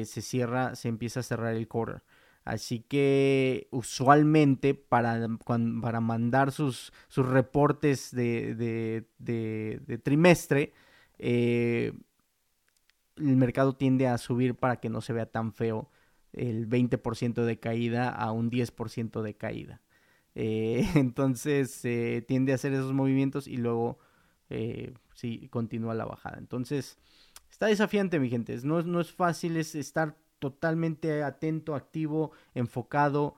se 0.07 0.23
cierra, 0.23 0.75
se 0.77 0.89
empieza 0.89 1.21
a 1.21 1.23
cerrar 1.25 1.55
el 1.55 1.69
quarter. 1.69 2.03
Así 2.45 2.81
que 2.81 3.69
usualmente 3.71 4.75
para, 4.75 5.27
para 5.83 6.01
mandar 6.01 6.53
sus, 6.53 6.93
sus 7.09 7.27
reportes 7.27 8.15
de, 8.15 8.55
de, 8.55 9.81
de 9.87 9.99
trimestre, 9.99 10.73
eh, 11.19 11.93
el 13.17 13.37
mercado 13.37 13.77
tiende 13.77 14.09
a 14.09 14.19
subir 14.19 14.55
para 14.55 14.77
que 14.81 14.89
no 14.89 15.01
se 15.01 15.13
vea 15.13 15.27
tan 15.27 15.53
feo 15.53 15.91
el 16.33 16.67
20% 16.69 17.45
de 17.45 17.59
caída 17.59 18.09
a 18.11 18.33
un 18.33 18.51
10% 18.51 19.23
de 19.23 19.35
caída. 19.35 19.83
Eh, 20.35 20.87
entonces 20.97 21.85
eh, 21.85 22.25
tiende 22.27 22.53
a 22.53 22.57
hacer 22.57 22.73
esos 22.73 22.93
movimientos 22.93 23.47
y 23.47 23.57
luego 23.57 23.99
eh, 24.51 24.95
sí 25.15 25.49
continúa 25.51 25.95
la 25.95 26.05
bajada. 26.07 26.39
Entonces 26.39 26.99
está 27.55 27.67
desafiante 27.67 28.19
mi 28.19 28.29
gente. 28.29 28.59
No, 28.65 28.83
no 28.83 29.01
es 29.01 29.13
fácil, 29.13 29.57
es 29.57 29.77
estar 29.77 30.17
totalmente 30.41 31.23
atento, 31.23 31.77
activo, 31.77 32.33
enfocado, 32.53 33.37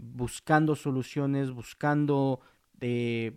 buscando 0.00 0.74
soluciones, 0.74 1.50
buscando 1.50 2.40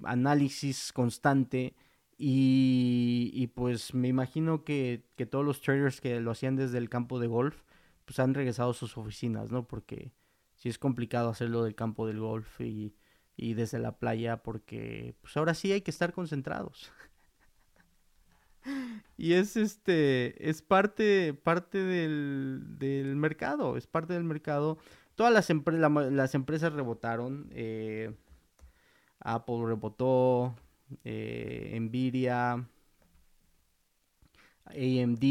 análisis 0.03 0.93
constante 0.93 1.76
y, 2.18 3.47
pues 3.55 3.93
me 3.93 4.07
imagino 4.07 4.63
que, 4.63 5.03
todos 5.30 5.45
los 5.45 5.61
traders 5.61 5.99
que 5.99 6.20
lo 6.22 6.32
hacían 6.32 6.55
desde 6.55 6.78
el 6.78 6.89
campo 6.89 7.20
de 7.20 7.28
golf, 7.28 7.61
pues 8.05 8.20
han 8.20 8.34
regresado 8.34 8.72
a 8.72 8.74
sus 8.74 8.97
oficinas, 8.97 9.51
¿no? 9.51 9.68
Porque 9.68 10.13
sí 10.55 10.70
es 10.70 10.80
complicado 10.80 11.30
hacerlo 11.30 11.63
del 11.63 11.76
campo 11.76 12.07
del 12.07 12.22
golf 12.22 12.61
y, 12.61 12.95
desde 13.36 13.80
la 13.80 13.99
playa, 13.99 14.38
porque 14.43 15.13
pues 15.22 15.36
ahora 15.36 15.53
sí 15.53 15.74
hay 15.74 15.82
que 15.82 15.91
estar 15.91 16.13
concentrados. 16.13 16.89
y 19.18 19.34
es 19.34 19.58
este, 19.58 20.49
es 20.49 20.62
parte, 20.62 21.34
parte 21.34 21.80
del, 21.84 23.16
mercado, 23.16 23.78
es 23.78 23.88
parte 23.88 24.14
del 24.14 24.24
mercado. 24.24 24.78
Todas 25.16 25.34
las, 25.34 25.49
las 26.12 26.36
empresas 26.36 26.74
rebotaron. 26.74 27.49
Eh, 27.51 28.14
Apple 29.20 29.66
rebotó, 29.66 30.55
eh, 31.03 31.78
Nvidia, 31.80 32.68
AMD, 34.66 35.24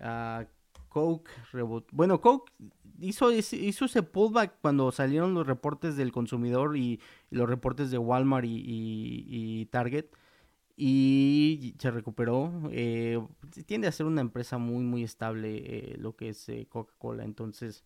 uh, 0.00 0.44
Coke, 0.88 1.30
bueno, 1.92 2.20
Coke 2.20 2.52
hizo, 3.00 3.32
hizo 3.32 3.84
ese 3.84 4.02
pullback 4.02 4.60
cuando 4.60 4.90
salieron 4.92 5.34
los 5.34 5.46
reportes 5.46 5.96
del 5.96 6.12
consumidor 6.12 6.76
y, 6.76 7.00
los 7.30 7.48
reportes 7.48 7.90
de 7.90 7.98
Walmart 7.98 8.46
y, 8.48 9.66
Target 9.70 10.06
y 10.82 11.74
se 11.78 11.90
recuperó. 11.90 12.52
Eh, 12.72 13.20
tiende 13.66 13.88
a 13.88 13.92
ser 13.92 14.06
una 14.06 14.20
empresa 14.20 14.58
muy, 14.58 14.84
muy 14.84 15.02
estable 15.02 15.58
eh, 15.64 15.96
lo 15.98 16.16
que 16.16 16.30
es 16.30 16.48
eh, 16.48 16.66
Coca-Cola, 16.68 17.24
entonces 17.24 17.84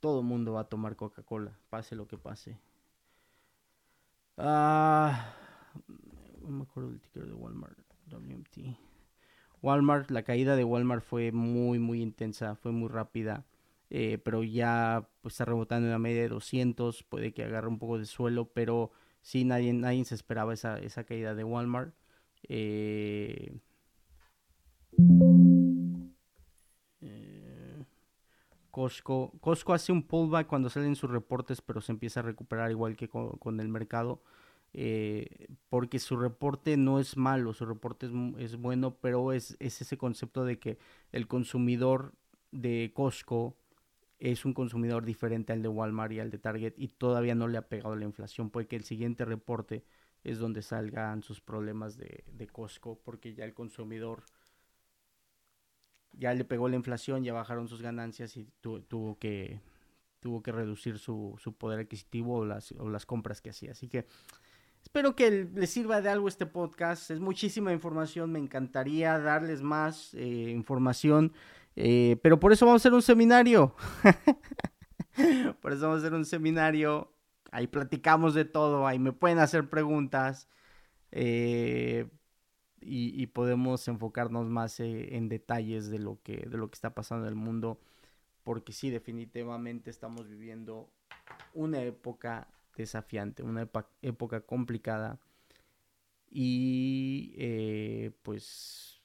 todo 0.00 0.22
mundo 0.22 0.54
va 0.54 0.62
a 0.62 0.68
tomar 0.68 0.96
Coca-Cola, 0.96 1.58
pase 1.70 1.96
lo 1.96 2.08
que 2.08 2.18
pase. 2.18 2.58
Ah 4.36 5.34
no 6.48 6.56
me 6.56 6.62
acuerdo 6.62 6.90
del 6.90 7.00
ticker 7.00 7.26
de 7.26 7.34
Walmart, 7.34 7.78
WMT. 8.10 8.76
Walmart, 9.60 10.10
la 10.10 10.22
caída 10.22 10.56
de 10.56 10.64
Walmart 10.64 11.04
fue 11.04 11.32
muy, 11.32 11.78
muy 11.78 12.00
intensa, 12.00 12.56
fue 12.56 12.72
muy 12.72 12.88
rápida. 12.88 13.44
Eh, 13.90 14.18
pero 14.22 14.44
ya 14.44 15.08
pues, 15.20 15.34
está 15.34 15.46
rebotando 15.46 15.86
en 15.86 15.92
la 15.92 15.98
media 15.98 16.22
de 16.22 16.28
200, 16.28 17.02
puede 17.04 17.32
que 17.32 17.44
agarre 17.44 17.68
un 17.68 17.78
poco 17.78 17.98
de 17.98 18.04
suelo, 18.06 18.50
pero 18.52 18.92
sí, 19.28 19.44
nadie, 19.44 19.74
nadie 19.74 20.06
se 20.06 20.14
esperaba 20.14 20.54
esa, 20.54 20.78
esa 20.78 21.04
caída 21.04 21.34
de 21.34 21.44
Walmart. 21.44 21.94
Eh, 22.48 23.52
eh, 27.02 27.84
Costco, 28.70 29.32
Costco 29.40 29.74
hace 29.74 29.92
un 29.92 30.02
pullback 30.02 30.46
cuando 30.46 30.70
salen 30.70 30.96
sus 30.96 31.10
reportes, 31.10 31.60
pero 31.60 31.82
se 31.82 31.92
empieza 31.92 32.20
a 32.20 32.22
recuperar 32.22 32.70
igual 32.70 32.96
que 32.96 33.08
con 33.08 33.60
el 33.60 33.68
mercado. 33.68 34.22
Eh, 34.72 35.48
porque 35.68 35.98
su 35.98 36.16
reporte 36.16 36.78
no 36.78 36.98
es 36.98 37.18
malo, 37.18 37.52
su 37.52 37.66
reporte 37.66 38.08
es, 38.38 38.56
bueno, 38.56 38.96
pero 39.00 39.32
es, 39.32 39.56
ese 39.60 39.98
concepto 39.98 40.46
de 40.46 40.58
que 40.58 40.78
el 41.12 41.26
consumidor 41.26 42.14
de 42.50 42.92
Costco 42.94 43.56
es 44.18 44.44
un 44.44 44.52
consumidor 44.52 45.04
diferente 45.04 45.52
al 45.52 45.62
de 45.62 45.68
Walmart 45.68 46.12
y 46.12 46.20
al 46.20 46.30
de 46.30 46.38
Target 46.38 46.74
y 46.76 46.88
todavía 46.88 47.34
no 47.34 47.48
le 47.48 47.58
ha 47.58 47.68
pegado 47.68 47.96
la 47.96 48.04
inflación. 48.04 48.50
Puede 48.50 48.66
que 48.66 48.76
el 48.76 48.84
siguiente 48.84 49.24
reporte 49.24 49.84
es 50.24 50.38
donde 50.38 50.62
salgan 50.62 51.22
sus 51.22 51.40
problemas 51.40 51.96
de, 51.96 52.24
de 52.32 52.46
Costco 52.48 52.98
porque 53.04 53.34
ya 53.34 53.44
el 53.44 53.54
consumidor 53.54 54.24
ya 56.12 56.34
le 56.34 56.44
pegó 56.44 56.68
la 56.68 56.76
inflación, 56.76 57.22
ya 57.22 57.32
bajaron 57.32 57.68
sus 57.68 57.80
ganancias 57.80 58.36
y 58.36 58.48
tuvo 58.60 59.18
que 59.18 59.60
tuvo 60.20 60.42
que 60.42 60.52
reducir 60.52 60.98
su, 60.98 61.36
su 61.38 61.54
poder 61.54 61.80
adquisitivo 61.80 62.38
o 62.38 62.44
las, 62.44 62.72
o 62.72 62.88
las 62.88 63.06
compras 63.06 63.40
que 63.40 63.50
hacía. 63.50 63.72
Así 63.72 63.88
que 63.88 64.06
espero 64.82 65.14
que 65.14 65.48
les 65.54 65.70
sirva 65.70 66.00
de 66.00 66.08
algo 66.08 66.28
este 66.28 66.46
podcast. 66.46 67.10
Es 67.10 67.20
muchísima 67.20 67.72
información, 67.72 68.32
me 68.32 68.38
encantaría 68.38 69.18
darles 69.18 69.62
más 69.62 70.14
eh, 70.14 70.50
información, 70.50 71.32
eh, 71.80 72.16
pero 72.22 72.40
por 72.40 72.52
eso 72.52 72.66
vamos 72.66 72.80
a 72.80 72.82
hacer 72.82 72.92
un 72.92 73.02
seminario. 73.02 73.72
por 75.62 75.72
eso 75.72 75.82
vamos 75.82 76.02
a 76.02 76.06
hacer 76.06 76.12
un 76.12 76.24
seminario. 76.24 77.12
Ahí 77.52 77.68
platicamos 77.68 78.34
de 78.34 78.44
todo, 78.44 78.84
ahí 78.88 78.98
me 78.98 79.12
pueden 79.12 79.38
hacer 79.38 79.70
preguntas. 79.70 80.48
Eh, 81.12 82.08
y, 82.80 83.26
podemos 83.28 83.86
enfocarnos 83.86 84.48
más 84.48 84.80
eh, 84.80 85.16
en 85.16 85.28
detalles 85.28 85.88
de 85.88 86.00
lo, 86.00 86.20
que, 86.22 86.48
de 86.48 86.56
lo 86.56 86.68
que 86.68 86.74
está 86.74 86.94
pasando 86.94 87.26
en 87.26 87.30
el 87.30 87.36
mundo, 87.36 87.80
porque 88.42 88.72
sí, 88.72 88.90
definitivamente 88.90 89.90
estamos 89.90 90.28
viviendo 90.28 90.90
una 91.54 91.82
época 91.82 92.48
desafiante, 92.76 93.42
una 93.42 93.68
época 94.02 94.40
complicada 94.40 95.20
y 96.30 97.34
eh, 97.36 98.10
pues 98.22 98.97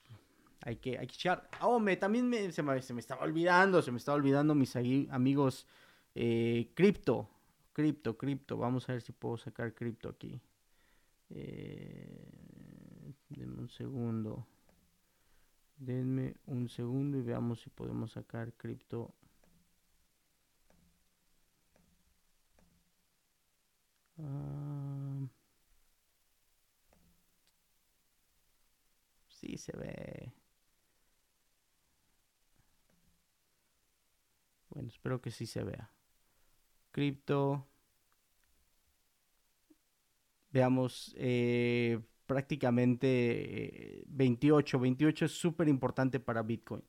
hay 0.66 0.78
que, 0.78 0.97
hay 0.97 1.07
que 1.07 1.16
echar. 1.16 1.49
Oh, 1.61 1.80
me, 1.80 1.97
también 1.97 2.28
me, 2.30 2.51
se, 2.51 2.64
me, 2.64 2.82
se, 2.82 2.93
me, 2.93 2.99
estaba 2.99 3.24
olvidando, 3.24 3.82
se 3.82 3.91
me 3.91 3.97
estaba 3.97 4.16
olvidando 4.16 4.55
mis 4.55 4.76
amigos 4.76 5.68
eh, 6.16 6.72
cripto, 6.74 7.30
cripto, 7.74 8.18
cripto. 8.18 8.57
Vamos 8.57 8.88
a 8.89 8.93
ver 8.93 9.01
si 9.01 9.11
puedo 9.11 9.38
sacar 9.38 9.74
cripto 9.74 10.09
aquí. 10.09 10.41
Eh, 11.30 13.14
denme 13.30 13.61
un 13.61 13.70
segundo. 13.70 14.47
Denme 15.78 16.36
un 16.47 16.70
segundo 16.70 17.18
y 17.18 17.22
veamos 17.22 17.61
si 17.61 17.70
podemos 17.70 18.11
sacar 18.11 18.53
cripto. 18.53 19.14
Uh, 24.18 25.28
sí 29.28 29.57
se 29.57 29.76
ve. 29.76 30.32
Bueno, 34.74 34.89
espero 34.89 35.21
que 35.21 35.32
sí 35.32 35.45
se 35.45 35.63
vea. 35.63 35.91
Cripto 36.91 37.67
veamos, 40.53 41.13
eh, 41.17 41.99
prácticamente 42.26 44.03
28. 44.07 44.78
Eh, 44.78 44.80
28 44.80 45.26
es 45.26 45.32
súper 45.32 45.67
importante 45.67 46.19
para 46.19 46.43
Bitcoin. 46.43 46.84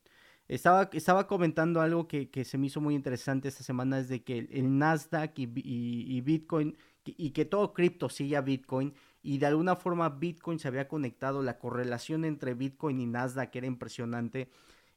Estaba, 0.47 0.89
estaba 0.93 1.27
comentando 1.27 1.81
algo 1.81 2.07
que, 2.07 2.29
se 2.45 2.57
me 2.57 2.67
hizo 2.67 2.79
muy 2.79 2.93
interesante 2.93 3.47
esta 3.47 3.63
semana, 3.63 3.99
es 3.99 4.07
de 4.09 4.23
que 4.23 4.47
el, 4.51 4.77
Nasdaq 4.77 5.33
y, 5.39 6.21
Bitcoin, 6.21 6.77
y 7.03 7.31
que 7.31 7.45
todo 7.45 7.73
cripto 7.73 8.09
sigue 8.09 8.37
a 8.37 8.41
Bitcoin, 8.41 8.93
y 9.23 9.39
de 9.39 9.47
alguna 9.47 9.75
forma 9.75 10.07
Bitcoin 10.09 10.59
se 10.59 10.67
había 10.67 10.87
conectado, 10.87 11.41
la 11.41 11.57
correlación 11.57 12.25
entre 12.25 12.53
Bitcoin 12.53 12.99
y 12.99 13.07
Nasdaq 13.07 13.55
era 13.55 13.65
impresionante. 13.65 14.49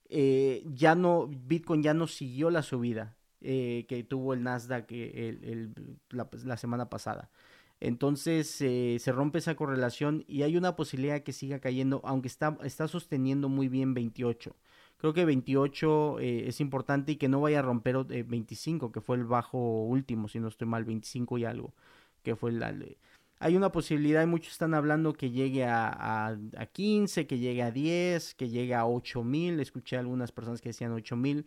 Eh, 0.08 0.64
ya 0.74 0.94
no, 0.94 1.28
Bitcoin 1.28 1.82
ya 1.82 1.94
no 1.94 2.06
siguió 2.06 2.50
la 2.50 2.62
subida 2.62 3.14
que 3.40 4.04
tuvo 4.08 4.34
el 4.34 4.42
Nasdaq 4.42 4.90
la 6.10 6.56
semana 6.56 6.90
pasada. 6.90 7.30
Entonces 7.80 8.60
eh, 8.60 8.96
se 8.98 9.12
rompe 9.12 9.38
esa 9.38 9.54
correlación 9.54 10.24
y 10.26 10.42
hay 10.42 10.56
una 10.56 10.74
posibilidad 10.74 11.22
que 11.22 11.32
siga 11.32 11.60
cayendo, 11.60 12.00
aunque 12.04 12.28
está, 12.28 12.58
está 12.64 12.88
sosteniendo 12.88 13.48
muy 13.48 13.68
bien 13.68 13.94
28. 13.94 14.56
Creo 14.96 15.14
que 15.14 15.24
28 15.24 16.18
eh, 16.18 16.48
es 16.48 16.60
importante 16.60 17.12
y 17.12 17.16
que 17.16 17.28
no 17.28 17.40
vaya 17.40 17.60
a 17.60 17.62
romper 17.62 18.04
25, 18.04 18.86
eh, 18.86 18.90
que 18.92 19.00
fue 19.00 19.16
el 19.16 19.24
bajo 19.24 19.84
último, 19.84 20.26
si 20.26 20.40
no 20.40 20.48
estoy 20.48 20.66
mal, 20.66 20.84
25 20.84 21.38
y 21.38 21.44
algo, 21.44 21.72
que 22.24 22.34
fue 22.34 22.50
el... 22.50 22.96
hay 23.40 23.56
una 23.56 23.70
posibilidad, 23.72 24.22
y 24.22 24.26
muchos 24.26 24.52
están 24.52 24.74
hablando 24.74 25.12
que 25.12 25.30
llegue 25.30 25.64
a, 25.64 25.88
a, 25.88 26.38
a 26.56 26.66
15, 26.66 27.26
que 27.26 27.38
llegue 27.38 27.62
a 27.62 27.70
10, 27.70 28.34
que 28.34 28.48
llegue 28.48 28.74
a 28.74 28.86
8000. 28.86 29.60
Escuché 29.60 29.96
a 29.96 30.00
algunas 30.00 30.32
personas 30.32 30.60
que 30.60 30.70
decían 30.70 30.92
8000. 30.92 31.46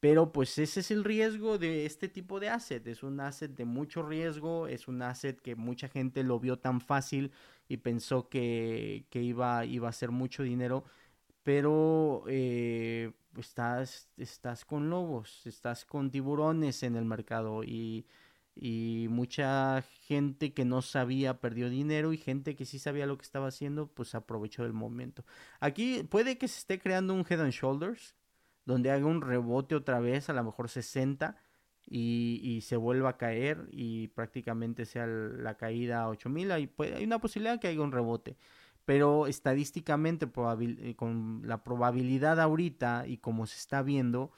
Pero 0.00 0.32
pues 0.32 0.58
ese 0.58 0.80
es 0.80 0.90
el 0.90 1.04
riesgo 1.04 1.58
de 1.58 1.84
este 1.84 2.08
tipo 2.08 2.40
de 2.40 2.48
asset. 2.48 2.86
Es 2.86 3.02
un 3.02 3.20
asset 3.20 3.54
de 3.54 3.66
mucho 3.66 4.02
riesgo, 4.02 4.66
es 4.66 4.88
un 4.88 5.02
asset 5.02 5.38
que 5.40 5.54
mucha 5.56 5.88
gente 5.88 6.22
lo 6.24 6.40
vio 6.40 6.58
tan 6.58 6.80
fácil 6.80 7.32
y 7.68 7.76
pensó 7.78 8.28
que, 8.28 9.04
iba, 9.12 9.64
iba 9.66 9.88
a 9.88 9.92
ser 9.92 10.10
mucho 10.10 10.42
dinero. 10.42 10.84
Pero 11.42 12.24
eh, 12.28 13.12
estás, 13.38 14.08
estás 14.16 14.64
con 14.64 14.88
lobos, 14.90 15.46
estás 15.46 15.84
con 15.84 16.10
tiburones 16.10 16.82
en 16.82 16.96
el 16.96 17.04
mercado 17.04 17.62
y, 17.64 18.06
y 18.54 19.06
mucha 19.10 19.82
gente 20.06 20.52
que 20.52 20.64
no 20.64 20.82
sabía 20.82 21.40
perdió 21.40 21.70
dinero 21.70 22.12
y 22.12 22.18
gente 22.18 22.56
que 22.56 22.66
sí 22.66 22.78
sabía 22.78 23.06
lo 23.06 23.16
que 23.16 23.24
estaba 23.24 23.48
haciendo 23.48 23.88
pues 23.88 24.14
aprovechó 24.14 24.64
el 24.64 24.72
momento. 24.72 25.24
Aquí 25.60 26.02
puede 26.04 26.38
que 26.38 26.48
se 26.48 26.58
esté 26.58 26.78
creando 26.78 27.14
un 27.14 27.24
head 27.28 27.40
and 27.40 27.52
shoulders 27.52 28.14
donde 28.64 28.90
haga 28.90 29.06
un 29.06 29.22
rebote 29.22 29.74
otra 29.74 30.00
vez, 30.00 30.28
a 30.28 30.32
lo 30.32 30.44
mejor 30.44 30.68
60, 30.68 31.36
y, 31.86 32.40
y 32.42 32.60
se 32.60 32.76
vuelva 32.76 33.10
a 33.10 33.16
caer 33.16 33.68
y 33.72 34.08
prácticamente 34.08 34.86
sea 34.86 35.06
la 35.06 35.56
caída 35.56 36.02
a 36.02 36.08
8000, 36.08 36.52
hay, 36.52 36.70
hay 36.94 37.04
una 37.04 37.18
posibilidad 37.18 37.58
que 37.58 37.68
haya 37.68 37.80
un 37.80 37.92
rebote. 37.92 38.36
Pero 38.84 39.26
estadísticamente, 39.26 40.26
eh, 40.60 40.94
con 40.96 41.42
la 41.44 41.62
probabilidad 41.62 42.40
ahorita 42.40 43.06
y 43.06 43.18
como 43.18 43.46
se 43.46 43.56
está 43.56 43.82
viendo, 43.82 44.32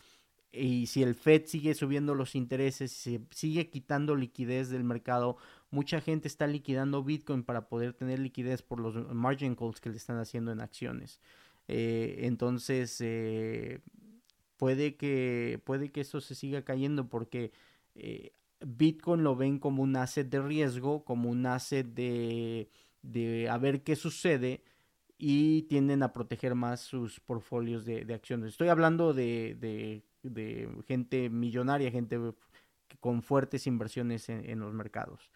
y 0.52 0.86
si 0.86 1.02
el 1.02 1.14
Fed 1.14 1.46
sigue 1.46 1.74
subiendo 1.74 2.14
los 2.14 2.34
intereses, 2.34 2.92
se 2.92 3.20
sigue 3.30 3.70
quitando 3.70 4.14
liquidez 4.14 4.68
del 4.68 4.84
mercado, 4.84 5.36
mucha 5.70 6.00
gente 6.00 6.28
está 6.28 6.46
liquidando 6.46 7.02
Bitcoin 7.02 7.42
para 7.42 7.68
poder 7.68 7.94
tener 7.94 8.18
liquidez 8.18 8.62
por 8.62 8.78
los 8.78 8.94
margin 9.14 9.54
calls 9.54 9.80
que 9.80 9.90
le 9.90 9.96
están 9.96 10.18
haciendo 10.18 10.52
en 10.52 10.60
acciones. 10.60 11.20
Eh, 11.68 12.20
entonces, 12.22 12.98
eh, 13.00 13.80
puede 14.56 14.96
que, 14.96 15.60
puede 15.64 15.90
que 15.90 16.02
eso 16.02 16.20
se 16.20 16.34
siga 16.34 16.62
cayendo 16.64 17.08
porque 17.08 17.52
eh, 17.94 18.32
Bitcoin 18.60 19.24
lo 19.24 19.36
ven 19.36 19.58
como 19.58 19.82
un 19.82 19.96
asset 19.96 20.28
de 20.28 20.42
riesgo, 20.42 21.04
como 21.04 21.30
un 21.30 21.46
asset 21.46 21.86
de, 21.86 22.68
de 23.02 23.48
a 23.48 23.58
ver 23.58 23.82
qué 23.82 23.96
sucede 23.96 24.62
y 25.24 25.62
tienden 25.62 26.02
a 26.02 26.12
proteger 26.12 26.54
más 26.56 26.80
sus 26.80 27.20
portfolios 27.20 27.84
de, 27.84 28.12
acciones. 28.12 28.50
Estoy 28.50 28.68
hablando 28.68 29.14
de, 29.14 30.02
gente 30.86 31.30
millonaria, 31.30 31.90
gente 31.90 32.18
con 33.00 33.22
fuertes 33.22 33.66
inversiones 33.66 34.28
en, 34.28 34.60
los 34.60 34.72
mercados. 34.74 35.30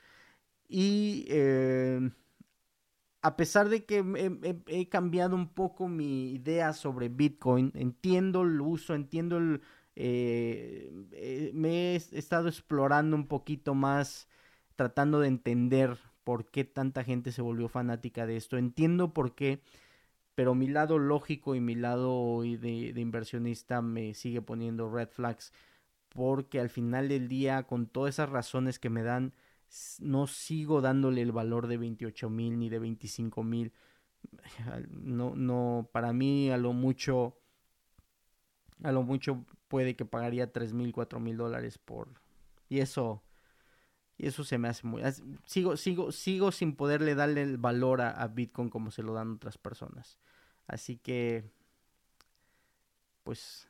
Y 0.69 1.27
eh, 1.29 2.11
a 3.23 3.37
pesar 3.37 3.69
de 3.69 3.85
que 3.85 4.05
he, 4.67 4.89
cambiado 4.89 5.35
un 5.35 5.49
poco 5.49 5.89
mi 5.89 6.31
idea 6.31 6.73
sobre 6.73 7.09
Bitcoin, 7.09 7.73
entiendo 7.75 8.43
el 8.43 8.61
uso, 8.61 8.95
entiendo 8.95 9.39
el... 9.39 9.63
Eh, 9.97 10.93
eh, 11.13 11.51
me 11.55 11.95
he 11.95 11.97
estado 11.97 12.49
explorando 12.49 13.17
un 13.17 13.27
poquito 13.27 13.75
más, 13.75 14.29
tratando 14.77 15.21
de 15.21 15.29
entender 15.29 15.99
por 16.23 16.51
qué 16.51 16.65
tanta 16.65 17.03
gente 17.03 17.33
se 17.33 17.43
volvió 17.43 17.69
fanática 17.69 18.27
de 18.27 18.37
esto. 18.37 18.59
Entiendo 18.59 19.13
por 19.13 19.35
qué, 19.35 19.61
pero 20.37 20.55
mi 20.55 20.69
lado 20.69 20.99
lógico 20.99 21.55
y 21.57 21.61
mi 21.61 21.75
lado 21.75 22.43
de 22.43 22.93
inversionista 22.95 23.83
me 23.83 24.15
sigue 24.15 24.43
poniendo 24.43 24.89
red 24.89 25.09
flags, 25.09 25.51
porque 26.11 26.61
al 26.61 26.69
final 26.69 27.09
del 27.09 27.27
día, 27.27 27.65
con 27.65 27.87
todas 27.87 28.15
esas 28.15 28.29
razones 28.29 28.79
que 28.79 28.91
me 28.91 29.03
dan, 29.03 29.33
no 29.99 30.27
sigo 30.27 30.83
dándole 30.83 31.23
el 31.23 31.33
valor 31.33 31.67
de 31.67 31.79
28 31.79 32.31
mil 32.31 32.59
ni 32.59 32.69
de 32.69 32.79
25 32.79 33.43
mil. 33.43 33.73
No, 34.91 35.35
no, 35.35 35.89
para 35.93 36.13
mí 36.13 36.51
a 36.51 36.59
lo 36.59 36.73
mucho, 36.73 37.39
a 38.83 38.93
lo 38.93 39.03
mucho 39.03 39.45
puede 39.69 39.97
que 39.97 40.05
pagaría 40.05 40.53
3 40.53 40.73
mil, 40.75 40.93
4 40.93 41.19
mil 41.19 41.37
dólares 41.37 41.79
por... 41.79 42.09
Y 42.69 42.81
eso, 42.81 43.23
y 44.19 44.27
eso 44.27 44.45
se 44.45 44.59
me 44.59 44.69
hace 44.69 44.87
muy... 44.87 45.03
Sigo, 45.45 45.77
sigo, 45.77 46.13
sigo 46.13 46.53
sin 46.53 46.75
poderle 46.75 47.15
darle 47.15 47.43
el 47.43 47.59
valor 47.59 48.01
a, 48.01 48.27
Bitcoin 48.29 48.71
como 48.71 48.91
se 48.91 49.03
lo 49.03 49.13
dan 49.13 49.35
otras 49.35 49.59
personas. 49.59 50.19
Así 50.67 50.97
que, 50.97 51.45
pues, 53.23 53.69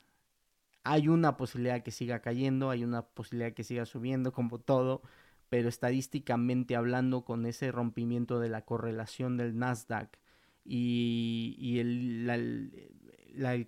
hay 0.85 1.09
una 1.09 1.37
posibilidad 1.37 1.83
que 1.83 1.91
siga 1.91 2.21
cayendo, 2.21 2.71
hay 2.71 2.85
una 2.85 3.03
posibilidad 3.03 3.53
que 3.53 3.65
siga 3.65 3.87
subiendo, 3.87 4.33
como 4.33 4.59
todo 4.59 5.03
pero 5.49 5.69
estadísticamente 5.69 6.77
hablando 6.77 7.25
con 7.25 7.47
ese 7.47 7.71
rompimiento 7.73 8.41
de 8.41 8.49
la 8.49 8.65
correlación 8.65 9.37
del 9.37 9.57
Nasdaq 9.59 10.19
y, 10.65 11.57
y 11.59 11.79
el 11.79 12.29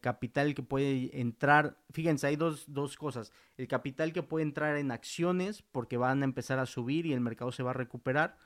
capital 0.01 0.55
que 0.55 0.63
puede 0.63 1.21
entrar, 1.21 1.77
fíjense, 1.91 2.27
hay 2.27 2.37
dos, 2.37 2.65
dos 2.73 2.97
cosas, 2.97 3.33
el 3.57 3.69
capital 3.69 4.13
que 4.13 4.23
puede 4.23 4.45
entrar 4.45 4.77
en 4.77 4.91
acciones 4.91 5.63
porque 5.63 5.97
van 5.97 6.23
a 6.23 6.25
empezar 6.25 6.59
a 6.59 6.67
subir 6.67 7.07
y 7.07 7.13
el 7.13 7.21
mercado 7.21 7.53
se 7.53 7.63
va 7.63 7.71
a 7.71 7.75
recuperar, 7.75 8.39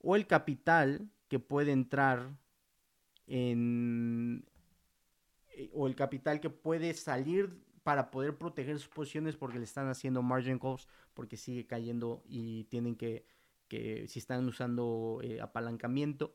o 0.00 0.16
el 0.16 0.26
capital 0.26 1.08
que 1.28 1.38
puede 1.38 1.72
entrar 1.72 2.36
en, 3.26 4.44
eh, 5.56 5.70
o 5.72 5.86
el 5.86 5.94
capital 5.94 6.40
que 6.40 6.50
puede 6.50 6.94
salir 6.94 7.58
para 7.82 8.10
poder 8.10 8.36
proteger 8.36 8.78
sus 8.78 8.88
posiciones 8.88 9.36
porque 9.36 9.58
le 9.58 9.64
están 9.64 9.88
haciendo 9.88 10.22
margin 10.22 10.58
calls, 10.58 10.88
porque 11.12 11.36
sigue 11.36 11.66
cayendo 11.66 12.22
y 12.26 12.64
tienen 12.64 12.96
que, 12.96 13.26
que 13.68 14.06
si 14.08 14.18
están 14.18 14.46
usando 14.46 15.20
eh, 15.22 15.40
apalancamiento, 15.40 16.34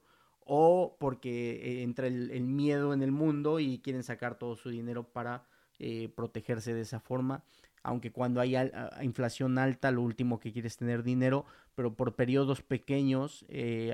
o 0.50 0.98
porque 1.00 1.62
eh, 1.62 1.84
entra 1.84 2.08
el, 2.08 2.44
miedo 2.44 2.94
en 2.94 3.04
el 3.04 3.12
mundo 3.12 3.60
y 3.60 3.80
quieren 3.80 4.04
sacar 4.04 4.40
todo 4.40 4.56
su 4.56 4.70
dinero 4.70 5.04
para 5.04 5.46
eh, 5.78 6.10
protegerse 6.16 6.74
de 6.74 6.82
esa 6.82 7.00
forma. 7.00 7.44
Aunque 7.84 8.12
cuando 8.12 8.42
hay 8.42 8.58
inflación 9.02 9.58
alta, 9.58 9.92
lo 9.92 10.02
último 10.02 10.40
que 10.40 10.52
quieres 10.52 10.74
es 10.74 10.78
tener 10.78 11.04
dinero, 11.04 11.46
pero 11.76 11.96
por 11.96 12.16
periodos 12.16 12.62
pequeños, 12.62 13.46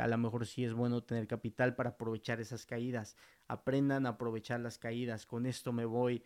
a 0.01 0.07
lo 0.07 0.17
mejor 0.17 0.47
sí 0.47 0.65
es 0.65 0.73
bueno 0.73 1.03
tener 1.03 1.27
capital 1.27 1.75
para 1.75 1.91
aprovechar 1.91 2.39
esas 2.39 2.65
caídas. 2.65 3.15
Aprendan 3.47 4.07
a 4.07 4.09
aprovechar 4.09 4.59
las 4.59 4.79
caídas. 4.79 5.27
Con 5.27 5.45
esto 5.45 5.71
me 5.71 5.85
voy 5.85 6.23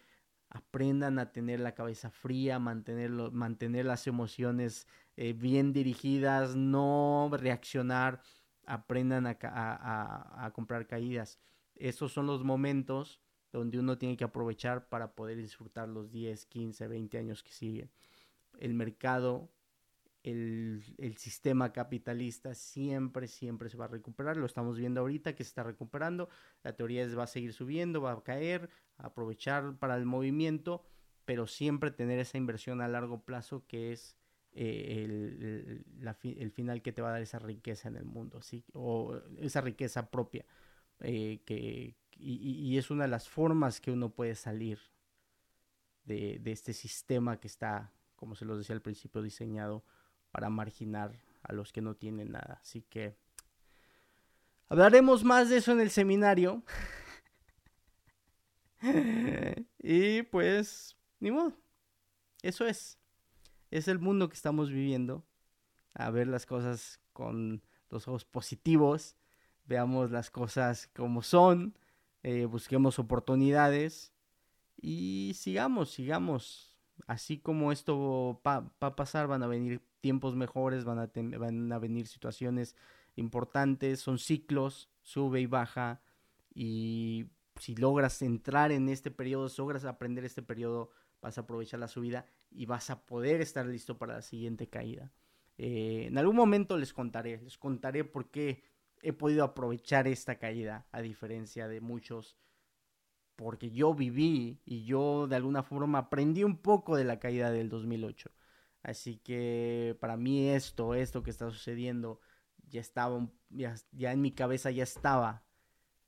aprendan 0.50 1.20
a 1.20 1.32
tener 1.32 1.60
la 1.60 1.74
cabeza 1.76 2.10
fría, 2.10 2.60
mantener, 2.60 3.12
mantener 3.12 3.86
las 3.86 4.08
emociones 4.08 4.88
eh, 5.16 5.34
bien 5.34 5.74
dirigidas, 5.74 6.56
no 6.56 7.30
reaccionar, 7.32 8.22
aprendan 8.70 9.26
a, 9.28 10.52
comprar 10.54 10.88
caídas. 10.88 11.40
Esos 11.76 12.14
son 12.14 12.28
los 12.28 12.44
momentos 12.44 13.20
donde 13.52 13.80
uno 13.80 13.98
tiene 13.98 14.16
que 14.16 14.24
aprovechar 14.24 14.88
para 14.90 15.16
poder 15.16 15.38
disfrutar 15.38 15.90
los 15.90 16.12
10, 16.12 16.46
15, 16.46 16.88
20 16.88 17.18
años 17.18 17.44
que 17.44 17.52
siguen. 17.52 17.90
El 18.60 18.74
mercado 18.74 19.50
el, 20.24 21.16
sistema 21.18 21.72
capitalista 21.72 22.54
siempre, 22.54 23.28
siempre 23.28 23.70
se 23.70 23.78
va 23.78 23.86
a 23.86 23.90
recuperar. 23.90 24.38
Lo 24.38 24.46
estamos 24.46 24.78
viendo 24.78 25.02
ahorita 25.02 25.34
que 25.34 25.44
se 25.44 25.50
está 25.50 25.64
recuperando. 25.64 26.30
La 26.64 26.76
teoría 26.76 27.04
es 27.04 27.18
va 27.18 27.24
a 27.24 27.28
seguir 27.28 27.54
subiendo, 27.54 28.02
va 28.02 28.12
a 28.12 28.24
caer, 28.24 28.70
aprovechar 28.98 29.78
para 29.78 29.96
el 29.96 30.06
movimiento, 30.06 30.84
pero 31.26 31.48
siempre 31.48 31.92
tener 31.92 32.20
esa 32.20 32.38
inversión 32.38 32.82
a 32.82 32.88
largo 32.88 33.24
plazo 33.24 33.66
que 33.68 33.92
es 33.92 34.19
eh, 34.52 35.84
el, 36.24 36.52
final 36.52 36.82
que 36.82 36.92
te 36.92 37.02
va 37.02 37.10
a 37.10 37.12
dar 37.14 37.22
esa 37.22 37.40
riqueza 37.40 37.88
en 37.88 37.96
el 37.96 38.06
mundo, 38.06 38.42
¿sí? 38.42 38.66
o 38.74 39.16
esa 39.38 39.62
riqueza 39.62 40.10
propia. 40.10 40.46
Eh, 41.02 41.42
que, 41.46 41.96
y, 42.12 42.78
es 42.78 42.92
una 42.92 43.06
de 43.06 43.10
las 43.10 43.30
formas 43.30 43.80
que 43.80 43.92
uno 43.92 44.10
puede 44.10 44.36
salir 44.36 44.80
de, 46.04 46.40
de 46.40 46.52
este 46.52 46.74
sistema 46.74 47.40
que 47.40 47.48
está, 47.48 47.94
como 48.16 48.36
se 48.36 48.46
los 48.46 48.58
decía 48.58 48.76
al 48.76 48.82
principio, 48.82 49.22
diseñado 49.22 49.86
para 50.32 50.50
marginar 50.50 51.18
a 51.44 51.54
los 51.54 51.72
que 51.72 51.82
no 51.82 51.96
tienen 51.96 52.32
nada. 52.32 52.60
Así 52.62 52.82
que 52.82 53.18
hablaremos 54.68 55.24
más 55.24 55.50
de 55.50 55.58
eso 55.58 55.72
en 55.72 55.82
el 55.82 55.90
seminario. 55.90 56.64
y 59.80 60.24
pues, 60.24 60.98
ni 61.20 61.32
modo. 61.32 61.54
Eso 62.42 62.66
es. 62.66 62.98
Es 63.72 63.88
el 63.88 64.00
mundo 64.00 64.30
que 64.30 64.36
estamos 64.36 64.70
viviendo. 64.70 65.24
A 65.94 66.10
ver 66.12 66.28
las 66.28 66.46
cosas 66.46 67.00
con 67.14 67.64
los 67.90 68.08
ojos 68.08 68.26
positivos. 68.26 69.16
Veamos 69.66 70.12
las 70.12 70.32
cosas 70.32 70.88
como 70.96 71.22
son. 71.22 71.78
Eh, 72.24 72.46
busquemos 72.46 73.00
oportunidades. 73.00 74.14
Y 74.82 75.34
sigamos, 75.36 75.92
sigamos. 75.92 76.78
Así 77.08 77.40
como 77.40 77.72
esto 77.72 78.42
va 78.46 78.72
a 78.80 78.96
pasar, 78.96 79.28
van 79.28 79.44
a 79.44 79.48
venir 79.48 79.82
tiempos 80.02 80.36
mejores, 80.36 80.84
van 80.84 81.00
a, 81.00 81.12
van 81.38 81.72
a 81.72 81.80
venir 81.80 82.08
situaciones 82.08 82.76
importantes, 83.16 84.00
son 84.00 84.18
ciclos, 84.18 84.90
sube 85.02 85.42
y 85.42 85.46
baja, 85.46 86.02
y 86.54 87.28
si 87.60 87.76
logras 87.76 88.22
entrar 88.22 88.72
en 88.72 88.90
este 88.90 89.12
periodo, 89.12 89.50
si 89.50 89.62
logras 89.62 89.86
aprender 89.86 90.26
este 90.26 90.42
periodo, 90.42 90.90
vas 91.22 91.38
a 91.38 91.42
aprovechar 91.42 91.80
la 91.80 91.88
subida 91.88 92.26
y 92.50 92.66
vas 92.66 92.90
a 92.90 93.06
poder 93.06 93.42
estar 93.42 93.66
listo 93.66 93.98
para 93.98 94.16
la 94.16 94.22
siguiente 94.22 94.68
caída. 94.68 95.12
Eh, 95.58 96.06
en 96.08 96.18
algún 96.18 96.36
momento 96.36 96.78
les 96.78 96.94
contaré, 96.94 97.42
les 97.42 97.58
contaré 97.58 98.06
por 98.06 98.32
qué 98.32 98.64
he 99.02 99.14
podido 99.14 99.44
aprovechar 99.44 100.08
esta 100.08 100.40
caída, 100.40 100.88
a 100.92 101.02
diferencia 101.02 101.68
de 101.68 101.82
muchos, 101.82 102.38
porque 103.36 103.72
yo 103.72 103.94
viví 103.94 104.62
y 104.66 104.84
yo 104.86 105.28
de 105.28 105.36
alguna 105.36 105.64
forma 105.64 106.00
aprendí 106.00 106.44
un 106.44 106.58
poco 106.58 106.96
de 106.96 107.06
la 107.06 107.20
caída 107.20 107.52
del 107.52 107.70
2008. 107.70 108.32
Así 108.84 109.18
que 109.18 109.98
para 110.00 110.18
mí 110.18 110.50
esto, 110.50 110.94
esto 110.94 111.24
que 111.24 111.30
está 111.32 111.50
sucediendo, 111.50 112.20
ya 112.68 112.82
estaba, 112.82 113.28
ya, 113.50 113.76
en 113.92 114.22
mi 114.22 114.32
cabeza 114.32 114.72
ya 114.72 114.84
estaba 114.84 115.44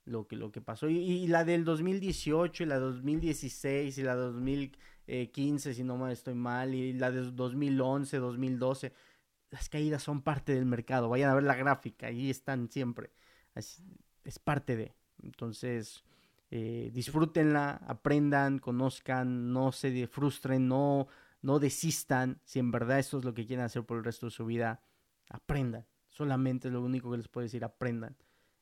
lo 0.06 0.28
que, 0.28 0.36
lo 0.36 0.52
que 0.52 0.62
pasó. 0.62 0.90
Y, 0.90 1.28
la 1.28 1.44
del 1.46 1.64
2018, 1.64 2.64
y 2.64 2.66
la 2.66 2.80
2016, 2.80 3.98
y 3.98 4.04
la 4.04 4.16
2015, 4.16 5.74
si 5.74 5.84
no 5.84 5.98
me 5.98 6.12
estoy 6.12 6.34
mal, 6.34 6.74
y 6.74 6.94
la 6.94 7.12
de 7.12 7.32
2011, 7.32 8.18
2012, 8.18 8.94
las 9.50 9.70
caídas 9.70 10.04
son 10.04 10.22
parte 10.22 10.54
del 10.54 10.66
mercado. 10.66 11.10
Vayan 11.10 11.30
a 11.30 11.36
ver 11.36 11.44
la 11.44 11.56
gráfica, 11.56 12.08
ahí 12.08 12.30
están 12.30 12.70
siempre. 12.70 13.12
Es, 13.56 13.84
es 14.24 14.40
parte 14.40 14.76
de. 14.76 14.94
Entonces, 15.24 16.04
eh, 16.50 16.90
disfrútenla, 16.94 17.82
aprendan, 17.88 18.60
conozcan, 18.60 19.54
no 19.54 19.72
se 19.72 20.08
frustren, 20.08 20.68
no 20.68 21.08
no 21.42 21.60
desistan, 21.60 22.40
si 22.44 22.60
en 22.60 22.72
verdad 22.72 23.00
esto 23.00 23.18
es 23.18 23.26
lo 23.26 23.34
que 23.34 23.46
quieren 23.46 23.66
hacer 23.66 23.84
por 23.84 23.98
el 23.98 24.04
resto 24.04 24.28
de 24.28 24.32
su 24.32 24.46
vida, 24.46 24.82
aprendan. 25.30 25.86
Solamente 26.10 26.68
es 26.68 26.74
lo 26.74 26.82
único 26.82 27.12
que 27.12 27.18
les 27.18 27.28
puedo 27.28 27.44
decir, 27.44 27.64
aprendan. 27.64 28.16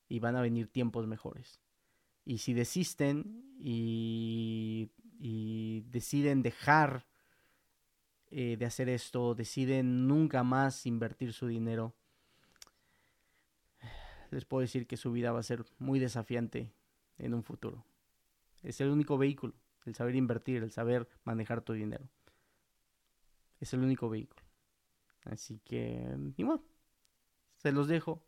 Y 0.10 0.20
van 0.20 0.36
a 0.36 0.42
venir 0.42 0.68
tiempos 0.68 1.08
mejores. 1.08 1.62
Y 2.26 2.40
si 2.40 2.54
desisten 2.54 3.56
y, 3.58 4.92
deciden 5.90 6.42
dejar 6.42 7.08
eh, 8.32 8.58
de 8.58 8.66
hacer 8.66 8.90
esto, 8.90 9.36
deciden 9.36 10.08
nunca 10.08 10.44
más 10.44 10.86
invertir 10.86 11.34
su 11.34 11.48
dinero, 11.48 11.96
les 14.32 14.46
puedo 14.46 14.62
decir 14.62 14.88
que 14.88 14.98
su 14.98 15.12
vida 15.12 15.32
va 15.32 15.40
a 15.40 15.44
ser 15.44 15.66
muy 15.80 16.00
desafiante 16.00 16.72
en 17.18 17.34
un 17.34 17.44
futuro. 17.44 17.86
Es 18.64 18.82
el 18.82 18.90
único 18.90 19.18
vehículo, 19.18 19.54
el 19.86 19.96
saber 19.96 20.16
invertir, 20.16 20.64
el 20.64 20.72
saber 20.72 21.08
manejar 21.24 21.62
tu 21.62 21.74
dinero. 21.74 22.08
Es 23.60 23.74
el 23.74 23.82
único 23.82 24.10
vehículo. 24.10 24.42
Así 25.26 25.60
que, 25.66 26.16
ni 26.38 26.44
modo. 26.44 26.64
Se 27.58 27.72
los 27.72 27.88
dejo. 27.88 28.24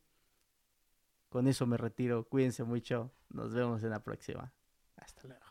Con 1.32 1.47
eso 1.47 1.65
me 1.65 1.77
retiro. 1.77 2.25
Cuídense 2.25 2.65
mucho. 2.65 3.09
Nos 3.29 3.53
vemos 3.53 3.82
en 3.84 3.91
la 3.91 4.03
próxima. 4.03 4.51
Hasta 4.97 5.29
luego. 5.29 5.51